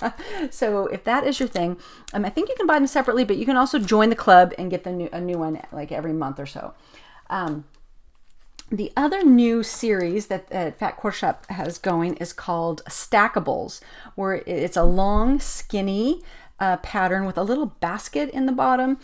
so 0.50 0.86
if 0.86 1.02
that 1.02 1.26
is 1.26 1.40
your 1.40 1.48
thing, 1.48 1.76
um, 2.12 2.24
I 2.24 2.30
think 2.30 2.48
you 2.48 2.54
can 2.56 2.68
buy 2.68 2.78
them 2.78 2.86
separately, 2.86 3.24
but 3.24 3.36
you 3.36 3.46
can 3.46 3.56
also 3.56 3.80
join 3.80 4.10
the 4.10 4.16
club 4.16 4.52
and 4.56 4.70
get 4.70 4.84
the 4.84 4.92
new, 4.92 5.08
a 5.12 5.20
new 5.20 5.38
one 5.38 5.60
like 5.72 5.90
every 5.90 6.12
month 6.12 6.38
or 6.38 6.46
so. 6.46 6.74
Um, 7.30 7.64
the 8.70 8.92
other 8.96 9.22
new 9.22 9.62
series 9.62 10.26
that 10.28 10.48
Fat 10.48 10.96
Quarter 10.96 11.16
Shop 11.16 11.46
has 11.50 11.78
going 11.78 12.16
is 12.16 12.32
called 12.32 12.82
Stackables, 12.86 13.80
where 14.14 14.42
it's 14.46 14.76
a 14.76 14.84
long, 14.84 15.38
skinny 15.38 16.22
uh, 16.58 16.76
pattern 16.78 17.24
with 17.26 17.36
a 17.36 17.42
little 17.42 17.66
basket 17.66 18.30
in 18.30 18.46
the 18.46 18.52
bottom 18.52 18.98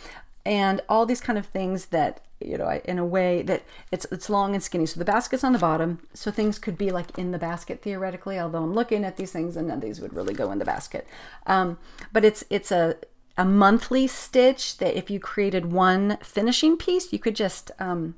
and 0.44 0.80
all 0.88 1.06
these 1.06 1.20
kind 1.20 1.38
of 1.38 1.46
things 1.46 1.86
that 1.86 2.20
you 2.40 2.56
know 2.56 2.80
in 2.84 2.98
a 2.98 3.04
way 3.04 3.42
that 3.42 3.62
it's 3.92 4.06
it's 4.10 4.30
long 4.30 4.54
and 4.54 4.62
skinny. 4.62 4.86
So 4.86 4.98
the 4.98 5.04
basket's 5.04 5.44
on 5.44 5.52
the 5.52 5.58
bottom. 5.58 6.00
So 6.14 6.30
things 6.30 6.58
could 6.58 6.78
be 6.78 6.90
like 6.90 7.16
in 7.18 7.32
the 7.32 7.38
basket 7.38 7.82
theoretically 7.82 8.38
although 8.38 8.62
i'm 8.62 8.74
looking 8.74 9.04
at 9.04 9.16
these 9.16 9.32
things 9.32 9.56
and 9.56 9.68
none 9.68 9.78
of 9.78 9.82
these 9.82 10.00
would 10.00 10.14
really 10.14 10.34
go 10.34 10.50
in 10.50 10.58
the 10.58 10.64
basket. 10.64 11.06
Um, 11.46 11.78
but 12.12 12.24
it's 12.24 12.44
it's 12.50 12.72
a 12.72 12.96
a 13.36 13.44
monthly 13.44 14.06
stitch 14.06 14.78
that 14.78 14.96
if 14.96 15.10
you 15.10 15.20
created 15.20 15.72
one 15.72 16.18
finishing 16.22 16.76
piece 16.76 17.12
you 17.12 17.18
could 17.18 17.36
just 17.36 17.70
um, 17.78 18.14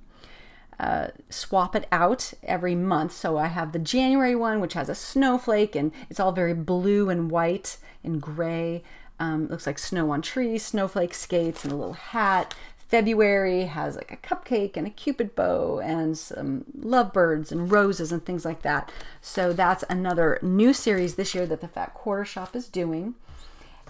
uh, 0.83 1.09
swap 1.31 1.77
it 1.77 1.87
out 1.93 2.35
every 2.43 2.75
month. 2.75 3.13
So 3.13 3.39
I 3.39 3.47
have 3.47 3.71
the 3.71 3.79
January 3.79 4.35
one, 4.35 4.61
which 4.61 4.75
has 4.75 4.89
a 4.89 4.95
snowflake, 4.97 5.77
and 5.77 5.93
it's 6.11 6.19
all 6.19 6.33
very 6.33 6.55
blue 6.55 7.09
and 7.09 7.31
white 7.31 7.79
and 8.03 8.21
gray. 8.21 8.83
Um, 9.21 9.47
looks 9.47 9.67
like 9.67 9.79
snow 9.79 10.11
on 10.11 10.23
trees, 10.23 10.65
snowflake 10.65 11.15
skates, 11.15 11.63
and 11.63 11.73
a 11.73 11.77
little 11.77 11.93
hat. 11.93 12.55
February 12.89 13.67
has 13.67 13.95
like 13.95 14.11
a 14.11 14.17
cupcake 14.17 14.77
and 14.77 14.87
a 14.87 14.91
cupid 14.91 15.37
bow 15.37 15.79
and 15.79 16.19
some 16.19 16.65
lovebirds 16.77 17.53
and 17.53 17.71
roses 17.71 18.11
and 18.11 18.27
things 18.27 18.45
like 18.45 18.63
that. 18.63 18.91
So 19.21 19.53
that's 19.53 19.85
another 19.89 20.41
new 20.43 20.73
series 20.73 21.15
this 21.15 21.33
year 21.33 21.47
that 21.47 21.61
the 21.61 21.69
Fat 21.69 21.95
Quarter 21.95 22.25
Shop 22.25 22.57
is 22.57 22.69
doing. 22.69 23.15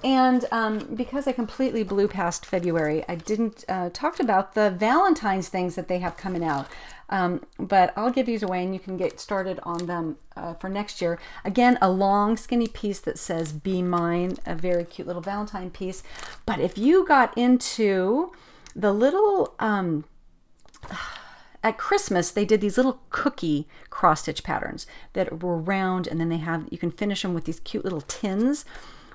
And 0.05 0.47
um, 0.51 0.79
because 0.95 1.27
I 1.27 1.33
completely 1.33 1.85
blew 1.85 2.09
past 2.09 2.45
February, 2.45 3.05
I 3.09 3.15
didn't 3.15 3.65
uh, 3.69 3.91
talk 3.93 4.19
about 4.19 4.55
the 4.55 4.71
Valentine's 4.71 5.49
things 5.49 5.77
that 5.77 5.89
they 5.89 6.01
have 6.01 6.17
coming 6.17 6.43
out. 6.43 6.67
Um, 7.09 7.45
but 7.59 7.93
I'll 7.95 8.11
give 8.11 8.27
these 8.27 8.43
away 8.43 8.65
and 8.65 8.73
you 8.73 8.81
can 8.81 8.97
get 8.97 9.21
started 9.21 9.61
on 9.65 9.87
them 9.87 10.17
uh, 10.35 10.55
for 10.55 10.69
next 10.69 11.03
year. 11.03 11.21
Again, 11.45 11.79
a 11.83 11.91
long, 11.91 12.37
skinny 12.37 12.69
piece 12.69 13.01
that 13.01 13.19
says 13.19 13.53
Be 13.53 13.83
Mine, 13.83 14.39
a 14.47 14.55
very 14.55 14.85
cute 14.85 15.07
little 15.07 15.23
Valentine 15.23 15.71
piece. 15.71 16.03
But 16.47 16.59
if 16.59 16.79
you 16.79 17.07
got 17.07 17.37
into 17.37 18.33
the 18.75 18.93
little. 18.93 19.55
Um, 19.59 20.05
at 21.65 21.79
Christmas, 21.79 22.31
they 22.31 22.45
did 22.45 22.61
these 22.61 22.77
little 22.77 23.01
cookie 23.11 23.69
cross 23.89 24.23
stitch 24.23 24.43
patterns 24.43 24.87
that 25.13 25.43
were 25.43 25.57
round, 25.57 26.07
and 26.07 26.21
then 26.21 26.29
they 26.29 26.39
have 26.39 26.67
you 26.71 26.79
can 26.79 26.91
finish 26.91 27.23
them 27.23 27.35
with 27.35 27.45
these 27.45 27.61
cute 27.61 27.85
little 27.85 28.01
tins. 28.01 28.65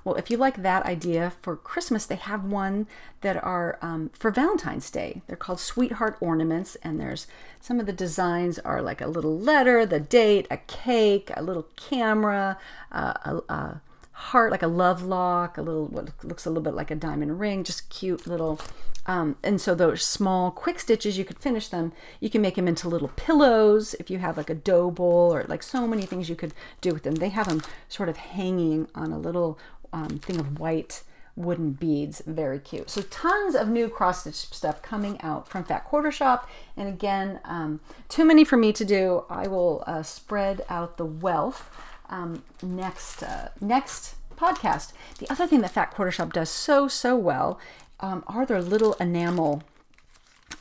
Well, 0.08 0.16
if 0.16 0.32
you 0.32 0.38
like 0.38 0.62
that 0.64 0.86
idea 0.86 1.34
for 1.42 1.58
Christmas, 1.58 2.06
they 2.06 2.16
have 2.16 2.46
one 2.46 2.88
that 3.20 3.44
are 3.44 3.78
um, 3.82 4.10
for 4.14 4.32
Valentine's 4.32 4.90
Day. 4.90 5.22
They're 5.28 5.36
called 5.36 5.60
Sweetheart 5.60 6.16
Ornaments, 6.22 6.78
and 6.82 6.98
there's 6.98 7.28
some 7.60 7.78
of 7.82 7.88
the 7.88 7.92
designs 7.92 8.58
are 8.60 8.82
like 8.82 9.02
a 9.02 9.08
little 9.08 9.38
letter, 9.38 9.86
the 9.86 10.00
date, 10.00 10.48
a 10.50 10.56
cake, 10.60 11.30
a 11.36 11.44
little 11.44 11.68
camera, 11.76 12.58
uh, 12.90 13.16
a, 13.26 13.54
a 13.54 13.82
heart, 14.14 14.50
like 14.50 14.64
a 14.64 14.68
love 14.68 15.04
lock, 15.04 15.58
a 15.58 15.62
little 15.62 15.88
what 15.88 16.10
looks 16.24 16.46
a 16.46 16.50
little 16.50 16.64
bit 16.64 16.74
like 16.74 16.90
a 16.90 16.96
diamond 16.96 17.38
ring, 17.38 17.66
just 17.66 17.90
cute 17.90 18.26
little. 18.26 18.62
Um, 19.08 19.38
and 19.42 19.62
so 19.62 19.74
those 19.74 20.04
small 20.04 20.52
quick 20.52 20.80
stitches, 20.80 21.18
you 21.18 21.24
could 21.24 21.40
finish 21.40 21.70
them. 21.70 21.94
You 22.20 22.30
can 22.30 22.42
make 22.42 22.56
them 22.56 22.68
into 22.68 22.90
little 22.90 23.08
pillows 23.10 23.94
if 24.00 24.10
you 24.10 24.20
have 24.20 24.36
like 24.36 24.50
a 24.50 24.56
dough 24.56 24.92
bowl 24.92 25.34
or 25.34 25.46
like 25.48 25.64
so 25.64 25.88
many 25.88 26.06
things 26.06 26.28
you 26.30 26.36
could 26.36 26.54
do 26.82 26.94
with 26.94 27.04
them. 27.04 27.16
They 27.16 27.30
have 27.30 27.48
them 27.48 27.62
sort 27.88 28.10
of 28.10 28.18
hanging 28.18 28.90
on 28.94 29.14
a 29.14 29.18
little 29.18 29.58
um, 29.94 30.20
thing 30.20 30.40
of 30.40 30.60
white 30.60 31.04
wooden 31.36 31.72
beads. 31.72 32.22
Very 32.26 32.60
cute. 32.60 32.90
So 32.90 33.02
tons 33.04 33.56
of 33.56 33.70
new 33.70 33.88
cross 33.88 34.22
stitch 34.22 34.36
stuff 34.36 34.82
coming 34.82 35.22
out 35.22 35.48
from 35.48 35.64
Fat 35.64 35.86
Quarter 35.86 36.12
Shop. 36.12 36.50
And 36.76 36.90
again, 36.90 37.40
um, 37.46 37.80
too 38.10 38.26
many 38.26 38.44
for 38.44 38.58
me 38.58 38.74
to 38.74 38.84
do. 38.84 39.24
I 39.30 39.48
will 39.48 39.84
uh, 39.88 40.04
spread 40.04 40.66
out 40.70 40.98
the 40.98 41.06
wealth 41.06 41.70
um, 42.10 42.44
next 42.62 43.22
uh, 43.24 43.50
next 43.62 44.16
podcast. 44.36 44.94
The 45.20 45.32
other 45.32 45.48
thing 45.48 45.62
that 45.62 45.72
Fat 45.72 45.92
Quarter 45.92 46.12
Shop 46.12 46.34
does 46.34 46.50
so 46.50 46.88
so 46.88 47.16
well 47.16 47.60
um, 48.00 48.24
are 48.28 48.46
their 48.46 48.62
little 48.62 48.94
enamel 48.94 49.64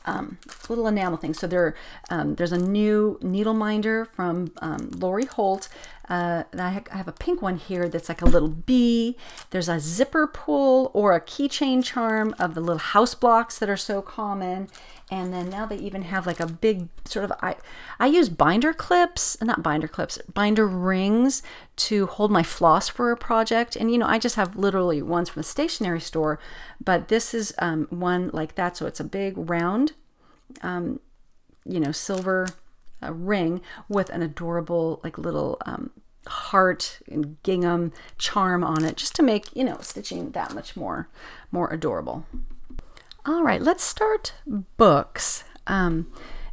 um, 0.04 0.38
little 0.68 0.86
enamel 0.86 1.16
things. 1.16 1.38
So 1.38 1.46
there, 1.46 1.74
um, 2.10 2.36
there's 2.36 2.52
a 2.52 2.58
new 2.58 3.18
needle 3.22 3.54
minder 3.54 4.04
from 4.04 4.52
um, 4.58 4.90
Lori 4.96 5.26
Holt. 5.26 5.68
Uh, 6.08 6.44
I 6.56 6.82
have 6.90 7.08
a 7.08 7.12
pink 7.12 7.42
one 7.42 7.56
here 7.56 7.88
that's 7.88 8.08
like 8.08 8.22
a 8.22 8.26
little 8.26 8.48
bee. 8.48 9.16
There's 9.50 9.68
a 9.68 9.80
zipper 9.80 10.26
pull 10.26 10.90
or 10.94 11.14
a 11.14 11.20
keychain 11.20 11.84
charm 11.84 12.34
of 12.38 12.54
the 12.54 12.60
little 12.60 12.78
house 12.78 13.14
blocks 13.14 13.58
that 13.58 13.68
are 13.68 13.76
so 13.76 14.02
common. 14.02 14.68
And 15.10 15.32
then 15.32 15.48
now 15.48 15.66
they 15.66 15.76
even 15.76 16.02
have 16.02 16.26
like 16.26 16.40
a 16.40 16.46
big 16.46 16.88
sort 17.04 17.24
of 17.24 17.32
I 17.40 17.56
I 17.98 18.06
use 18.06 18.28
binder 18.28 18.72
clips, 18.72 19.36
not 19.40 19.62
binder 19.62 19.88
clips, 19.88 20.18
binder 20.32 20.66
rings 20.66 21.42
to 21.76 22.06
hold 22.06 22.30
my 22.30 22.42
floss 22.42 22.88
for 22.88 23.10
a 23.10 23.16
project. 23.16 23.76
And 23.76 23.90
you 23.90 23.98
know, 23.98 24.06
I 24.06 24.18
just 24.18 24.36
have 24.36 24.56
literally 24.56 25.02
ones 25.02 25.28
from 25.28 25.40
the 25.40 25.44
stationery 25.48 26.00
store, 26.00 26.38
but 26.82 27.08
this 27.08 27.34
is 27.34 27.54
um, 27.58 27.86
one 27.90 28.30
like 28.32 28.56
that. 28.56 28.76
So 28.76 28.86
it's 28.86 29.00
a 29.00 29.04
big 29.04 29.34
round, 29.36 29.92
um, 30.62 31.00
you 31.64 31.78
know, 31.78 31.92
silver 31.92 32.48
uh, 33.02 33.12
ring 33.12 33.60
with 33.88 34.10
an 34.10 34.22
adorable 34.22 35.00
like 35.04 35.18
little 35.18 35.58
um, 35.66 35.90
heart 36.26 36.98
and 37.10 37.40
gingham 37.42 37.92
charm 38.18 38.64
on 38.64 38.84
it, 38.84 38.96
just 38.96 39.14
to 39.16 39.22
make 39.22 39.54
you 39.54 39.64
know 39.64 39.78
stitching 39.80 40.30
that 40.32 40.54
much 40.54 40.76
more 40.76 41.08
more 41.50 41.72
adorable. 41.72 42.24
All 43.24 43.42
right, 43.42 43.60
let's 43.60 43.82
start 43.82 44.34
books. 44.76 45.44
Um, 45.66 46.06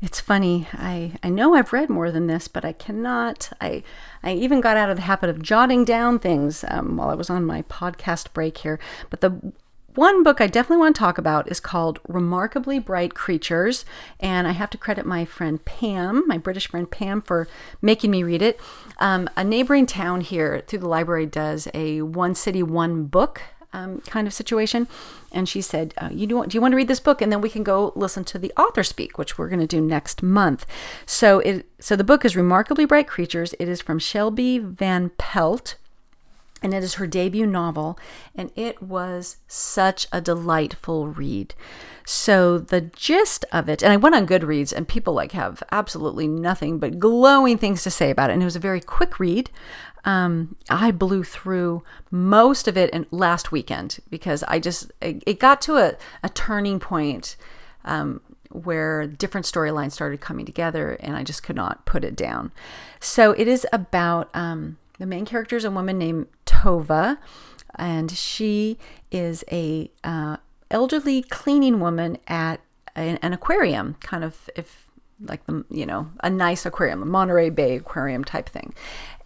it's 0.03 0.19
funny. 0.19 0.67
I, 0.73 1.13
I 1.23 1.29
know 1.29 1.53
I've 1.53 1.71
read 1.71 1.89
more 1.89 2.11
than 2.11 2.27
this, 2.27 2.49
but 2.49 2.65
I 2.65 2.73
cannot. 2.73 3.51
I 3.61 3.83
I 4.21 4.33
even 4.33 4.59
got 4.59 4.75
out 4.75 4.89
of 4.89 4.97
the 4.97 5.03
habit 5.03 5.29
of 5.29 5.41
jotting 5.41 5.85
down 5.85 6.19
things 6.19 6.65
um, 6.67 6.97
while 6.97 7.09
I 7.09 7.13
was 7.15 7.29
on 7.29 7.45
my 7.45 7.61
podcast 7.63 8.33
break 8.33 8.57
here. 8.57 8.79
But 9.09 9.21
the 9.21 9.53
one 9.95 10.23
book 10.23 10.41
I 10.41 10.47
definitely 10.47 10.81
want 10.81 10.95
to 10.95 10.99
talk 10.99 11.17
about 11.17 11.51
is 11.51 11.59
called 11.59 11.99
Remarkably 12.07 12.79
Bright 12.79 13.13
Creatures, 13.13 13.85
and 14.19 14.47
I 14.47 14.51
have 14.51 14.69
to 14.71 14.77
credit 14.77 15.05
my 15.05 15.25
friend 15.25 15.63
Pam, 15.63 16.23
my 16.27 16.37
British 16.37 16.67
friend 16.67 16.89
Pam, 16.89 17.21
for 17.21 17.47
making 17.81 18.11
me 18.11 18.23
read 18.23 18.41
it. 18.41 18.59
Um, 18.99 19.29
a 19.35 19.43
neighboring 19.43 19.85
town 19.85 20.21
here 20.21 20.63
through 20.67 20.79
the 20.79 20.87
library 20.87 21.25
does 21.25 21.67
a 21.73 22.01
one 22.01 22.35
city, 22.35 22.63
one 22.63 23.05
book 23.05 23.41
um, 23.73 24.01
kind 24.01 24.27
of 24.27 24.33
situation. 24.33 24.87
And 25.31 25.49
she 25.49 25.61
said, 25.61 25.93
uh, 25.97 26.09
you 26.11 26.27
do, 26.27 26.35
want, 26.37 26.51
do 26.51 26.57
you 26.57 26.61
want 26.61 26.71
to 26.73 26.75
read 26.75 26.87
this 26.87 26.99
book? 26.99 27.21
And 27.21 27.31
then 27.31 27.41
we 27.41 27.49
can 27.49 27.63
go 27.63 27.91
listen 27.95 28.23
to 28.25 28.39
the 28.39 28.53
author 28.55 28.83
speak, 28.83 29.17
which 29.17 29.37
we're 29.37 29.49
going 29.49 29.59
to 29.59 29.67
do 29.67 29.81
next 29.81 30.21
month. 30.21 30.65
So 31.05 31.39
it 31.39 31.65
so 31.79 31.95
the 31.95 32.03
book 32.03 32.23
is 32.23 32.35
Remarkably 32.35 32.85
Bright 32.85 33.07
Creatures. 33.07 33.53
It 33.59 33.67
is 33.67 33.81
from 33.81 33.99
Shelby 33.99 34.59
Van 34.59 35.09
Pelt. 35.17 35.75
And 36.64 36.74
it 36.74 36.82
is 36.82 36.95
her 36.95 37.05
debut 37.05 37.45
novel, 37.45 37.99
and 38.34 38.49
it 38.55 38.82
was 38.82 39.38
such 39.47 40.07
a 40.11 40.22
delightful 40.22 41.09
read. 41.09 41.53
So 42.05 42.57
the 42.57 42.82
gist 42.82 43.45
of 43.51 43.70
it, 43.70 43.84
and 43.84 43.91
I 43.91 43.97
went 43.97 44.16
on 44.16 44.26
Goodreads, 44.26 44.74
and 44.74 44.88
people 44.88 45.14
like 45.14 45.34
have 45.34 45.61
absolutely 45.72 46.28
nothing 46.28 46.80
but 46.80 46.99
glowing 46.99 47.57
things 47.57 47.84
to 47.84 47.91
say 47.91 48.09
about 48.09 48.30
it. 48.30 48.34
And 48.34 48.41
it 48.41 48.45
was 48.45 48.55
a 48.55 48.59
very 48.59 48.82
quick 48.82 49.20
read. 49.20 49.49
Um, 50.05 50.55
I 50.70 50.91
blew 50.91 51.24
through 51.24 51.84
most 52.11 52.68
of 52.68 52.78
it 52.78 52.89
in 52.91 53.05
last 53.11 53.51
weekend 53.51 53.99
because 54.09 54.43
I 54.43 54.59
just 54.59 54.91
it, 55.01 55.24
it 55.26 55.39
got 55.39 55.61
to 55.64 55.78
a, 55.78 55.95
a 56.24 56.30
turning 56.30 56.80
point 56.80 57.38
um, 57.86 58.22
where 58.51 59.07
different 59.07 59.45
storylines 59.45 59.93
started 59.93 60.22
coming 60.22 60.45
together, 60.45 60.93
and 60.99 61.16
I 61.16 61.24
just 61.24 61.43
could 61.43 61.55
not 61.55 61.86
put 61.86 62.03
it 62.03 62.16
down. 62.16 62.51
So 62.99 63.32
it 63.32 63.47
is 63.47 63.66
about 63.72 64.30
um, 64.34 64.78
the 65.03 65.07
main 65.07 65.25
character 65.25 65.57
is 65.57 65.65
a 65.65 65.69
woman 65.69 65.97
named 65.97 66.27
Tova, 66.45 67.17
and 67.75 68.09
she 68.09 68.77
is 69.11 69.43
a 69.51 69.91
uh, 70.01 70.37
elderly 70.71 71.21
cleaning 71.23 71.81
woman 71.81 72.17
at 72.29 72.61
an, 72.95 73.19
an 73.21 73.33
aquarium, 73.33 73.97
kind 73.99 74.23
of 74.23 74.49
if 74.55 74.87
like 75.19 75.45
the 75.45 75.65
you 75.69 75.85
know 75.85 76.09
a 76.23 76.29
nice 76.29 76.65
aquarium, 76.65 77.01
a 77.01 77.05
Monterey 77.05 77.49
Bay 77.49 77.75
aquarium 77.75 78.23
type 78.23 78.47
thing. 78.47 78.73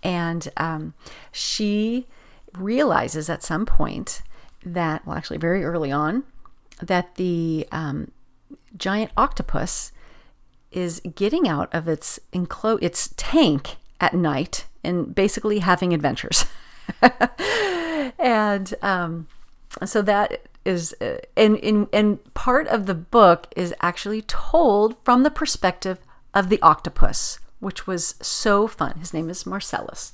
And 0.02 0.48
um, 0.58 0.96
she 1.32 2.08
realizes 2.58 3.30
at 3.30 3.44
some 3.44 3.68
point 3.68 4.24
that, 4.66 5.06
well, 5.06 5.16
actually, 5.16 5.38
very 5.38 5.64
early 5.64 5.92
on, 5.92 6.24
that 6.82 7.18
the 7.18 7.68
um, 7.72 8.10
giant 8.76 9.12
octopus 9.16 9.92
is 10.72 11.02
getting 11.14 11.48
out 11.48 11.72
of 11.72 11.88
its 11.88 12.20
enclo- 12.34 12.82
its 12.82 13.14
tank 13.16 13.76
at 14.02 14.16
night 14.16 14.66
and 14.84 15.14
basically 15.14 15.60
having 15.60 15.94
adventures. 15.94 16.46
and 18.20 18.74
um, 18.82 19.28
so 19.86 20.02
that 20.02 20.48
is 20.66 20.96
uh, 21.02 21.18
and, 21.36 21.58
and 21.64 21.88
and 21.94 22.34
part 22.34 22.68
of 22.68 22.86
the 22.86 22.96
book 22.96 23.48
is 23.56 23.74
actually 23.82 24.22
told 24.24 24.96
from 25.04 25.24
the 25.24 25.32
perspective 25.32 26.00
of 26.34 26.50
the 26.50 26.62
octopus 26.62 27.40
which 27.60 27.88
was 27.88 28.16
so 28.22 28.68
fun. 28.68 28.98
His 29.00 29.14
name 29.14 29.30
is 29.30 29.46
Marcellus. 29.46 30.12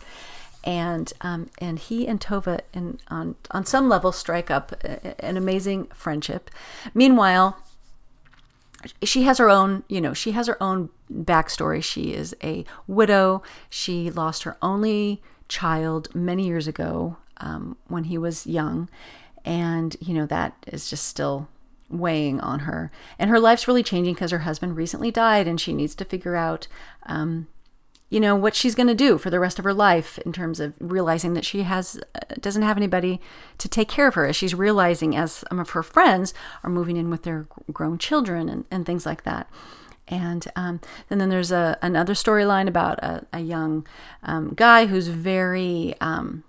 And 0.64 1.12
um, 1.20 1.50
and 1.58 1.78
he 1.78 2.08
and 2.08 2.22
Tova, 2.22 2.62
in, 2.74 3.00
on 3.10 3.36
on 3.52 3.66
some 3.66 3.90
level, 3.90 4.14
strike 4.14 4.50
up 4.50 4.72
an 5.20 5.36
amazing 5.36 5.88
friendship. 5.88 6.50
Meanwhile, 6.94 7.58
she 9.04 9.24
has 9.24 9.38
her 9.38 9.50
own, 9.50 9.84
you 9.88 10.02
know, 10.02 10.14
she 10.14 10.32
has 10.32 10.48
her 10.48 10.62
own 10.62 10.90
backstory. 11.12 11.84
She 11.84 12.14
is 12.14 12.36
a 12.44 12.66
widow. 12.88 13.44
She 13.70 14.10
lost 14.10 14.44
her 14.44 14.58
only 14.62 15.22
child 15.48 16.14
many 16.16 16.46
years 16.48 16.68
ago 16.68 17.18
um, 17.38 17.78
when 17.88 18.06
he 18.06 18.18
was 18.18 18.48
young, 18.48 18.90
and 19.46 19.96
you 20.00 20.14
know 20.14 20.26
that 20.26 20.56
is 20.68 20.90
just 20.90 21.06
still 21.06 21.48
weighing 21.90 22.40
on 22.42 22.62
her. 22.62 22.92
And 23.20 23.30
her 23.30 23.40
life's 23.40 23.68
really 23.68 23.84
changing 23.84 24.16
because 24.16 24.32
her 24.32 24.40
husband 24.40 24.76
recently 24.76 25.12
died 25.12 25.48
and 25.48 25.62
she 25.62 25.74
needs 25.74 25.94
to 25.96 26.06
figure 26.06 26.36
out, 26.36 26.68
um, 27.04 27.48
you 28.14 28.20
know, 28.20 28.36
what 28.36 28.54
she's 28.54 28.76
going 28.76 28.88
to 28.88 28.94
do 28.94 29.18
for 29.18 29.32
the 29.32 29.40
rest 29.40 29.58
of 29.58 29.66
her 29.66 29.74
life 29.74 30.20
in 30.20 30.32
terms 30.32 30.60
of 30.60 30.76
realizing 30.80 31.34
that 31.34 31.44
she 31.44 31.64
has 31.64 32.00
uh, 32.14 32.36
doesn't 32.40 32.62
have 32.62 32.78
anybody 32.78 33.20
to 33.58 33.68
take 33.68 33.90
care 33.90 34.08
of 34.08 34.14
her 34.14 34.28
as 34.28 34.36
she's 34.36 34.54
realizing 34.54 35.16
as 35.16 35.44
some 35.50 35.60
of 35.60 35.72
her 35.72 35.82
friends 35.82 36.32
are 36.62 36.70
moving 36.70 36.96
in 36.96 37.10
with 37.10 37.24
their 37.24 37.48
grown 37.72 37.98
children 37.98 38.50
and, 38.50 38.66
and 38.70 38.86
things 38.86 39.08
like 39.08 39.24
that. 39.24 39.50
And, 40.08 40.48
um, 40.56 40.80
and 41.10 41.20
then 41.20 41.30
there's 41.30 41.52
a, 41.52 41.80
another 41.82 42.14
storyline 42.14 42.68
about 42.68 43.00
a, 43.00 43.26
a 43.34 43.40
young 43.40 43.88
um, 44.22 44.54
guy 44.54 44.86
who's 44.86 45.08
very, 45.08 45.96
um, 46.00 46.44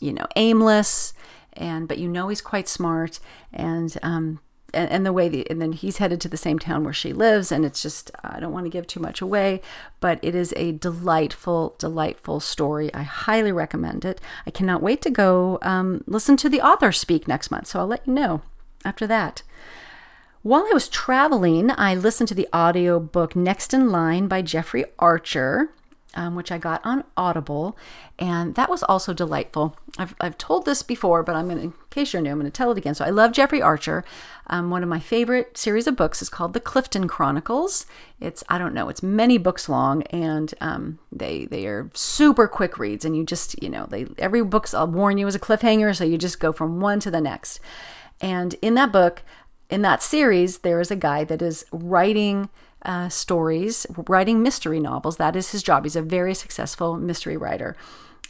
you 0.00 0.14
know, 0.14 0.26
aimless 0.36 1.12
and 1.52 1.88
but 1.88 1.98
you 1.98 2.08
know 2.08 2.28
he's 2.28 2.42
quite 2.42 2.68
smart 2.68 3.18
and 3.50 3.96
um 4.02 4.40
and, 4.76 4.90
and 4.90 5.06
the 5.06 5.12
way 5.12 5.28
the, 5.28 5.48
and 5.50 5.60
then 5.60 5.72
he's 5.72 5.96
headed 5.96 6.20
to 6.20 6.28
the 6.28 6.36
same 6.36 6.58
town 6.58 6.84
where 6.84 6.92
she 6.92 7.12
lives 7.12 7.50
and 7.50 7.64
it's 7.64 7.82
just 7.82 8.10
i 8.22 8.38
don't 8.38 8.52
want 8.52 8.64
to 8.64 8.70
give 8.70 8.86
too 8.86 9.00
much 9.00 9.20
away 9.20 9.60
but 10.00 10.18
it 10.22 10.34
is 10.34 10.52
a 10.56 10.72
delightful 10.72 11.74
delightful 11.78 12.40
story. 12.40 12.92
I 12.94 13.02
highly 13.02 13.52
recommend 13.52 14.04
it. 14.04 14.20
I 14.46 14.50
cannot 14.50 14.82
wait 14.82 15.02
to 15.02 15.10
go 15.10 15.58
um, 15.62 16.04
listen 16.06 16.36
to 16.38 16.48
the 16.48 16.60
author 16.60 16.92
speak 16.92 17.26
next 17.26 17.50
month 17.50 17.68
so 17.68 17.80
i'll 17.80 17.86
let 17.86 18.06
you 18.06 18.12
know 18.12 18.42
after 18.84 19.06
that. 19.06 19.42
While 20.42 20.66
I 20.70 20.72
was 20.72 20.88
traveling, 20.88 21.72
I 21.72 21.96
listened 21.96 22.28
to 22.28 22.34
the 22.34 22.48
audio 22.52 23.00
book 23.00 23.34
Next 23.34 23.74
in 23.74 23.90
Line 23.90 24.28
by 24.28 24.42
Jeffrey 24.42 24.84
Archer 24.96 25.70
um, 26.14 26.34
which 26.34 26.50
I 26.50 26.58
got 26.58 26.80
on 26.84 27.04
Audible, 27.16 27.76
and 28.18 28.54
that 28.54 28.70
was 28.70 28.82
also 28.82 29.12
delightful. 29.12 29.76
I've, 29.98 30.14
I've 30.20 30.38
told 30.38 30.64
this 30.64 30.82
before, 30.82 31.22
but 31.22 31.36
I'm 31.36 31.46
going 31.46 31.58
to, 31.58 31.64
in 31.64 31.74
case 31.90 32.12
you're 32.12 32.22
new, 32.22 32.30
I'm 32.30 32.38
going 32.38 32.50
to 32.50 32.56
tell 32.56 32.70
it 32.70 32.78
again. 32.78 32.94
So 32.94 33.04
I 33.04 33.10
love 33.10 33.32
Jeffrey 33.32 33.60
Archer. 33.60 34.04
Um, 34.46 34.70
one 34.70 34.82
of 34.82 34.88
my 34.88 35.00
favorite 35.00 35.58
series 35.58 35.86
of 35.86 35.96
books 35.96 36.22
is 36.22 36.28
called 36.28 36.52
The 36.52 36.60
Clifton 36.60 37.08
Chronicles. 37.08 37.86
It's 38.20 38.42
I 38.48 38.58
don't 38.58 38.74
know, 38.74 38.88
it's 38.88 39.02
many 39.02 39.38
books 39.38 39.68
long, 39.68 40.02
and 40.04 40.54
um, 40.60 40.98
they 41.12 41.46
they 41.46 41.66
are 41.66 41.90
super 41.94 42.48
quick 42.48 42.78
reads, 42.78 43.04
and 43.04 43.16
you 43.16 43.24
just 43.24 43.62
you 43.62 43.68
know 43.68 43.86
they 43.86 44.06
every 44.18 44.42
book's 44.42 44.72
I'll 44.72 44.86
warn 44.86 45.18
you 45.18 45.26
is 45.26 45.34
a 45.34 45.40
cliffhanger, 45.40 45.94
so 45.94 46.04
you 46.04 46.16
just 46.16 46.40
go 46.40 46.52
from 46.52 46.80
one 46.80 47.00
to 47.00 47.10
the 47.10 47.20
next. 47.20 47.60
And 48.20 48.54
in 48.62 48.74
that 48.74 48.92
book, 48.92 49.22
in 49.68 49.82
that 49.82 50.02
series, 50.02 50.58
there 50.58 50.80
is 50.80 50.90
a 50.90 50.96
guy 50.96 51.24
that 51.24 51.42
is 51.42 51.66
writing 51.72 52.48
uh, 52.86 53.08
stories, 53.08 53.86
writing 54.08 54.42
mystery 54.42 54.80
novels. 54.80 55.18
That 55.18 55.36
is 55.36 55.50
his 55.50 55.62
job. 55.62 55.84
He's 55.84 55.96
a 55.96 56.02
very 56.02 56.34
successful 56.34 56.96
mystery 56.96 57.36
writer. 57.36 57.76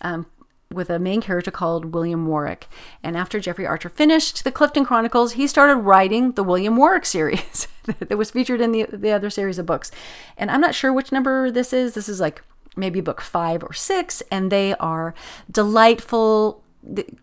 Um, 0.00 0.26
with 0.72 0.90
a 0.90 0.98
main 0.98 1.20
character 1.20 1.52
called 1.52 1.94
William 1.94 2.26
Warwick. 2.26 2.66
And 3.00 3.16
after 3.16 3.38
Jeffrey 3.38 3.64
Archer 3.64 3.88
finished 3.88 4.42
the 4.42 4.50
Clifton 4.50 4.84
Chronicles, 4.84 5.34
he 5.34 5.46
started 5.46 5.76
writing 5.76 6.32
the 6.32 6.42
William 6.42 6.76
Warwick 6.76 7.06
series 7.06 7.68
that 8.00 8.18
was 8.18 8.32
featured 8.32 8.60
in 8.60 8.72
the, 8.72 8.86
the 8.92 9.12
other 9.12 9.30
series 9.30 9.60
of 9.60 9.66
books. 9.66 9.92
And 10.36 10.50
I'm 10.50 10.60
not 10.60 10.74
sure 10.74 10.92
which 10.92 11.12
number 11.12 11.52
this 11.52 11.72
is. 11.72 11.94
This 11.94 12.08
is 12.08 12.18
like 12.20 12.42
maybe 12.76 13.00
book 13.00 13.20
five 13.20 13.62
or 13.62 13.72
six, 13.72 14.22
and 14.30 14.50
they 14.50 14.74
are 14.74 15.14
delightful, 15.50 16.64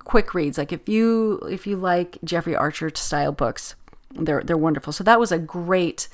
quick 0.06 0.34
reads. 0.34 0.58
Like 0.58 0.72
if 0.72 0.88
you 0.88 1.40
if 1.52 1.68
you 1.68 1.76
like 1.76 2.18
Jeffrey 2.24 2.56
Archer 2.56 2.92
style 2.96 3.34
books, 3.34 3.76
they're 4.12 4.42
they're 4.42 4.58
wonderful. 4.58 4.94
So 4.94 5.04
that 5.04 5.20
was 5.20 5.32
a 5.32 5.38
great 5.38 6.08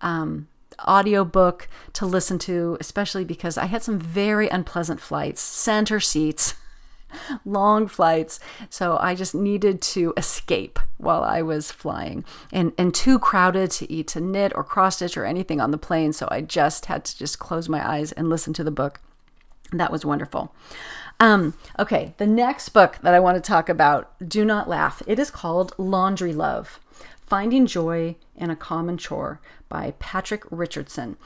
um, 0.00 0.48
audiobook 0.80 1.68
to 1.94 2.06
listen 2.06 2.38
to, 2.40 2.76
especially 2.80 3.24
because 3.24 3.56
I 3.56 3.66
had 3.66 3.82
some 3.82 3.98
very 3.98 4.48
unpleasant 4.48 5.00
flights, 5.00 5.40
center 5.40 6.00
seats, 6.00 6.54
long 7.44 7.86
flights. 7.86 8.40
So 8.70 8.96
I 8.98 9.14
just 9.14 9.34
needed 9.34 9.82
to 9.82 10.12
escape 10.16 10.78
while 10.98 11.22
I 11.22 11.42
was 11.42 11.70
flying 11.70 12.24
and, 12.52 12.72
and 12.78 12.94
too 12.94 13.18
crowded 13.18 13.70
to 13.72 13.90
eat, 13.90 14.08
to 14.08 14.20
knit 14.20 14.52
or 14.54 14.64
cross 14.64 14.96
stitch 14.96 15.16
or 15.16 15.24
anything 15.24 15.60
on 15.60 15.70
the 15.70 15.78
plane. 15.78 16.12
So 16.12 16.28
I 16.30 16.40
just 16.40 16.86
had 16.86 17.04
to 17.04 17.18
just 17.18 17.38
close 17.38 17.68
my 17.68 17.86
eyes 17.86 18.12
and 18.12 18.28
listen 18.28 18.52
to 18.54 18.64
the 18.64 18.70
book. 18.70 19.00
That 19.72 19.92
was 19.92 20.04
wonderful. 20.04 20.54
Um, 21.20 21.54
okay, 21.78 22.14
the 22.18 22.26
next 22.26 22.70
book 22.70 22.98
that 23.02 23.14
I 23.14 23.20
want 23.20 23.36
to 23.36 23.40
talk 23.40 23.68
about, 23.68 24.12
do 24.26 24.44
not 24.44 24.68
laugh. 24.68 25.02
It 25.06 25.18
is 25.18 25.30
called 25.30 25.72
Laundry 25.78 26.32
Love 26.32 26.80
Finding 27.26 27.66
Joy 27.66 28.16
in 28.42 28.50
a 28.50 28.56
Common 28.56 28.98
Chore 28.98 29.40
by 29.68 29.94
Patrick 30.00 30.42
Richardson. 30.50 31.16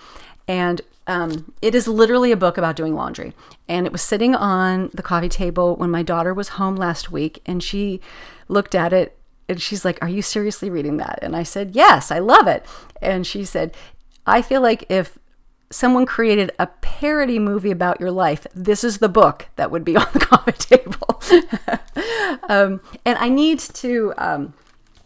And 0.47 0.83
um, 1.07 1.55
it 1.63 1.75
is 1.75 1.89
literally 1.89 2.31
a 2.31 2.37
book 2.37 2.59
about 2.59 2.77
doing 2.77 2.95
laundry. 2.95 3.33
And 3.69 3.87
it 3.87 3.93
was 3.93 4.03
sitting 4.03 4.35
on 4.35 4.91
the 4.93 5.03
coffee 5.03 5.29
table 5.29 5.77
when 5.77 5.91
my 5.91 6.03
daughter 6.03 6.35
was 6.35 6.51
home 6.51 6.77
last 6.77 7.11
week, 7.11 7.41
and 7.47 7.63
she 7.63 8.01
looked 8.49 8.75
at 8.75 8.93
it 8.93 9.19
and 9.49 9.61
she's 9.61 9.85
like, 9.85 9.99
Are 10.03 10.09
you 10.09 10.23
seriously 10.23 10.69
reading 10.69 10.99
that? 10.99 11.19
And 11.23 11.35
I 11.35 11.43
said, 11.43 11.75
Yes, 11.75 12.11
I 12.11 12.19
love 12.19 12.47
it. 12.47 12.67
And 13.01 13.27
she 13.27 13.45
said, 13.45 13.75
I 14.27 14.43
feel 14.43 14.61
like 14.61 14.85
if 14.89 15.19
someone 15.71 16.05
created 16.05 16.51
a 16.59 16.67
parody 16.67 17.39
movie 17.39 17.71
about 17.71 18.01
your 18.01 18.11
life, 18.11 18.47
this 18.55 18.85
is 18.85 18.99
the 18.99 19.09
book 19.09 19.47
that 19.57 19.71
would 19.71 19.85
be 19.85 19.97
on 19.97 20.07
the 20.13 20.19
coffee 20.19 20.53
table. 20.53 21.23
um, 22.49 22.81
and 23.05 23.19
I 23.19 23.29
need 23.29 23.59
to. 23.61 24.13
Um, 24.19 24.55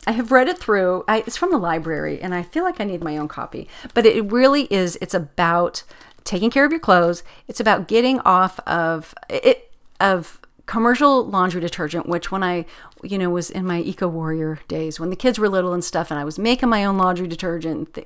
I 0.06 0.12
have 0.12 0.32
read 0.32 0.48
it 0.48 0.58
through. 0.58 1.04
I, 1.06 1.18
it's 1.26 1.36
from 1.36 1.50
the 1.50 1.58
library, 1.58 2.20
and 2.20 2.34
I 2.34 2.42
feel 2.42 2.64
like 2.64 2.80
I 2.80 2.84
need 2.84 3.02
my 3.02 3.16
own 3.16 3.28
copy. 3.28 3.68
But 3.94 4.06
it 4.06 4.30
really 4.30 4.62
is. 4.64 4.96
It's 5.00 5.14
about 5.14 5.82
taking 6.24 6.50
care 6.50 6.64
of 6.64 6.70
your 6.70 6.80
clothes. 6.80 7.22
It's 7.48 7.60
about 7.60 7.88
getting 7.88 8.20
off 8.20 8.58
of 8.60 9.14
it 9.28 9.70
of 10.00 10.40
commercial 10.66 11.26
laundry 11.26 11.60
detergent. 11.60 12.08
Which 12.08 12.32
when 12.32 12.42
I, 12.42 12.64
you 13.02 13.18
know, 13.18 13.28
was 13.28 13.50
in 13.50 13.66
my 13.66 13.80
eco 13.80 14.08
warrior 14.08 14.60
days, 14.68 14.98
when 14.98 15.10
the 15.10 15.16
kids 15.16 15.38
were 15.38 15.48
little 15.48 15.74
and 15.74 15.84
stuff, 15.84 16.10
and 16.10 16.18
I 16.18 16.24
was 16.24 16.38
making 16.38 16.70
my 16.70 16.84
own 16.84 16.96
laundry 16.96 17.28
detergent, 17.28 17.98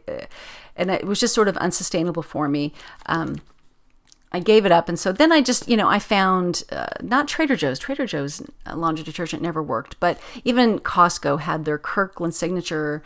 and 0.77 0.91
it 0.91 1.05
was 1.05 1.21
just 1.21 1.35
sort 1.35 1.49
of 1.49 1.57
unsustainable 1.59 2.23
for 2.23 2.49
me. 2.49 2.73
Um, 3.07 3.37
I 4.35 4.41
gave 4.41 4.67
it 4.67 4.73
up. 4.73 4.89
And 4.89 4.99
so 4.99 5.13
then 5.13 5.31
I 5.31 5.41
just, 5.41 5.69
you 5.69 5.77
know, 5.77 5.89
I 5.89 6.01
found 6.01 6.65
uh, 6.73 6.87
not 7.01 7.29
Trader 7.29 7.55
Joe's. 7.55 7.79
Trader 7.79 8.05
Joe's 8.05 8.43
uh, 8.67 8.75
laundry 8.75 9.05
detergent 9.05 9.43
never 9.43 9.63
worked, 9.63 9.99
but 10.01 10.19
even 10.43 10.81
Costco 10.81 11.39
had 11.39 11.65
their 11.65 11.79
Kirkland 11.79 12.35
signature 12.35 13.05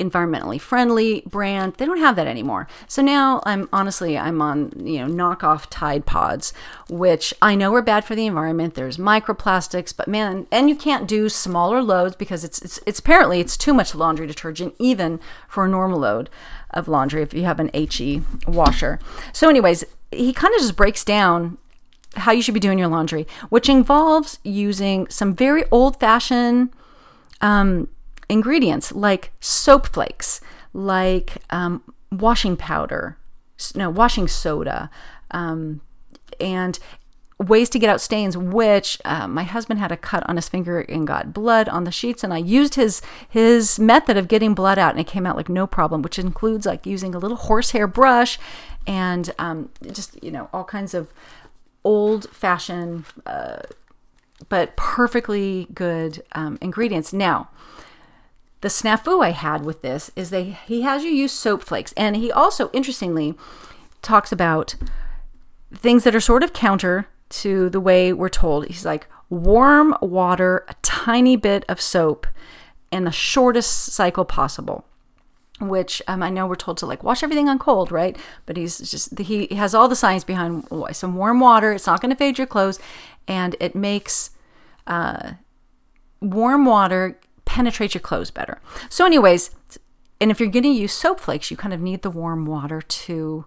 environmentally 0.00 0.60
friendly 0.60 1.22
brand. 1.26 1.74
They 1.74 1.86
don't 1.86 2.00
have 2.00 2.16
that 2.16 2.26
anymore. 2.26 2.66
So 2.88 3.02
now 3.02 3.40
I'm 3.46 3.68
honestly 3.72 4.18
I'm 4.18 4.42
on, 4.42 4.72
you 4.84 4.98
know, 4.98 5.06
knockoff 5.06 5.68
Tide 5.70 6.06
Pods, 6.06 6.52
which 6.90 7.32
I 7.40 7.54
know 7.54 7.72
are 7.74 7.82
bad 7.82 8.04
for 8.04 8.16
the 8.16 8.26
environment. 8.26 8.74
There's 8.74 8.96
microplastics, 8.96 9.96
but 9.96 10.08
man, 10.08 10.48
and 10.50 10.68
you 10.68 10.74
can't 10.74 11.06
do 11.06 11.28
smaller 11.28 11.80
loads 11.82 12.16
because 12.16 12.42
it's 12.42 12.60
it's 12.62 12.80
it's 12.84 12.98
apparently 12.98 13.38
it's 13.38 13.56
too 13.56 13.72
much 13.72 13.94
laundry 13.94 14.26
detergent 14.26 14.74
even 14.80 15.20
for 15.46 15.66
a 15.66 15.68
normal 15.68 16.00
load 16.00 16.28
of 16.70 16.88
laundry 16.88 17.22
if 17.22 17.32
you 17.32 17.44
have 17.44 17.60
an 17.60 17.70
HE 17.72 18.22
washer. 18.48 18.98
So 19.32 19.48
anyways, 19.48 19.84
he 20.14 20.32
kind 20.32 20.54
of 20.54 20.60
just 20.60 20.76
breaks 20.76 21.04
down 21.04 21.58
how 22.16 22.32
you 22.32 22.42
should 22.42 22.54
be 22.54 22.60
doing 22.60 22.78
your 22.78 22.88
laundry, 22.88 23.26
which 23.48 23.68
involves 23.68 24.38
using 24.44 25.08
some 25.08 25.34
very 25.34 25.64
old 25.70 25.98
fashioned 25.98 26.70
um, 27.40 27.88
ingredients 28.28 28.92
like 28.92 29.32
soap 29.40 29.88
flakes, 29.88 30.40
like 30.72 31.38
um, 31.50 31.82
washing 32.12 32.56
powder, 32.56 33.16
no, 33.74 33.90
washing 33.90 34.28
soda, 34.28 34.90
um, 35.30 35.80
and 36.40 36.78
ways 37.38 37.68
to 37.68 37.78
get 37.80 37.90
out 37.90 38.00
stains 38.00 38.36
which 38.36 38.98
uh, 39.04 39.26
my 39.26 39.42
husband 39.42 39.80
had 39.80 39.90
a 39.90 39.96
cut 39.96 40.22
on 40.28 40.36
his 40.36 40.48
finger 40.48 40.80
and 40.80 41.06
got 41.06 41.34
blood 41.34 41.68
on 41.68 41.82
the 41.82 41.90
sheets 41.90 42.22
and 42.22 42.32
i 42.32 42.38
used 42.38 42.76
his 42.76 43.02
his 43.28 43.78
method 43.78 44.16
of 44.16 44.28
getting 44.28 44.54
blood 44.54 44.78
out 44.78 44.92
and 44.92 45.00
it 45.00 45.06
came 45.06 45.26
out 45.26 45.36
like 45.36 45.48
no 45.48 45.66
problem 45.66 46.00
which 46.00 46.18
includes 46.18 46.64
like 46.64 46.86
using 46.86 47.12
a 47.12 47.18
little 47.18 47.36
horsehair 47.36 47.88
brush 47.88 48.38
and 48.86 49.32
um, 49.38 49.70
just 49.92 50.22
you 50.22 50.30
know 50.30 50.48
all 50.52 50.64
kinds 50.64 50.94
of 50.94 51.12
old 51.84 52.28
fashioned 52.30 53.04
uh, 53.26 53.58
but 54.48 54.76
perfectly 54.76 55.68
good 55.74 56.22
um, 56.32 56.58
ingredients. 56.60 57.12
Now 57.12 57.48
the 58.60 58.68
snafu 58.70 59.22
i 59.22 59.28
had 59.28 59.62
with 59.62 59.82
this 59.82 60.10
is 60.16 60.30
they 60.30 60.56
he 60.66 60.80
has 60.80 61.04
you 61.04 61.10
use 61.10 61.32
soap 61.32 61.62
flakes. 61.62 61.92
And 61.98 62.16
he 62.16 62.32
also 62.32 62.70
interestingly 62.72 63.34
talks 64.00 64.32
about 64.32 64.74
things 65.74 66.04
that 66.04 66.14
are 66.14 66.20
sort 66.20 66.42
of 66.42 66.54
counter 66.54 67.06
to 67.28 67.68
the 67.68 67.80
way 67.80 68.12
we're 68.12 68.30
told. 68.30 68.66
He's 68.66 68.84
like 68.86 69.06
warm 69.28 69.94
water 70.00 70.64
a 70.68 70.74
tiny 70.80 71.36
bit 71.36 71.64
of 71.68 71.78
soap 71.78 72.26
and 72.90 73.06
the 73.06 73.12
shortest 73.12 73.92
cycle 73.92 74.24
possible 74.24 74.86
which 75.68 76.02
um, 76.06 76.22
I 76.22 76.30
know 76.30 76.46
we're 76.46 76.54
told 76.54 76.78
to 76.78 76.86
like 76.86 77.02
wash 77.02 77.22
everything 77.22 77.48
on 77.48 77.58
cold, 77.58 77.90
right? 77.92 78.16
But 78.46 78.56
he's 78.56 78.78
just 78.78 79.18
he 79.18 79.46
has 79.54 79.74
all 79.74 79.88
the 79.88 79.96
science 79.96 80.24
behind 80.24 80.66
some 80.92 81.16
warm 81.16 81.40
water. 81.40 81.72
It's 81.72 81.86
not 81.86 82.00
going 82.00 82.10
to 82.10 82.16
fade 82.16 82.38
your 82.38 82.46
clothes, 82.46 82.78
and 83.26 83.56
it 83.60 83.74
makes 83.74 84.30
uh, 84.86 85.32
warm 86.20 86.64
water 86.64 87.18
penetrate 87.44 87.94
your 87.94 88.00
clothes 88.00 88.30
better. 88.30 88.60
So, 88.88 89.04
anyways, 89.04 89.50
and 90.20 90.30
if 90.30 90.40
you're 90.40 90.48
going 90.48 90.62
to 90.62 90.68
use 90.68 90.92
soap 90.92 91.20
flakes, 91.20 91.50
you 91.50 91.56
kind 91.56 91.74
of 91.74 91.80
need 91.80 92.02
the 92.02 92.10
warm 92.10 92.46
water 92.46 92.80
to 92.80 93.44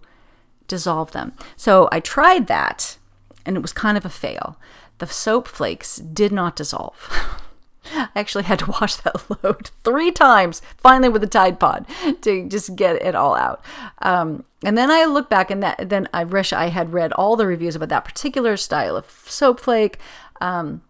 dissolve 0.68 1.12
them. 1.12 1.32
So 1.56 1.88
I 1.90 2.00
tried 2.00 2.46
that, 2.46 2.98
and 3.44 3.56
it 3.56 3.60
was 3.60 3.72
kind 3.72 3.96
of 3.96 4.04
a 4.04 4.10
fail. 4.10 4.58
The 4.98 5.06
soap 5.06 5.48
flakes 5.48 5.96
did 5.96 6.30
not 6.32 6.56
dissolve. 6.56 7.10
I 7.94 8.08
actually 8.16 8.44
had 8.44 8.58
to 8.60 8.66
wash 8.66 8.96
that 8.96 9.24
load 9.42 9.70
three 9.84 10.10
times, 10.10 10.62
finally 10.76 11.08
with 11.08 11.22
a 11.24 11.28
Tide 11.28 11.58
Pod, 11.60 11.86
to 12.22 12.48
just 12.48 12.76
get 12.76 12.96
it 12.96 13.14
all 13.14 13.34
out. 13.34 13.64
Um, 14.02 14.44
and 14.64 14.76
then 14.76 14.90
I 14.90 15.04
look 15.04 15.28
back, 15.28 15.50
and 15.50 15.62
that 15.62 15.88
then 15.88 16.08
I 16.12 16.24
wish 16.24 16.52
I 16.52 16.68
had 16.68 16.92
read 16.92 17.12
all 17.12 17.36
the 17.36 17.46
reviews 17.46 17.76
about 17.76 17.90
that 17.90 18.04
particular 18.04 18.56
style 18.56 18.96
of 18.96 19.06
soap 19.26 19.60
flake. 19.60 19.98
Um, 20.40 20.82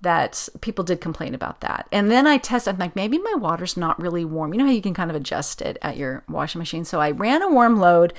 that 0.00 0.48
people 0.60 0.84
did 0.84 1.00
complain 1.00 1.34
about 1.34 1.60
that. 1.60 1.88
And 1.90 2.10
then 2.10 2.26
I 2.26 2.38
tested, 2.38 2.74
I'm 2.74 2.78
like, 2.78 2.94
maybe 2.94 3.18
my 3.18 3.34
water's 3.34 3.76
not 3.76 4.00
really 4.00 4.24
warm. 4.24 4.52
You 4.52 4.58
know 4.58 4.66
how 4.66 4.72
you 4.72 4.82
can 4.82 4.94
kind 4.94 5.10
of 5.10 5.16
adjust 5.16 5.60
it 5.60 5.76
at 5.82 5.96
your 5.96 6.22
washing 6.28 6.60
machine? 6.60 6.84
So 6.84 7.00
I 7.00 7.10
ran 7.10 7.42
a 7.42 7.50
warm 7.50 7.80
load 7.80 8.12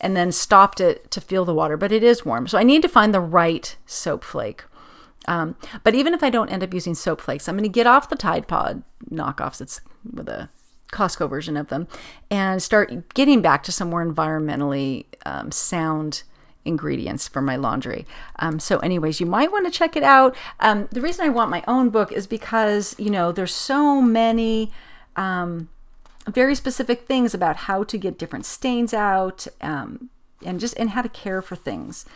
and 0.00 0.16
then 0.16 0.30
stopped 0.30 0.80
it 0.80 1.10
to 1.10 1.20
feel 1.20 1.44
the 1.44 1.54
water, 1.54 1.76
but 1.76 1.90
it 1.90 2.04
is 2.04 2.24
warm. 2.24 2.46
So 2.46 2.56
I 2.56 2.62
need 2.62 2.82
to 2.82 2.88
find 2.88 3.12
the 3.12 3.20
right 3.20 3.74
soap 3.84 4.22
flake. 4.22 4.64
Um, 5.26 5.56
but 5.82 5.94
even 5.94 6.14
if 6.14 6.22
I 6.22 6.30
don't 6.30 6.50
end 6.50 6.62
up 6.62 6.74
using 6.74 6.94
soap 6.94 7.20
flakes, 7.20 7.48
I'm 7.48 7.56
going 7.56 7.64
to 7.64 7.68
get 7.68 7.86
off 7.86 8.08
the 8.08 8.16
Tide 8.16 8.46
Pod 8.46 8.82
knockoffs. 9.10 9.60
It's 9.60 9.80
with 10.12 10.28
a 10.28 10.48
Costco 10.92 11.28
version 11.28 11.56
of 11.56 11.68
them 11.68 11.88
and 12.30 12.62
start 12.62 13.14
getting 13.14 13.42
back 13.42 13.62
to 13.64 13.72
some 13.72 13.90
more 13.90 14.04
environmentally 14.04 15.06
um, 15.26 15.50
sound 15.50 16.22
ingredients 16.64 17.28
for 17.28 17.42
my 17.42 17.56
laundry. 17.56 18.06
Um, 18.38 18.58
so, 18.58 18.78
anyways, 18.78 19.20
you 19.20 19.26
might 19.26 19.52
want 19.52 19.66
to 19.66 19.70
check 19.70 19.96
it 19.96 20.02
out. 20.02 20.36
Um, 20.60 20.88
the 20.90 21.00
reason 21.00 21.24
I 21.24 21.28
want 21.28 21.50
my 21.50 21.62
own 21.66 21.90
book 21.90 22.12
is 22.12 22.26
because, 22.26 22.94
you 22.98 23.10
know, 23.10 23.32
there's 23.32 23.54
so 23.54 24.00
many 24.00 24.70
um, 25.16 25.68
very 26.26 26.54
specific 26.54 27.06
things 27.06 27.34
about 27.34 27.56
how 27.56 27.84
to 27.84 27.98
get 27.98 28.18
different 28.18 28.46
stains 28.46 28.94
out 28.94 29.46
um, 29.60 30.10
and 30.44 30.58
just 30.60 30.76
and 30.78 30.90
how 30.90 31.02
to 31.02 31.08
care 31.08 31.42
for 31.42 31.56
things. 31.56 32.06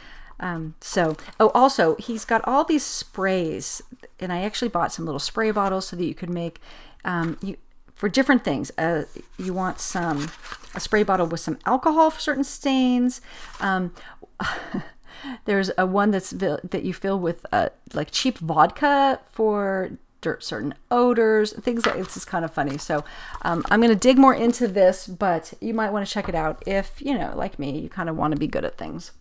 Um, 0.41 0.75
so, 0.81 1.17
oh, 1.41 1.51
also, 1.55 1.97
he's 1.97 2.25
got 2.25 2.47
all 2.47 2.65
these 2.65 2.85
sprays, 2.85 3.83
and 4.21 4.33
I 4.33 4.43
actually 4.43 4.69
bought 4.69 4.93
some 4.93 5.05
little 5.05 5.19
spray 5.19 5.51
bottles 5.51 5.89
so 5.89 5.97
that 5.97 6.05
you 6.05 6.15
could 6.15 6.31
make 6.31 6.61
um, 7.05 7.39
you 7.43 7.57
for 7.95 8.09
different 8.09 8.45
things. 8.45 8.71
Uh, 8.79 9.05
you 9.39 9.53
want 9.53 9.81
some 9.81 10.31
a 10.75 10.81
spray 10.81 11.03
bottle 11.03 11.27
with 11.27 11.41
some 11.41 11.59
alcohol 11.67 12.11
for 12.11 12.21
certain 12.21 12.45
stains. 12.45 13.21
Um, 13.61 13.93
there's 15.45 15.71
a 15.77 15.87
one 15.87 16.13
that's 16.13 16.31
that 16.31 16.83
you 16.85 16.95
fill 16.95 17.19
with 17.19 17.45
uh, 17.53 17.71
like 17.93 18.11
cheap 18.13 18.39
vodka 18.39 19.21
for 19.31 19.91
dirt, 20.21 20.43
certain 20.43 20.75
odors, 20.91 21.53
things 21.53 21.85
that 21.85 21.97
it's 21.97 22.15
just 22.15 22.27
kind 22.27 22.45
of 22.45 22.53
funny. 22.53 22.79
So 22.79 23.05
um, 23.43 23.65
I'm 23.71 23.81
going 23.81 23.93
to 23.93 23.99
dig 23.99 24.19
more 24.19 24.35
into 24.35 24.69
this, 24.69 25.07
but 25.07 25.55
you 25.61 25.75
might 25.75 25.91
want 25.91 26.07
to 26.07 26.13
check 26.13 26.29
it 26.29 26.35
out 26.35 26.63
if 26.67 27.01
you 27.01 27.17
know, 27.17 27.33
like 27.37 27.59
me, 27.59 27.79
you 27.81 27.89
kind 27.89 28.09
of 28.09 28.17
want 28.17 28.33
to 28.33 28.39
be 28.39 28.47
good 28.47 28.65
at 28.65 28.79
things. 28.79 29.13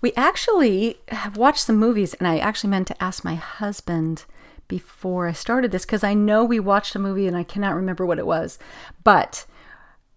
We 0.00 0.12
actually 0.14 0.98
have 1.08 1.36
watched 1.36 1.64
some 1.64 1.76
movies, 1.76 2.14
and 2.14 2.28
I 2.28 2.38
actually 2.38 2.70
meant 2.70 2.86
to 2.88 3.02
ask 3.02 3.24
my 3.24 3.34
husband 3.34 4.24
before 4.68 5.26
I 5.26 5.32
started 5.32 5.72
this 5.72 5.84
because 5.84 6.04
I 6.04 6.14
know 6.14 6.44
we 6.44 6.60
watched 6.60 6.94
a 6.94 6.98
movie 6.98 7.26
and 7.26 7.36
I 7.36 7.42
cannot 7.42 7.74
remember 7.74 8.04
what 8.04 8.18
it 8.18 8.26
was. 8.26 8.58
But 9.02 9.46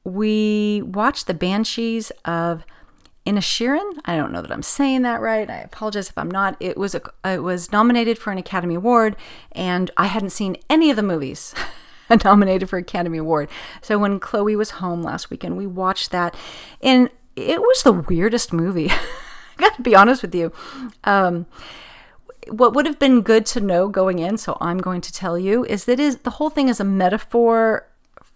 we 0.03 0.81
watched 0.83 1.27
The 1.27 1.33
Banshees 1.33 2.11
of 2.25 2.65
Inisherin. 3.25 3.99
I 4.05 4.15
don't 4.17 4.31
know 4.31 4.41
that 4.41 4.51
I'm 4.51 4.63
saying 4.63 5.03
that 5.03 5.21
right. 5.21 5.49
I 5.49 5.57
apologize 5.57 6.09
if 6.09 6.17
I'm 6.17 6.29
not. 6.31 6.57
It 6.59 6.77
was 6.77 6.95
a, 6.95 7.01
it 7.23 7.41
was 7.41 7.71
nominated 7.71 8.17
for 8.17 8.31
an 8.31 8.37
Academy 8.37 8.75
Award, 8.75 9.15
and 9.51 9.89
I 9.95 10.07
hadn't 10.07 10.31
seen 10.31 10.57
any 10.69 10.89
of 10.89 10.95
the 10.95 11.03
movies. 11.03 11.55
nominated 12.25 12.69
for 12.69 12.77
Academy 12.77 13.17
Award. 13.17 13.49
So 13.81 13.97
when 13.97 14.19
Chloe 14.19 14.55
was 14.55 14.71
home 14.71 15.01
last 15.01 15.29
weekend, 15.29 15.55
we 15.55 15.65
watched 15.65 16.11
that, 16.11 16.35
and 16.81 17.09
it 17.35 17.61
was 17.61 17.83
the 17.83 17.93
weirdest 17.93 18.51
movie. 18.51 18.91
got 19.69 19.75
to 19.75 19.81
be 19.81 19.95
honest 19.95 20.21
with 20.21 20.35
you. 20.35 20.51
Um, 21.03 21.45
what 22.49 22.73
would 22.73 22.85
have 22.85 22.99
been 22.99 23.21
good 23.21 23.45
to 23.47 23.61
know 23.61 23.87
going 23.87 24.19
in, 24.19 24.37
so 24.37 24.57
I'm 24.59 24.79
going 24.79 25.01
to 25.01 25.13
tell 25.13 25.37
you, 25.37 25.63
is 25.65 25.85
that 25.85 25.99
is 25.99 26.17
the 26.19 26.31
whole 26.31 26.49
thing 26.49 26.69
is 26.69 26.79
a 26.79 26.83
metaphor 26.83 27.87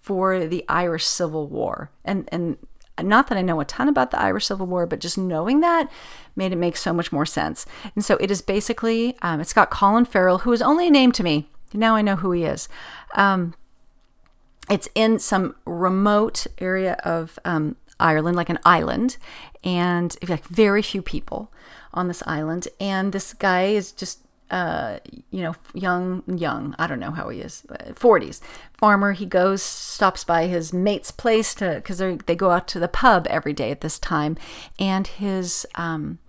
for 0.02 0.46
the 0.46 0.64
Irish 0.70 1.06
Civil 1.06 1.48
War, 1.48 1.90
and 2.04 2.30
and 2.32 2.58
not 3.04 3.28
that 3.28 3.38
I 3.38 3.42
know 3.42 3.60
a 3.60 3.66
ton 3.66 3.90
about 3.90 4.12
the 4.12 4.20
Irish 4.20 4.46
Civil 4.46 4.68
War, 4.68 4.86
but 4.86 5.00
just 5.00 5.18
knowing 5.18 5.60
that 5.60 5.92
made 6.36 6.52
it 6.52 6.58
make 6.58 6.78
so 6.78 6.94
much 6.94 7.12
more 7.12 7.26
sense. 7.26 7.66
And 7.96 8.06
so 8.06 8.16
it 8.18 8.32
is 8.32 8.42
basically, 8.42 9.18
um, 9.22 9.42
it's 9.42 9.54
got 9.54 9.70
Colin 9.70 10.06
Farrell, 10.06 10.40
who 10.40 10.54
is 10.54 10.62
only 10.62 10.88
a 10.88 10.92
name 10.92 11.12
to 11.14 11.24
me. 11.24 11.50
Now 11.74 11.96
I 11.96 12.02
know 12.02 12.16
who 12.16 12.32
he 12.32 12.44
is. 12.44 12.70
Um, 13.16 13.54
it's 14.70 14.88
in 14.96 15.20
some 15.20 15.56
remote 15.66 16.48
area 16.58 16.94
of 17.04 17.38
um, 17.44 17.76
Ireland, 18.00 18.36
like 18.36 18.50
an 18.50 18.60
island, 18.66 19.18
and 19.66 20.16
like 20.28 20.46
very 20.46 20.82
few 20.82 21.02
people 21.02 21.52
on 21.94 22.08
this 22.08 22.24
island. 22.26 22.68
And 22.80 23.12
this 23.12 23.34
guy 23.34 23.64
is 23.64 23.92
just 23.92 24.20
uh, 24.52 25.00
you 25.32 25.42
know, 25.42 25.56
young, 25.74 26.22
young, 26.28 26.76
I 26.78 26.86
don't 26.86 27.00
know 27.00 27.12
how 27.12 27.30
he 27.30 27.42
is, 27.42 27.64
40s 27.70 28.42
farmer. 28.74 29.14
He 29.14 29.26
goes, 29.26 29.64
stops 29.64 30.24
by 30.24 30.46
his 30.46 30.72
mate's 30.72 31.10
place 31.12 31.56
to, 31.56 31.76
because 31.76 31.98
they 31.98 32.36
go 32.36 32.52
out 32.52 32.68
to 32.70 32.80
the 32.80 32.88
pub 32.88 33.26
every 33.28 33.54
day 33.54 33.72
at 33.72 33.82
this 33.82 33.98
time. 33.98 34.38
And 34.78 35.08
his 35.08 35.66
um, 35.76 36.20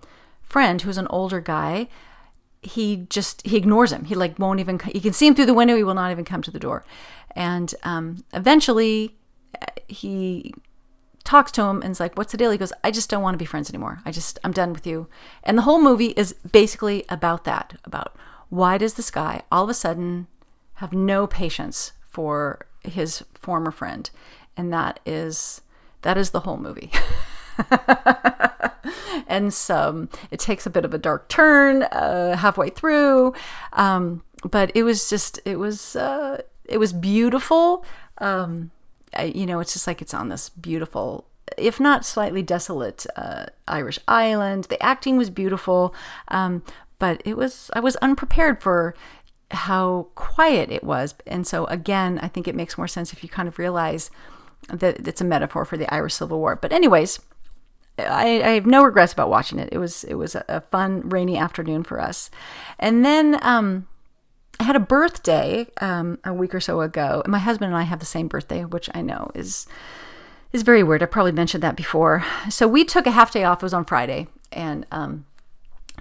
friend, 0.41 0.81
who's 0.81 0.97
an 0.97 1.07
older 1.11 1.39
guy, 1.39 1.89
he 2.63 3.05
just, 3.07 3.45
he 3.45 3.55
ignores 3.55 3.91
him. 3.91 4.05
He 4.05 4.15
like 4.15 4.39
won't 4.39 4.59
even, 4.59 4.81
you 4.93 5.01
can 5.01 5.13
see 5.13 5.27
him 5.27 5.35
through 5.35 5.45
the 5.45 5.53
window. 5.53 5.77
He 5.77 5.83
will 5.83 5.93
not 5.93 6.11
even 6.11 6.25
come 6.25 6.41
to 6.41 6.51
the 6.51 6.59
door. 6.59 6.83
And 7.35 7.73
um, 7.83 8.25
eventually 8.33 9.15
he 9.87 10.53
talks 11.27 11.51
to 11.51 11.61
him 11.63 11.81
and 11.81 11.91
is 11.91 11.99
like, 11.99 12.17
What's 12.17 12.31
the 12.31 12.37
deal? 12.37 12.51
He 12.51 12.57
goes, 12.57 12.73
I 12.83 12.89
just 12.89 13.09
don't 13.09 13.21
want 13.21 13.33
to 13.33 13.37
be 13.37 13.45
friends 13.45 13.69
anymore. 13.69 13.99
I 14.05 14.11
just, 14.11 14.39
I'm 14.43 14.53
done 14.53 14.71
with 14.73 14.87
you. 14.87 15.07
And 15.43 15.57
the 15.57 15.63
whole 15.63 15.81
movie 15.81 16.13
is 16.15 16.33
basically 16.51 17.03
about 17.09 17.43
that 17.43 17.77
about 17.83 18.15
why 18.49 18.77
does 18.77 18.93
this 18.93 19.11
guy 19.11 19.41
all 19.51 19.65
of 19.65 19.69
a 19.69 19.73
sudden 19.73 20.27
have 20.75 20.93
no 20.93 21.27
patience 21.27 21.91
for 22.09 22.65
his 22.83 23.23
former 23.33 23.71
friend? 23.71 24.09
And 24.55 24.71
that 24.71 25.01
is, 25.05 25.61
that 26.03 26.17
is 26.17 26.29
the 26.29 26.39
whole 26.41 26.57
movie. 26.57 26.91
and 29.27 29.53
so 29.53 30.07
it 30.31 30.39
takes 30.39 30.65
a 30.65 30.69
bit 30.69 30.85
of 30.85 30.93
a 30.93 30.97
dark 30.97 31.27
turn 31.27 31.83
uh, 31.83 32.37
halfway 32.37 32.69
through. 32.69 33.33
Um, 33.73 34.23
but 34.49 34.71
it 34.73 34.83
was 34.83 35.09
just, 35.09 35.41
it 35.43 35.57
was, 35.57 35.97
uh, 35.97 36.41
it 36.63 36.77
was 36.77 36.93
beautiful. 36.93 37.85
Um, 38.19 38.71
you 39.23 39.45
know, 39.45 39.59
it's 39.59 39.73
just 39.73 39.87
like 39.87 40.01
it's 40.01 40.13
on 40.13 40.29
this 40.29 40.49
beautiful, 40.49 41.25
if 41.57 41.79
not 41.79 42.05
slightly 42.05 42.41
desolate, 42.41 43.05
uh, 43.15 43.45
Irish 43.67 43.99
island. 44.07 44.65
The 44.65 44.81
acting 44.81 45.17
was 45.17 45.29
beautiful, 45.29 45.93
um, 46.29 46.63
but 46.99 47.21
it 47.25 47.37
was 47.37 47.69
I 47.73 47.79
was 47.79 47.95
unprepared 47.97 48.61
for 48.61 48.95
how 49.51 50.07
quiet 50.15 50.71
it 50.71 50.83
was, 50.83 51.15
and 51.25 51.47
so 51.47 51.65
again, 51.65 52.19
I 52.21 52.27
think 52.27 52.47
it 52.47 52.55
makes 52.55 52.77
more 52.77 52.87
sense 52.87 53.13
if 53.13 53.23
you 53.23 53.29
kind 53.29 53.47
of 53.47 53.59
realize 53.59 54.11
that 54.69 55.07
it's 55.07 55.21
a 55.21 55.25
metaphor 55.25 55.65
for 55.65 55.77
the 55.77 55.91
Irish 55.93 56.15
Civil 56.15 56.39
War. 56.39 56.55
But 56.55 56.73
anyways. 56.73 57.19
I, 57.99 58.43
I 58.43 58.49
have 58.49 58.67
no 58.67 58.83
regrets 58.83 59.11
about 59.11 59.31
watching 59.31 59.57
it. 59.57 59.69
It 59.71 59.79
was 59.79 60.03
it 60.03 60.13
was 60.13 60.35
a, 60.35 60.45
a 60.47 60.61
fun 60.61 61.09
rainy 61.09 61.35
afternoon 61.35 61.83
for 61.83 61.99
us, 61.99 62.29
and 62.77 63.03
then 63.03 63.39
um, 63.41 63.87
I 64.59 64.63
had 64.63 64.75
a 64.75 64.79
birthday 64.79 65.67
um, 65.81 66.19
a 66.23 66.33
week 66.33 66.55
or 66.55 66.59
so 66.59 66.81
ago. 66.81 67.21
My 67.27 67.39
husband 67.39 67.71
and 67.71 67.77
I 67.77 67.83
have 67.83 67.99
the 67.99 68.05
same 68.05 68.27
birthday, 68.27 68.65
which 68.65 68.89
I 68.93 69.01
know 69.01 69.31
is 69.35 69.67
is 70.53 70.63
very 70.63 70.81
weird. 70.81 71.03
I 71.03 71.05
probably 71.07 71.33
mentioned 71.33 71.61
that 71.63 71.75
before. 71.75 72.23
So 72.49 72.67
we 72.67 72.83
took 72.85 73.05
a 73.05 73.11
half 73.11 73.31
day 73.31 73.43
off. 73.43 73.61
It 73.61 73.65
was 73.65 73.73
on 73.73 73.85
Friday, 73.85 74.27
and 74.51 74.85
um, 74.91 75.25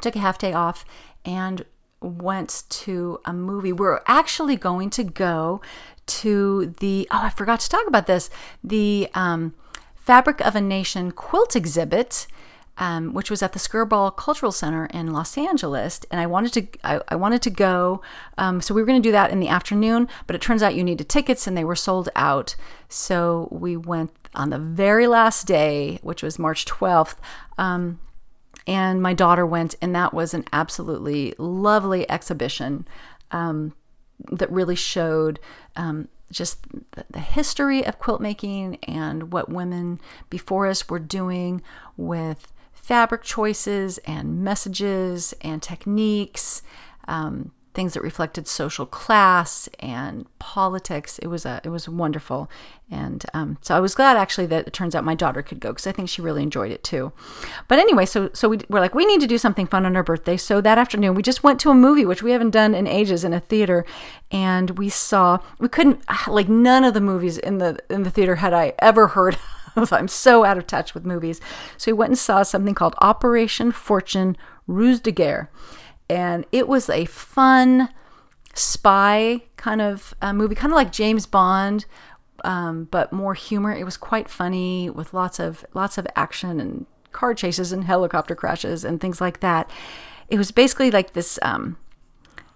took 0.00 0.16
a 0.16 0.20
half 0.20 0.38
day 0.38 0.52
off 0.52 0.84
and 1.24 1.64
went 2.00 2.62
to 2.68 3.20
a 3.24 3.32
movie. 3.32 3.72
We're 3.72 4.00
actually 4.07 4.57
going 4.57 4.90
to 4.90 5.04
go 5.04 5.61
to 6.07 6.74
the 6.78 7.09
oh, 7.11 7.20
I 7.24 7.30
forgot 7.30 7.61
to 7.61 7.68
talk 7.68 7.86
about 7.86 8.07
this 8.07 8.30
the 8.62 9.09
um, 9.14 9.54
Fabric 9.94 10.40
of 10.40 10.54
a 10.54 10.61
Nation 10.61 11.11
quilt 11.11 11.57
exhibit 11.57 12.26
um, 12.79 13.14
which 13.14 13.31
was 13.31 13.43
at 13.43 13.53
the 13.53 13.59
Skirball 13.59 14.14
Cultural 14.16 14.53
Center 14.53 14.87
in 14.87 15.12
Los 15.12 15.37
Angeles, 15.39 16.01
and 16.11 16.20
I 16.20 16.27
wanted 16.27 16.53
to 16.55 16.66
I, 16.85 17.01
I 17.09 17.16
wanted 17.16 17.43
to 17.43 17.51
go. 17.51 18.03
Um, 18.39 18.61
so 18.61 18.74
we 18.74 18.83
were 18.83 18.87
going 18.87 19.03
to 19.03 19.09
do 19.09 19.12
that 19.12 19.31
in 19.31 19.41
the 19.41 19.49
afternoon, 19.49 20.09
but 20.27 20.37
it 20.37 20.43
turns 20.43 20.62
out 20.62 20.74
you 20.74 20.85
needed 20.85 21.09
tickets 21.09 21.47
and 21.47 21.57
they 21.57 21.64
were 21.64 21.77
sold 21.77 22.09
out. 22.14 22.57
So 22.89 23.49
we 23.51 23.77
went 23.77 24.11
on 24.35 24.51
the 24.51 24.59
very 24.59 25.07
last 25.07 25.47
day, 25.47 25.99
which 26.03 26.22
was 26.22 26.39
March 26.39 26.64
12th. 26.66 27.16
Um, 27.57 28.01
and 28.66 29.01
my 29.01 29.14
daughter 29.14 29.47
went, 29.47 29.77
and 29.81 29.95
that 29.95 30.12
was 30.12 30.35
an 30.35 30.45
absolutely 30.53 31.35
lovely 31.39 32.09
exhibition 32.11 32.87
um, 33.31 33.74
that 34.33 34.51
really 34.51 34.74
showed 34.74 35.39
um, 35.77 36.09
just 36.33 36.66
the 37.11 37.20
history 37.20 37.87
of 37.87 37.99
quilt 37.99 38.20
making 38.20 38.77
and 38.85 39.33
what 39.33 39.49
women 39.49 40.01
before 40.31 40.66
us 40.66 40.89
were 40.89 40.99
doing 40.99 41.62
with 41.97 42.53
fabric 42.87 43.24
choices 43.24 43.99
and 43.99 44.45
messages 44.45 45.34
and 45.41 45.61
techniques, 45.61 46.62
um, 47.09 47.51
things 47.74 47.95
that 47.95 48.01
reflected 48.01 48.47
social 48.47 48.87
class 48.87 49.68
and 49.80 50.24
politics. 50.39 51.18
It 51.18 51.26
was 51.26 51.45
a 51.45 51.61
it 51.64 51.68
was 51.70 51.89
wonderful, 51.89 52.49
and 52.89 53.26
um, 53.34 53.59
so 53.61 53.76
I 53.76 53.80
was 53.80 53.97
glad 53.97 54.16
actually 54.16 54.47
that 54.47 54.68
it 54.68 54.72
turns 54.72 54.95
out 54.95 55.03
my 55.03 55.16
daughter 55.16 55.43
could 55.43 55.59
go 55.59 55.70
because 55.70 55.89
I 55.89 55.91
think 55.91 56.09
she 56.09 56.22
really 56.22 56.45
enjoyed 56.45 56.70
it 56.70 56.84
too. 56.84 57.12
But 57.66 57.80
anyway, 57.80 58.07
so 58.07 58.30
so 58.32 58.49
we, 58.49 58.61
we're 58.68 58.78
like 58.78 58.95
we 58.95 59.05
need 59.05 59.20
to 59.20 59.26
do 59.26 59.37
something 59.37 59.66
fun 59.66 59.84
on 59.84 59.97
our 59.97 60.05
birthday. 60.05 60.37
So 60.37 60.61
that 60.61 60.78
afternoon 60.78 61.16
we 61.16 61.22
just 61.24 61.43
went 61.43 61.59
to 61.62 61.70
a 61.70 61.74
movie 61.74 62.07
which 62.07 62.22
we 62.22 62.30
haven't 62.30 62.51
done 62.51 62.72
in 62.72 62.87
ages 62.87 63.24
in 63.24 63.32
a 63.34 63.41
theater, 63.41 63.84
and 64.30 64.78
we 64.78 64.91
saw 64.91 65.41
we 65.59 65.68
couldn't 65.68 66.05
like 66.28 66.49
none 66.49 66.84
of 66.84 66.95
the 66.95 67.01
movies 67.01 67.37
in 67.37 67.59
the 67.59 67.80
in 67.91 68.05
the 68.05 68.12
theater 68.12 68.37
had 68.37 68.55
I 68.55 68.74
ever 68.78 69.09
heard 69.09 69.37
I'm 69.93 70.09
so 70.09 70.45
out 70.45 70.59
of 70.59 70.66
touch 70.66 70.95
with 70.95 71.05
movies. 71.05 71.41
So 71.77 71.91
we 71.91 71.99
went 71.99 72.11
and 72.11 72.18
saw 72.18 72.43
something 72.43 72.74
called 72.74 72.95
Operation 73.01 73.72
Fortune 73.72 74.37
Ruse 74.66 75.01
de 75.01 75.12
Guerre. 75.12 75.51
And 76.09 76.47
it 76.53 76.68
was 76.68 76.89
a 76.89 77.05
fun 77.07 77.89
spy 78.55 79.43
kind 79.57 79.81
of 79.81 80.14
uh, 80.22 80.33
movie, 80.33 80.55
kind 80.55 80.72
of 80.72 80.77
like 80.77 80.93
James 80.93 81.27
Bond, 81.27 81.85
um, 82.45 82.85
but 82.91 83.12
more 83.12 83.35
humor. 83.35 83.72
It 83.72 83.85
was 83.85 83.97
quite 83.97 84.29
funny 84.29 84.89
with 84.89 85.12
lots 85.12 85.39
of 85.39 85.64
lots 85.74 85.99
of 85.99 86.07
action 86.16 86.61
and 86.61 86.87
car 87.12 87.35
chases 87.35 87.72
and 87.72 87.85
helicopter 87.85 88.35
crashes 88.35 88.85
and 88.85 89.01
things 89.01 89.20
like 89.20 89.41
that. 89.41 89.70
It 90.29 90.39
was 90.39 90.51
basically 90.51 90.91
like 90.91 91.12
this. 91.12 91.39
Um, 91.43 91.77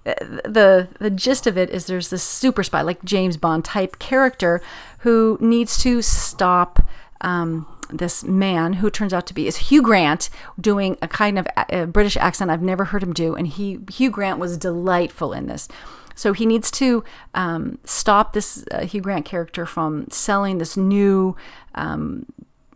the 0.04 0.88
the 0.98 1.10
gist 1.10 1.46
of 1.46 1.58
it 1.58 1.70
is 1.70 1.86
there's 1.86 2.10
this 2.10 2.22
super 2.22 2.62
spy 2.62 2.80
like 2.82 3.04
James 3.04 3.36
Bond 3.36 3.64
type 3.64 3.98
character 3.98 4.62
who 5.00 5.36
needs 5.40 5.82
to 5.82 6.00
stop 6.02 6.86
um, 7.20 7.66
this 7.92 8.24
man 8.24 8.74
who 8.74 8.90
turns 8.90 9.12
out 9.12 9.26
to 9.26 9.34
be 9.34 9.46
is 9.46 9.56
Hugh 9.56 9.82
Grant 9.82 10.30
doing 10.60 10.96
a 11.02 11.08
kind 11.08 11.38
of 11.38 11.46
a 11.68 11.86
British 11.86 12.16
accent 12.16 12.50
I've 12.50 12.62
never 12.62 12.86
heard 12.86 13.02
him 13.02 13.12
do, 13.12 13.34
and 13.34 13.46
he 13.46 13.80
Hugh 13.90 14.10
Grant 14.10 14.38
was 14.38 14.56
delightful 14.56 15.32
in 15.32 15.46
this. 15.46 15.68
So 16.14 16.32
he 16.32 16.44
needs 16.44 16.70
to 16.72 17.02
um, 17.34 17.78
stop 17.84 18.32
this 18.32 18.64
uh, 18.70 18.84
Hugh 18.84 19.00
Grant 19.00 19.24
character 19.24 19.64
from 19.64 20.06
selling 20.10 20.58
this 20.58 20.76
new 20.76 21.36
um, 21.74 22.26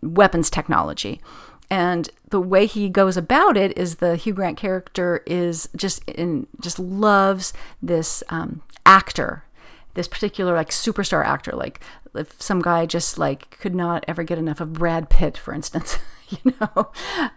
weapons 0.02 0.48
technology. 0.48 1.20
And 1.70 2.08
the 2.30 2.40
way 2.40 2.66
he 2.66 2.88
goes 2.88 3.16
about 3.16 3.56
it 3.56 3.76
is 3.76 3.96
the 3.96 4.16
Hugh 4.16 4.34
Grant 4.34 4.56
character 4.56 5.22
is 5.26 5.68
just 5.76 6.02
in 6.08 6.46
just 6.60 6.78
loves 6.78 7.52
this 7.82 8.22
um, 8.28 8.62
actor 8.86 9.43
this 9.94 10.08
particular 10.08 10.54
like 10.54 10.70
superstar 10.70 11.24
actor 11.24 11.52
like 11.52 11.80
if 12.14 12.40
some 12.40 12.62
guy 12.62 12.86
just 12.86 13.18
like 13.18 13.58
could 13.58 13.74
not 13.74 14.04
ever 14.06 14.22
get 14.22 14.38
enough 14.38 14.60
of 14.60 14.72
brad 14.72 15.08
pitt 15.08 15.36
for 15.36 15.52
instance 15.54 15.98
you 16.44 16.54
know? 16.60 16.90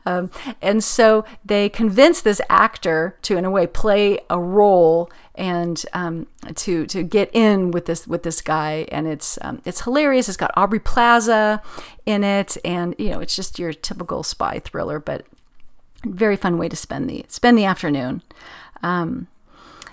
Um, 0.06 0.32
and 0.62 0.84
so 0.84 1.26
they 1.44 1.70
convince 1.70 2.22
this 2.22 2.42
actor 2.50 3.18
to 3.24 3.38
in 3.38 3.46
a 3.46 3.52
way 3.52 3.68
play 3.68 4.20
a 4.30 4.40
role 4.40 5.12
and 5.36 5.84
um, 5.94 6.28
to 6.56 6.86
to 6.88 7.04
get 7.04 7.30
in 7.34 7.72
with 7.72 7.86
this 7.86 8.08
with 8.08 8.24
this 8.24 8.42
guy. 8.42 8.88
And 8.92 9.08
it's 9.08 9.38
um, 9.42 9.62
it's 9.66 9.82
hilarious. 9.82 10.28
It's 10.28 10.38
got 10.38 10.52
aubrey 10.56 10.80
plaza 10.80 11.62
in 12.06 12.24
it. 12.24 12.58
And 12.64 12.96
you 12.98 13.10
know 13.10 13.20
it's 13.20 13.36
just 13.36 13.60
your 13.60 13.74
typical 13.74 14.24
spy 14.24 14.60
thriller 14.60 15.00
but 15.00 15.26
very 16.06 16.36
fun 16.36 16.58
way 16.58 16.70
to 16.70 16.76
spend 16.76 17.10
the 17.10 17.26
spend 17.28 17.58
the 17.58 17.66
afternoon. 17.66 18.22
Um, 18.84 19.28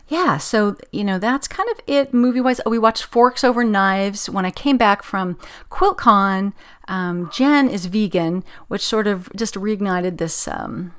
yeah, 0.08 0.36
so 0.36 0.76
you 0.92 1.02
know 1.02 1.18
that's 1.18 1.48
kind 1.48 1.68
of 1.70 1.80
it 1.86 2.12
movie 2.12 2.40
wise. 2.40 2.60
Oh, 2.66 2.70
we 2.70 2.78
watched 2.78 3.04
Forks 3.04 3.42
Over 3.42 3.64
Knives 3.64 4.28
when 4.28 4.44
I 4.44 4.50
came 4.50 4.76
back 4.76 5.02
from 5.02 5.38
QuiltCon. 5.70 6.52
Um, 6.88 7.30
Jen 7.32 7.68
is 7.70 7.86
vegan, 7.86 8.44
which 8.68 8.82
sort 8.82 9.06
of 9.06 9.30
just 9.34 9.54
reignited 9.54 10.18
this 10.18 10.46
um, 10.46 10.94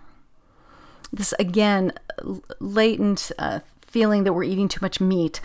this 1.14 1.34
again 1.38 1.93
latent 2.60 3.32
uh, 3.38 3.60
feeling 3.82 4.24
that 4.24 4.34
we're 4.34 4.43
eating 4.43 4.68
too 4.68 4.80
much 4.82 4.99
meat. 4.99 5.39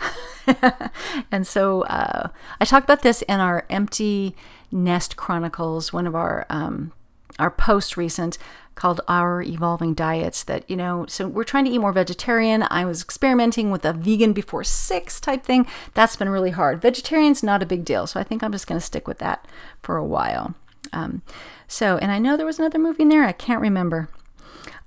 and 1.31 1.45
so 1.45 1.83
uh, 1.83 2.29
I 2.59 2.65
talked 2.65 2.85
about 2.85 3.03
this 3.03 3.21
in 3.23 3.39
our 3.39 3.65
Empty 3.69 4.35
Nest 4.71 5.15
Chronicles, 5.15 5.93
one 5.93 6.07
of 6.07 6.15
our 6.15 6.47
um, 6.49 6.93
our 7.37 7.51
post 7.51 7.95
recent 7.95 8.37
called 8.75 9.01
Our 9.07 9.41
Evolving 9.41 9.93
Diets 9.93 10.43
that, 10.43 10.69
you 10.69 10.75
know, 10.75 11.05
so 11.07 11.27
we're 11.27 11.43
trying 11.43 11.65
to 11.65 11.71
eat 11.71 11.79
more 11.79 11.91
vegetarian. 11.91 12.65
I 12.69 12.85
was 12.85 13.01
experimenting 13.03 13.69
with 13.71 13.85
a 13.85 13.93
vegan 13.93 14.33
before 14.33 14.63
six 14.63 15.19
type 15.19 15.43
thing. 15.43 15.67
That's 15.93 16.15
been 16.15 16.29
really 16.29 16.51
hard. 16.51 16.81
Vegetarian's 16.81 17.43
not 17.43 17.61
a 17.61 17.65
big 17.65 17.85
deal. 17.85 18.07
So 18.07 18.19
I 18.19 18.23
think 18.23 18.43
I'm 18.43 18.51
just 18.51 18.67
going 18.67 18.79
to 18.79 18.85
stick 18.85 19.07
with 19.07 19.19
that 19.19 19.45
for 19.81 19.97
a 19.97 20.05
while. 20.05 20.55
Um, 20.93 21.21
so, 21.67 21.97
and 21.97 22.11
I 22.11 22.19
know 22.19 22.35
there 22.35 22.45
was 22.45 22.59
another 22.59 22.79
movie 22.79 23.03
in 23.03 23.09
there. 23.09 23.23
I 23.23 23.31
can't 23.33 23.61
remember. 23.61 24.09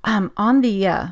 Um, 0.03 0.33
on 0.37 0.61
the 0.61 0.87
uh, 0.87 1.09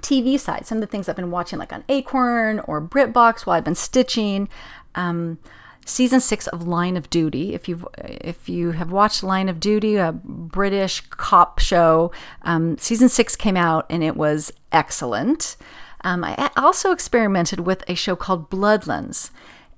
TV 0.00 0.38
side, 0.38 0.66
some 0.66 0.78
of 0.78 0.82
the 0.82 0.86
things 0.86 1.08
I've 1.08 1.16
been 1.16 1.30
watching, 1.30 1.58
like 1.58 1.72
on 1.72 1.84
Acorn 1.88 2.60
or 2.60 2.80
BritBox 2.80 3.46
while 3.46 3.56
I've 3.56 3.64
been 3.64 3.74
stitching. 3.74 4.48
Um, 4.94 5.38
season 5.84 6.20
six 6.20 6.46
of 6.46 6.66
Line 6.66 6.96
of 6.96 7.10
Duty. 7.10 7.54
If 7.54 7.68
you 7.68 7.86
if 7.98 8.48
you 8.48 8.72
have 8.72 8.90
watched 8.90 9.22
Line 9.22 9.48
of 9.48 9.60
Duty, 9.60 9.96
a 9.96 10.12
British 10.12 11.00
cop 11.10 11.58
show, 11.58 12.12
um, 12.42 12.78
season 12.78 13.08
six 13.08 13.36
came 13.36 13.56
out 13.56 13.86
and 13.90 14.02
it 14.02 14.16
was 14.16 14.52
excellent. 14.72 15.56
Um, 16.02 16.22
I 16.22 16.50
also 16.56 16.92
experimented 16.92 17.60
with 17.60 17.82
a 17.88 17.94
show 17.94 18.14
called 18.14 18.50
Bloodlands, 18.50 19.30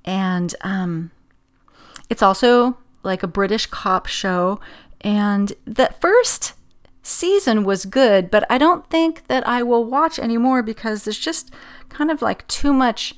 and 0.05 0.55
um, 0.63 1.11
it's 2.11 2.23
also 2.23 2.79
like 3.03 3.23
a 3.23 3.29
British 3.29 3.67
cop 3.67 4.07
show. 4.07 4.61
And 5.03 5.53
the 5.65 5.95
first 6.01 6.55
season 7.03 7.63
was 7.63 7.85
good, 7.85 8.31
but 8.31 8.45
I 8.51 8.59
don't 8.59 8.85
think 8.91 9.29
that 9.29 9.47
I 9.47 9.63
will 9.63 9.85
watch 9.85 10.19
anymore 10.19 10.63
because 10.63 11.05
there's 11.05 11.19
just 11.19 11.53
kind 11.89 12.11
of 12.11 12.21
like 12.21 12.47
too 12.49 12.73
much 12.73 13.15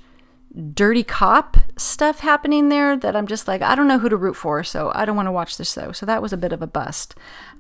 dirty 0.59 1.05
cop 1.05 1.57
stuff 1.77 2.21
happening 2.21 2.69
there 2.69 2.97
that 2.97 3.15
I'm 3.15 3.27
just 3.27 3.47
like, 3.47 3.63
I 3.63 3.75
don't 3.75 3.89
know 3.89 3.99
who 3.99 4.09
to 4.09 4.17
root 4.17 4.35
for, 4.35 4.65
so 4.65 4.91
I 4.95 5.05
don't 5.05 5.17
want 5.17 5.27
to 5.27 5.33
watch 5.33 5.57
this 5.57 5.73
show. 5.73 5.93
So 5.93 6.05
that 6.07 6.21
was 6.21 6.33
a 6.33 6.37
bit 6.37 6.53
of 6.53 6.63
a 6.63 6.67
bust. 6.67 7.15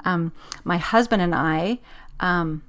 Um, 0.05 0.33
my 0.65 0.79
husband 0.79 1.23
and 1.23 1.35
I 1.35 1.79
um, 2.21 2.63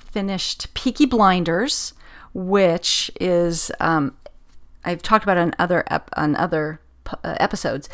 finished 0.00 0.72
Peaky 0.74 1.06
Blinders, 1.06 1.94
which 2.34 3.10
is 3.20 3.70
um, 3.80 4.16
I've 4.84 5.02
talked 5.02 5.24
about 5.24 5.36
on 5.36 5.54
other 5.58 5.84
ep- 5.88 6.10
on 6.16 6.34
other 6.36 6.80
uh, 7.06 7.36
episodes. 7.38 7.88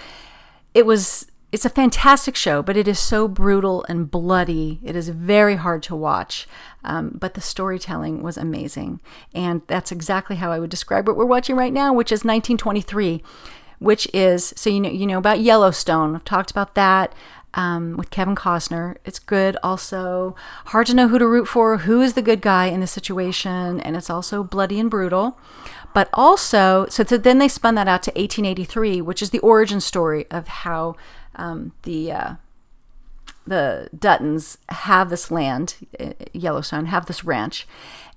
It 0.73 0.87
was 0.87 1.27
it's 1.55 1.65
a 1.65 1.71
fantastic 1.71 2.35
show, 2.35 2.63
but 2.63 2.77
it 2.77 2.89
is 2.89 2.99
so 2.99 3.29
brutal 3.29 3.85
and 3.89 4.11
bloody. 4.11 4.81
It 4.83 4.97
is 4.97 5.09
very 5.11 5.55
hard 5.55 5.85
to 5.85 5.95
watch. 5.95 6.49
Um, 6.83 7.13
but 7.15 7.35
the 7.35 7.41
storytelling 7.41 8.25
was 8.25 8.37
amazing. 8.37 8.99
And 9.33 9.63
that's 9.69 9.93
exactly 9.93 10.35
how 10.35 10.51
I 10.51 10.59
would 10.59 10.69
describe 10.69 11.07
what 11.07 11.17
we're 11.17 11.25
watching 11.25 11.55
right 11.55 11.73
now, 11.73 11.95
which 11.95 12.11
is 12.11 12.25
1923, 12.25 13.23
which 13.79 14.09
is 14.13 14.53
so 14.57 14.69
you 14.69 14.81
know 14.81 14.91
you 14.91 15.07
know 15.07 15.19
about 15.19 15.41
Yellowstone. 15.41 16.17
I've 16.17 16.25
talked 16.25 16.51
about 16.51 16.75
that. 16.75 17.15
Um, 17.57 17.97
with 17.97 18.11
Kevin 18.11 18.35
Costner. 18.35 18.97
It's 19.05 19.21
good. 19.21 19.57
Also, 19.63 20.35
hard 20.65 20.89
to 20.89 20.95
know 20.95 21.07
who 21.07 21.21
to 21.21 21.27
root 21.29 21.47
for, 21.47 21.79
who 21.79 22.03
is 22.03 22.15
the 22.15 22.21
good 22.21 22.41
guy 22.41 22.67
in 22.67 22.81
the 22.81 22.87
situation, 22.89 23.79
and 23.79 23.95
it's 23.95 24.11
also 24.11 24.43
bloody 24.43 24.81
and 24.81 24.91
brutal. 24.91 25.39
But 25.93 26.09
also, 26.13 26.87
so, 26.91 27.05
so 27.05 27.17
then 27.17 27.39
they 27.39 27.47
spun 27.47 27.77
that 27.77 27.87
out 27.87 28.03
to 28.03 28.11
1883, 28.11 29.01
which 29.03 29.23
is 29.23 29.31
the 29.31 29.39
origin 29.39 29.81
story 29.81 30.27
of 30.33 30.49
how 30.49 30.97
um, 31.37 31.73
the 31.83 32.13
uh, 32.13 32.35
the 33.47 33.89
Duttons 33.97 34.57
have 34.69 35.11
this 35.11 35.31
land, 35.31 35.77
uh, 36.01 36.13
Yellowstone, 36.33 36.87
have 36.87 37.07
this 37.07 37.25
ranch. 37.25 37.67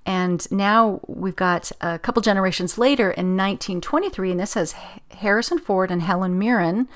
And 0.06 0.50
now 0.50 1.00
we've 1.06 1.36
got 1.36 1.70
a 1.82 1.98
couple 1.98 2.22
generations 2.22 2.78
later 2.78 3.10
in 3.10 3.36
1923, 3.36 4.30
and 4.30 4.40
this 4.40 4.54
has 4.54 4.74
Harrison 5.10 5.58
Ford 5.58 5.90
and 5.90 6.00
Helen 6.00 6.38
Mirren. 6.38 6.88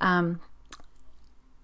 Um, 0.00 0.40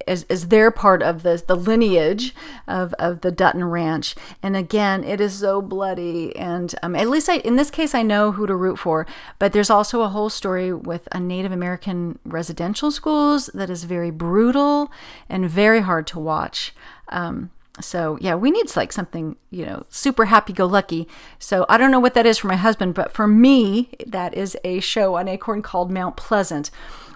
as, 0.07 0.25
as 0.25 0.49
their 0.49 0.71
part 0.71 1.03
of 1.03 1.23
the, 1.23 1.43
the 1.47 1.55
lineage 1.55 2.35
of, 2.67 2.95
of 2.95 3.21
the 3.21 3.31
Dutton 3.31 3.65
Ranch. 3.65 4.15
And 4.43 4.57
again, 4.57 5.05
it 5.05 5.21
is 5.21 5.39
so 5.39 5.61
bloody. 5.63 6.35
And 6.37 6.75
um, 6.83 6.97
at 6.97 7.09
least 7.09 7.29
I, 7.29 7.39
in 7.39 7.57
this 7.57 7.71
case, 7.71 7.95
I 7.95 8.03
know 8.03 8.33
who 8.33 8.47
to 8.47 8.55
root 8.55 8.79
for. 8.79 9.07
But 9.39 9.53
there's 9.53 9.71
also 9.71 10.03
a 10.03 10.09
whole 10.09 10.31
story 10.31 10.73
with 10.73 11.09
a 11.13 11.21
Native 11.21 11.53
American 11.53 12.19
residential 12.25 12.91
schools 12.91 13.51
that 13.55 13.71
is 13.71 13.85
very 13.85 14.11
brutal 14.11 14.91
and 15.29 15.49
very 15.49 15.81
hard 15.81 16.07
to 16.09 16.19
watch. 16.19 16.75
Um, 17.09 17.51
so 17.81 18.19
yeah, 18.21 18.35
we 18.35 18.51
need 18.51 18.75
like 18.77 18.93
something, 18.93 19.37
you 19.51 19.65
know, 19.65 19.85
super 19.89 20.27
happy 20.27 20.53
go 20.53 20.67
lucky. 20.67 21.09
So 21.39 21.65
I 21.69 21.79
don't 21.79 21.91
know 21.91 22.01
what 22.01 22.15
that 22.15 22.27
is 22.27 22.39
for 22.39 22.49
my 22.49 22.57
husband, 22.57 22.95
but 22.95 23.13
for 23.13 23.27
me, 23.27 23.91
that 24.07 24.35
is 24.35 24.57
a 24.65 24.81
show 24.81 25.15
on 25.15 25.29
Acorn 25.29 25.63
called 25.63 25.91
Mount 25.91 26.17
Pleasant 26.17 26.71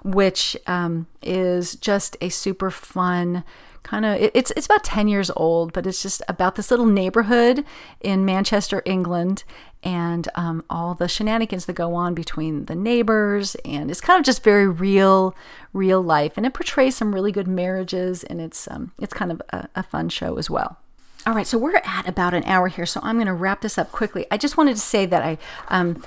which 0.05 0.57
um, 0.67 1.07
is 1.23 1.75
just 1.77 2.17
a 2.21 2.29
super 2.29 2.71
fun 2.71 3.43
kind 3.83 4.07
of 4.07 4.17
it's 4.35 4.51
it's 4.57 4.65
about 4.67 4.83
10 4.83 5.09
years 5.09 5.31
old 5.37 5.73
but 5.73 5.87
it's 5.87 6.03
just 6.03 6.23
about 6.27 6.55
this 6.55 6.71
little 6.71 6.87
neighborhood 6.87 7.65
in 8.01 8.25
manchester 8.25 8.83
england 8.87 9.45
and 9.83 10.29
um, 10.35 10.65
all 10.71 10.95
the 10.95 11.07
shenanigans 11.07 11.67
that 11.67 11.75
go 11.75 11.95
on 11.95 12.15
between 12.15 12.65
the 12.65 12.75
neighbors 12.75 13.55
and 13.65 13.91
it's 13.91 14.01
kind 14.01 14.19
of 14.19 14.25
just 14.25 14.43
very 14.43 14.67
real 14.67 15.37
real 15.75 16.03
life 16.03 16.33
and 16.37 16.47
it 16.47 16.55
portrays 16.55 16.97
some 16.97 17.15
really 17.15 17.31
good 17.31 17.47
marriages 17.47 18.25
and 18.25 18.41
it's 18.41 18.67
um, 18.69 18.93
it's 18.99 19.13
kind 19.13 19.31
of 19.31 19.43
a, 19.51 19.69
a 19.77 19.83
fun 19.83 20.09
show 20.09 20.37
as 20.37 20.49
well. 20.49 20.79
All 21.27 21.35
right 21.35 21.47
so 21.47 21.59
we're 21.59 21.77
at 21.85 22.09
about 22.09 22.33
an 22.33 22.45
hour 22.45 22.69
here 22.69 22.87
so 22.87 23.01
i'm 23.03 23.17
going 23.17 23.27
to 23.27 23.35
wrap 23.35 23.61
this 23.61 23.77
up 23.77 23.93
quickly. 23.93 24.27
I 24.31 24.39
just 24.39 24.57
wanted 24.57 24.77
to 24.77 24.83
say 24.83 25.05
that 25.07 25.23
i 25.23 25.39
um, 25.69 26.03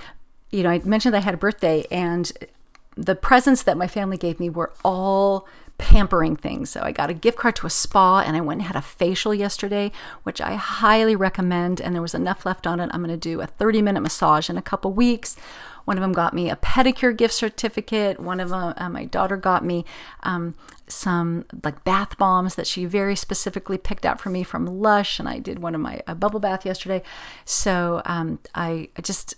you 0.50 0.64
know 0.64 0.70
i 0.70 0.80
mentioned 0.80 1.16
i 1.16 1.20
had 1.20 1.36
a 1.36 1.38
birthday 1.38 1.86
and 1.92 2.32
the 2.98 3.16
presents 3.16 3.64
that 3.64 3.78
my 3.78 3.88
family 3.88 4.18
gave 4.18 4.40
me 4.40 4.50
were 4.50 4.74
all 4.84 5.48
pampering 5.78 6.36
things. 6.36 6.72
So 6.72 6.82
I 6.82 6.92
got 6.92 7.10
a 7.10 7.14
gift 7.14 7.38
card 7.38 7.56
to 7.58 7.68
a 7.68 7.70
spa 7.70 8.20
and 8.20 8.36
I 8.36 8.42
went 8.42 8.62
and 8.62 8.68
had 8.68 8.76
a 8.76 8.82
facial 8.82 9.34
yesterday, 9.34 9.92
which 10.24 10.42
I 10.42 10.56
highly 10.56 11.16
recommend. 11.16 11.80
And 11.80 11.94
there 11.94 12.02
was 12.02 12.16
enough 12.16 12.46
left 12.46 12.66
on 12.66 12.80
it. 12.80 12.90
I'm 12.92 13.04
going 13.04 13.14
to 13.14 13.18
do 13.18 13.42
a 13.42 13.48
30 13.48 13.82
minute 13.82 14.02
massage 14.02 14.50
in 14.50 14.58
a 14.58 14.62
couple 14.62 14.92
weeks. 14.92 15.36
One 15.86 15.98
of 15.98 16.02
them 16.02 16.12
got 16.12 16.34
me 16.34 16.50
a 16.50 16.58
pedicure 16.58 17.16
gift 17.16 17.34
certificate. 17.34 18.20
One 18.20 18.40
of 18.40 18.50
them, 18.50 18.74
uh, 18.76 18.90
my 18.90 19.06
daughter 19.06 19.38
got 19.38 19.64
me 19.64 19.86
um, 20.24 20.56
some 20.88 21.46
like 21.64 21.84
bath 21.84 22.18
bombs 22.18 22.56
that 22.56 22.68
she 22.68 22.86
very 22.86 23.16
specifically 23.16 23.78
picked 23.78 24.06
out 24.06 24.20
for 24.20 24.30
me 24.30 24.44
from 24.44 24.66
Lush. 24.66 25.20
And 25.20 25.30
I 25.30 25.40
did 25.40 25.60
one 25.60 25.76
of 25.76 25.82
my 25.82 26.02
bubble 26.18 26.40
bath 26.40 26.66
yesterday. 26.66 27.04
So 27.46 28.02
um, 28.06 28.40
I, 28.56 28.90
I 28.98 29.02
just, 29.02 29.36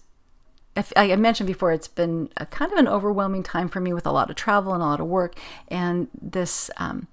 I 0.96 1.16
mentioned 1.16 1.48
before, 1.48 1.72
it's 1.72 1.88
been 1.88 2.30
kind 2.52 2.72
of 2.72 2.78
an 2.78 2.88
overwhelming 2.88 3.44
time 3.44 3.68
for 3.68 3.80
me 3.80 3.92
with 3.92 4.06
a 4.06 4.12
lot 4.12 4.30
of 4.30 4.36
travel 4.36 4.74
and 4.74 4.82
a 4.82 4.86
lot 4.86 5.00
of 5.00 5.08
work. 5.08 5.36
And 5.68 6.08
this, 6.22 6.72
um, 6.78 7.08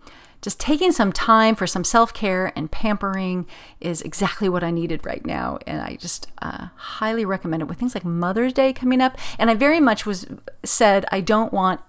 just 0.47 0.61
taking 0.61 0.93
some 0.93 1.13
time 1.13 1.57
for 1.57 1.67
some 1.67 1.83
self 1.83 2.15
care 2.15 2.53
and 2.55 2.71
pampering 2.71 3.47
is 3.81 4.01
exactly 4.01 4.49
what 4.49 4.63
I 4.63 4.71
needed 4.71 5.05
right 5.05 5.27
now. 5.27 5.59
And 5.67 5.81
I 5.81 5.97
just 5.97 6.29
uh, 6.41 6.69
highly 6.77 7.25
recommend 7.25 7.63
it 7.63 7.65
with 7.65 7.79
things 7.79 7.97
like 7.97 8.05
Mother's 8.05 8.53
Day 8.53 8.73
coming 8.73 9.01
up. 9.01 9.19
And 9.41 9.51
I 9.51 9.55
very 9.55 9.81
much 9.81 10.07
was 10.07 10.25
said, 10.63 11.05
I 11.11 11.21
don't 11.21 11.53
want 11.53 11.81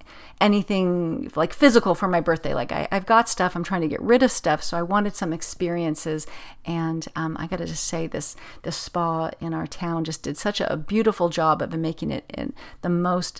anything 0.41 1.31
like 1.35 1.53
physical 1.53 1.93
for 1.93 2.07
my 2.07 2.19
birthday. 2.19 2.55
Like 2.55 2.71
I, 2.71 2.87
have 2.91 3.05
got 3.05 3.29
stuff, 3.29 3.55
I'm 3.55 3.63
trying 3.63 3.81
to 3.81 3.87
get 3.87 4.01
rid 4.01 4.23
of 4.23 4.31
stuff, 4.31 4.63
so 4.63 4.75
I 4.75 4.81
wanted 4.81 5.15
some 5.15 5.33
experiences. 5.33 6.25
And 6.65 7.07
um, 7.15 7.37
I 7.39 7.45
got 7.45 7.57
to 7.57 7.67
just 7.67 7.83
say, 7.83 8.07
this 8.07 8.35
this 8.63 8.75
spa 8.75 9.29
in 9.39 9.53
our 9.53 9.67
town 9.67 10.03
just 10.03 10.23
did 10.23 10.35
such 10.35 10.61
a 10.61 10.75
beautiful 10.77 11.29
job 11.29 11.61
of 11.61 11.77
making 11.77 12.09
it 12.09 12.25
in 12.35 12.55
the 12.81 12.89
most 12.89 13.39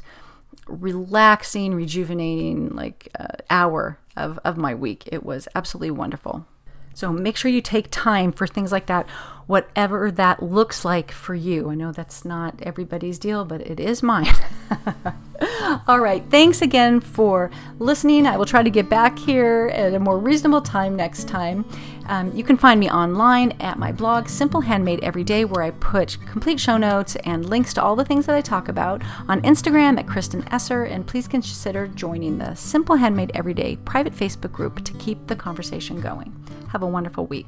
relaxing, 0.67 1.73
rejuvenating 1.73 2.69
like 2.69 3.09
uh, 3.19 3.27
hour 3.49 3.99
of, 4.15 4.39
of 4.43 4.57
my 4.57 4.73
week. 4.73 5.03
It 5.11 5.23
was 5.23 5.47
absolutely 5.55 5.91
wonderful. 5.91 6.45
So 6.93 7.11
make 7.11 7.37
sure 7.37 7.51
you 7.51 7.61
take 7.61 7.87
time 7.91 8.31
for 8.31 8.47
things 8.47 8.71
like 8.71 8.87
that, 8.87 9.07
whatever 9.47 10.11
that 10.11 10.43
looks 10.43 10.85
like 10.85 11.11
for 11.11 11.33
you. 11.33 11.69
I 11.69 11.75
know 11.75 11.91
that's 11.91 12.25
not 12.25 12.61
everybody's 12.61 13.17
deal, 13.17 13.45
but 13.45 13.61
it 13.61 13.79
is 13.79 14.03
mine. 14.03 14.33
All 15.87 15.99
right. 15.99 16.23
Thanks 16.29 16.61
again 16.61 16.99
for 16.99 17.49
listening. 17.79 18.27
I 18.27 18.37
will 18.37 18.45
try 18.45 18.61
to 18.61 18.69
get 18.69 18.89
back 18.89 19.17
here 19.17 19.71
at 19.73 19.93
a 19.93 19.99
more 19.99 20.19
reasonable 20.19 20.61
time 20.61 20.95
next 20.95 21.27
time. 21.27 21.65
Um, 22.07 22.33
you 22.35 22.43
can 22.43 22.57
find 22.57 22.79
me 22.79 22.89
online 22.89 23.51
at 23.59 23.77
my 23.77 23.91
blog, 23.91 24.29
Simple 24.29 24.61
Handmade 24.61 25.03
Every 25.03 25.23
Day, 25.23 25.45
where 25.45 25.63
I 25.63 25.71
put 25.71 26.17
complete 26.25 26.59
show 26.59 26.77
notes 26.77 27.15
and 27.17 27.49
links 27.49 27.73
to 27.73 27.83
all 27.83 27.95
the 27.95 28.05
things 28.05 28.25
that 28.25 28.35
I 28.35 28.41
talk 28.41 28.67
about. 28.67 29.01
On 29.27 29.41
Instagram 29.41 29.99
at 29.99 30.07
Kristen 30.07 30.47
Esser, 30.51 30.83
and 30.83 31.05
please 31.05 31.27
consider 31.27 31.87
joining 31.87 32.37
the 32.37 32.55
Simple 32.55 32.95
Handmade 32.95 33.31
Everyday 33.33 33.75
private 33.77 34.13
Facebook 34.13 34.51
group 34.51 34.83
to 34.85 34.93
keep 34.93 35.27
the 35.27 35.35
conversation 35.35 36.01
going. 36.01 36.33
Have 36.71 36.81
a 36.81 36.87
wonderful 36.87 37.27
week. 37.27 37.47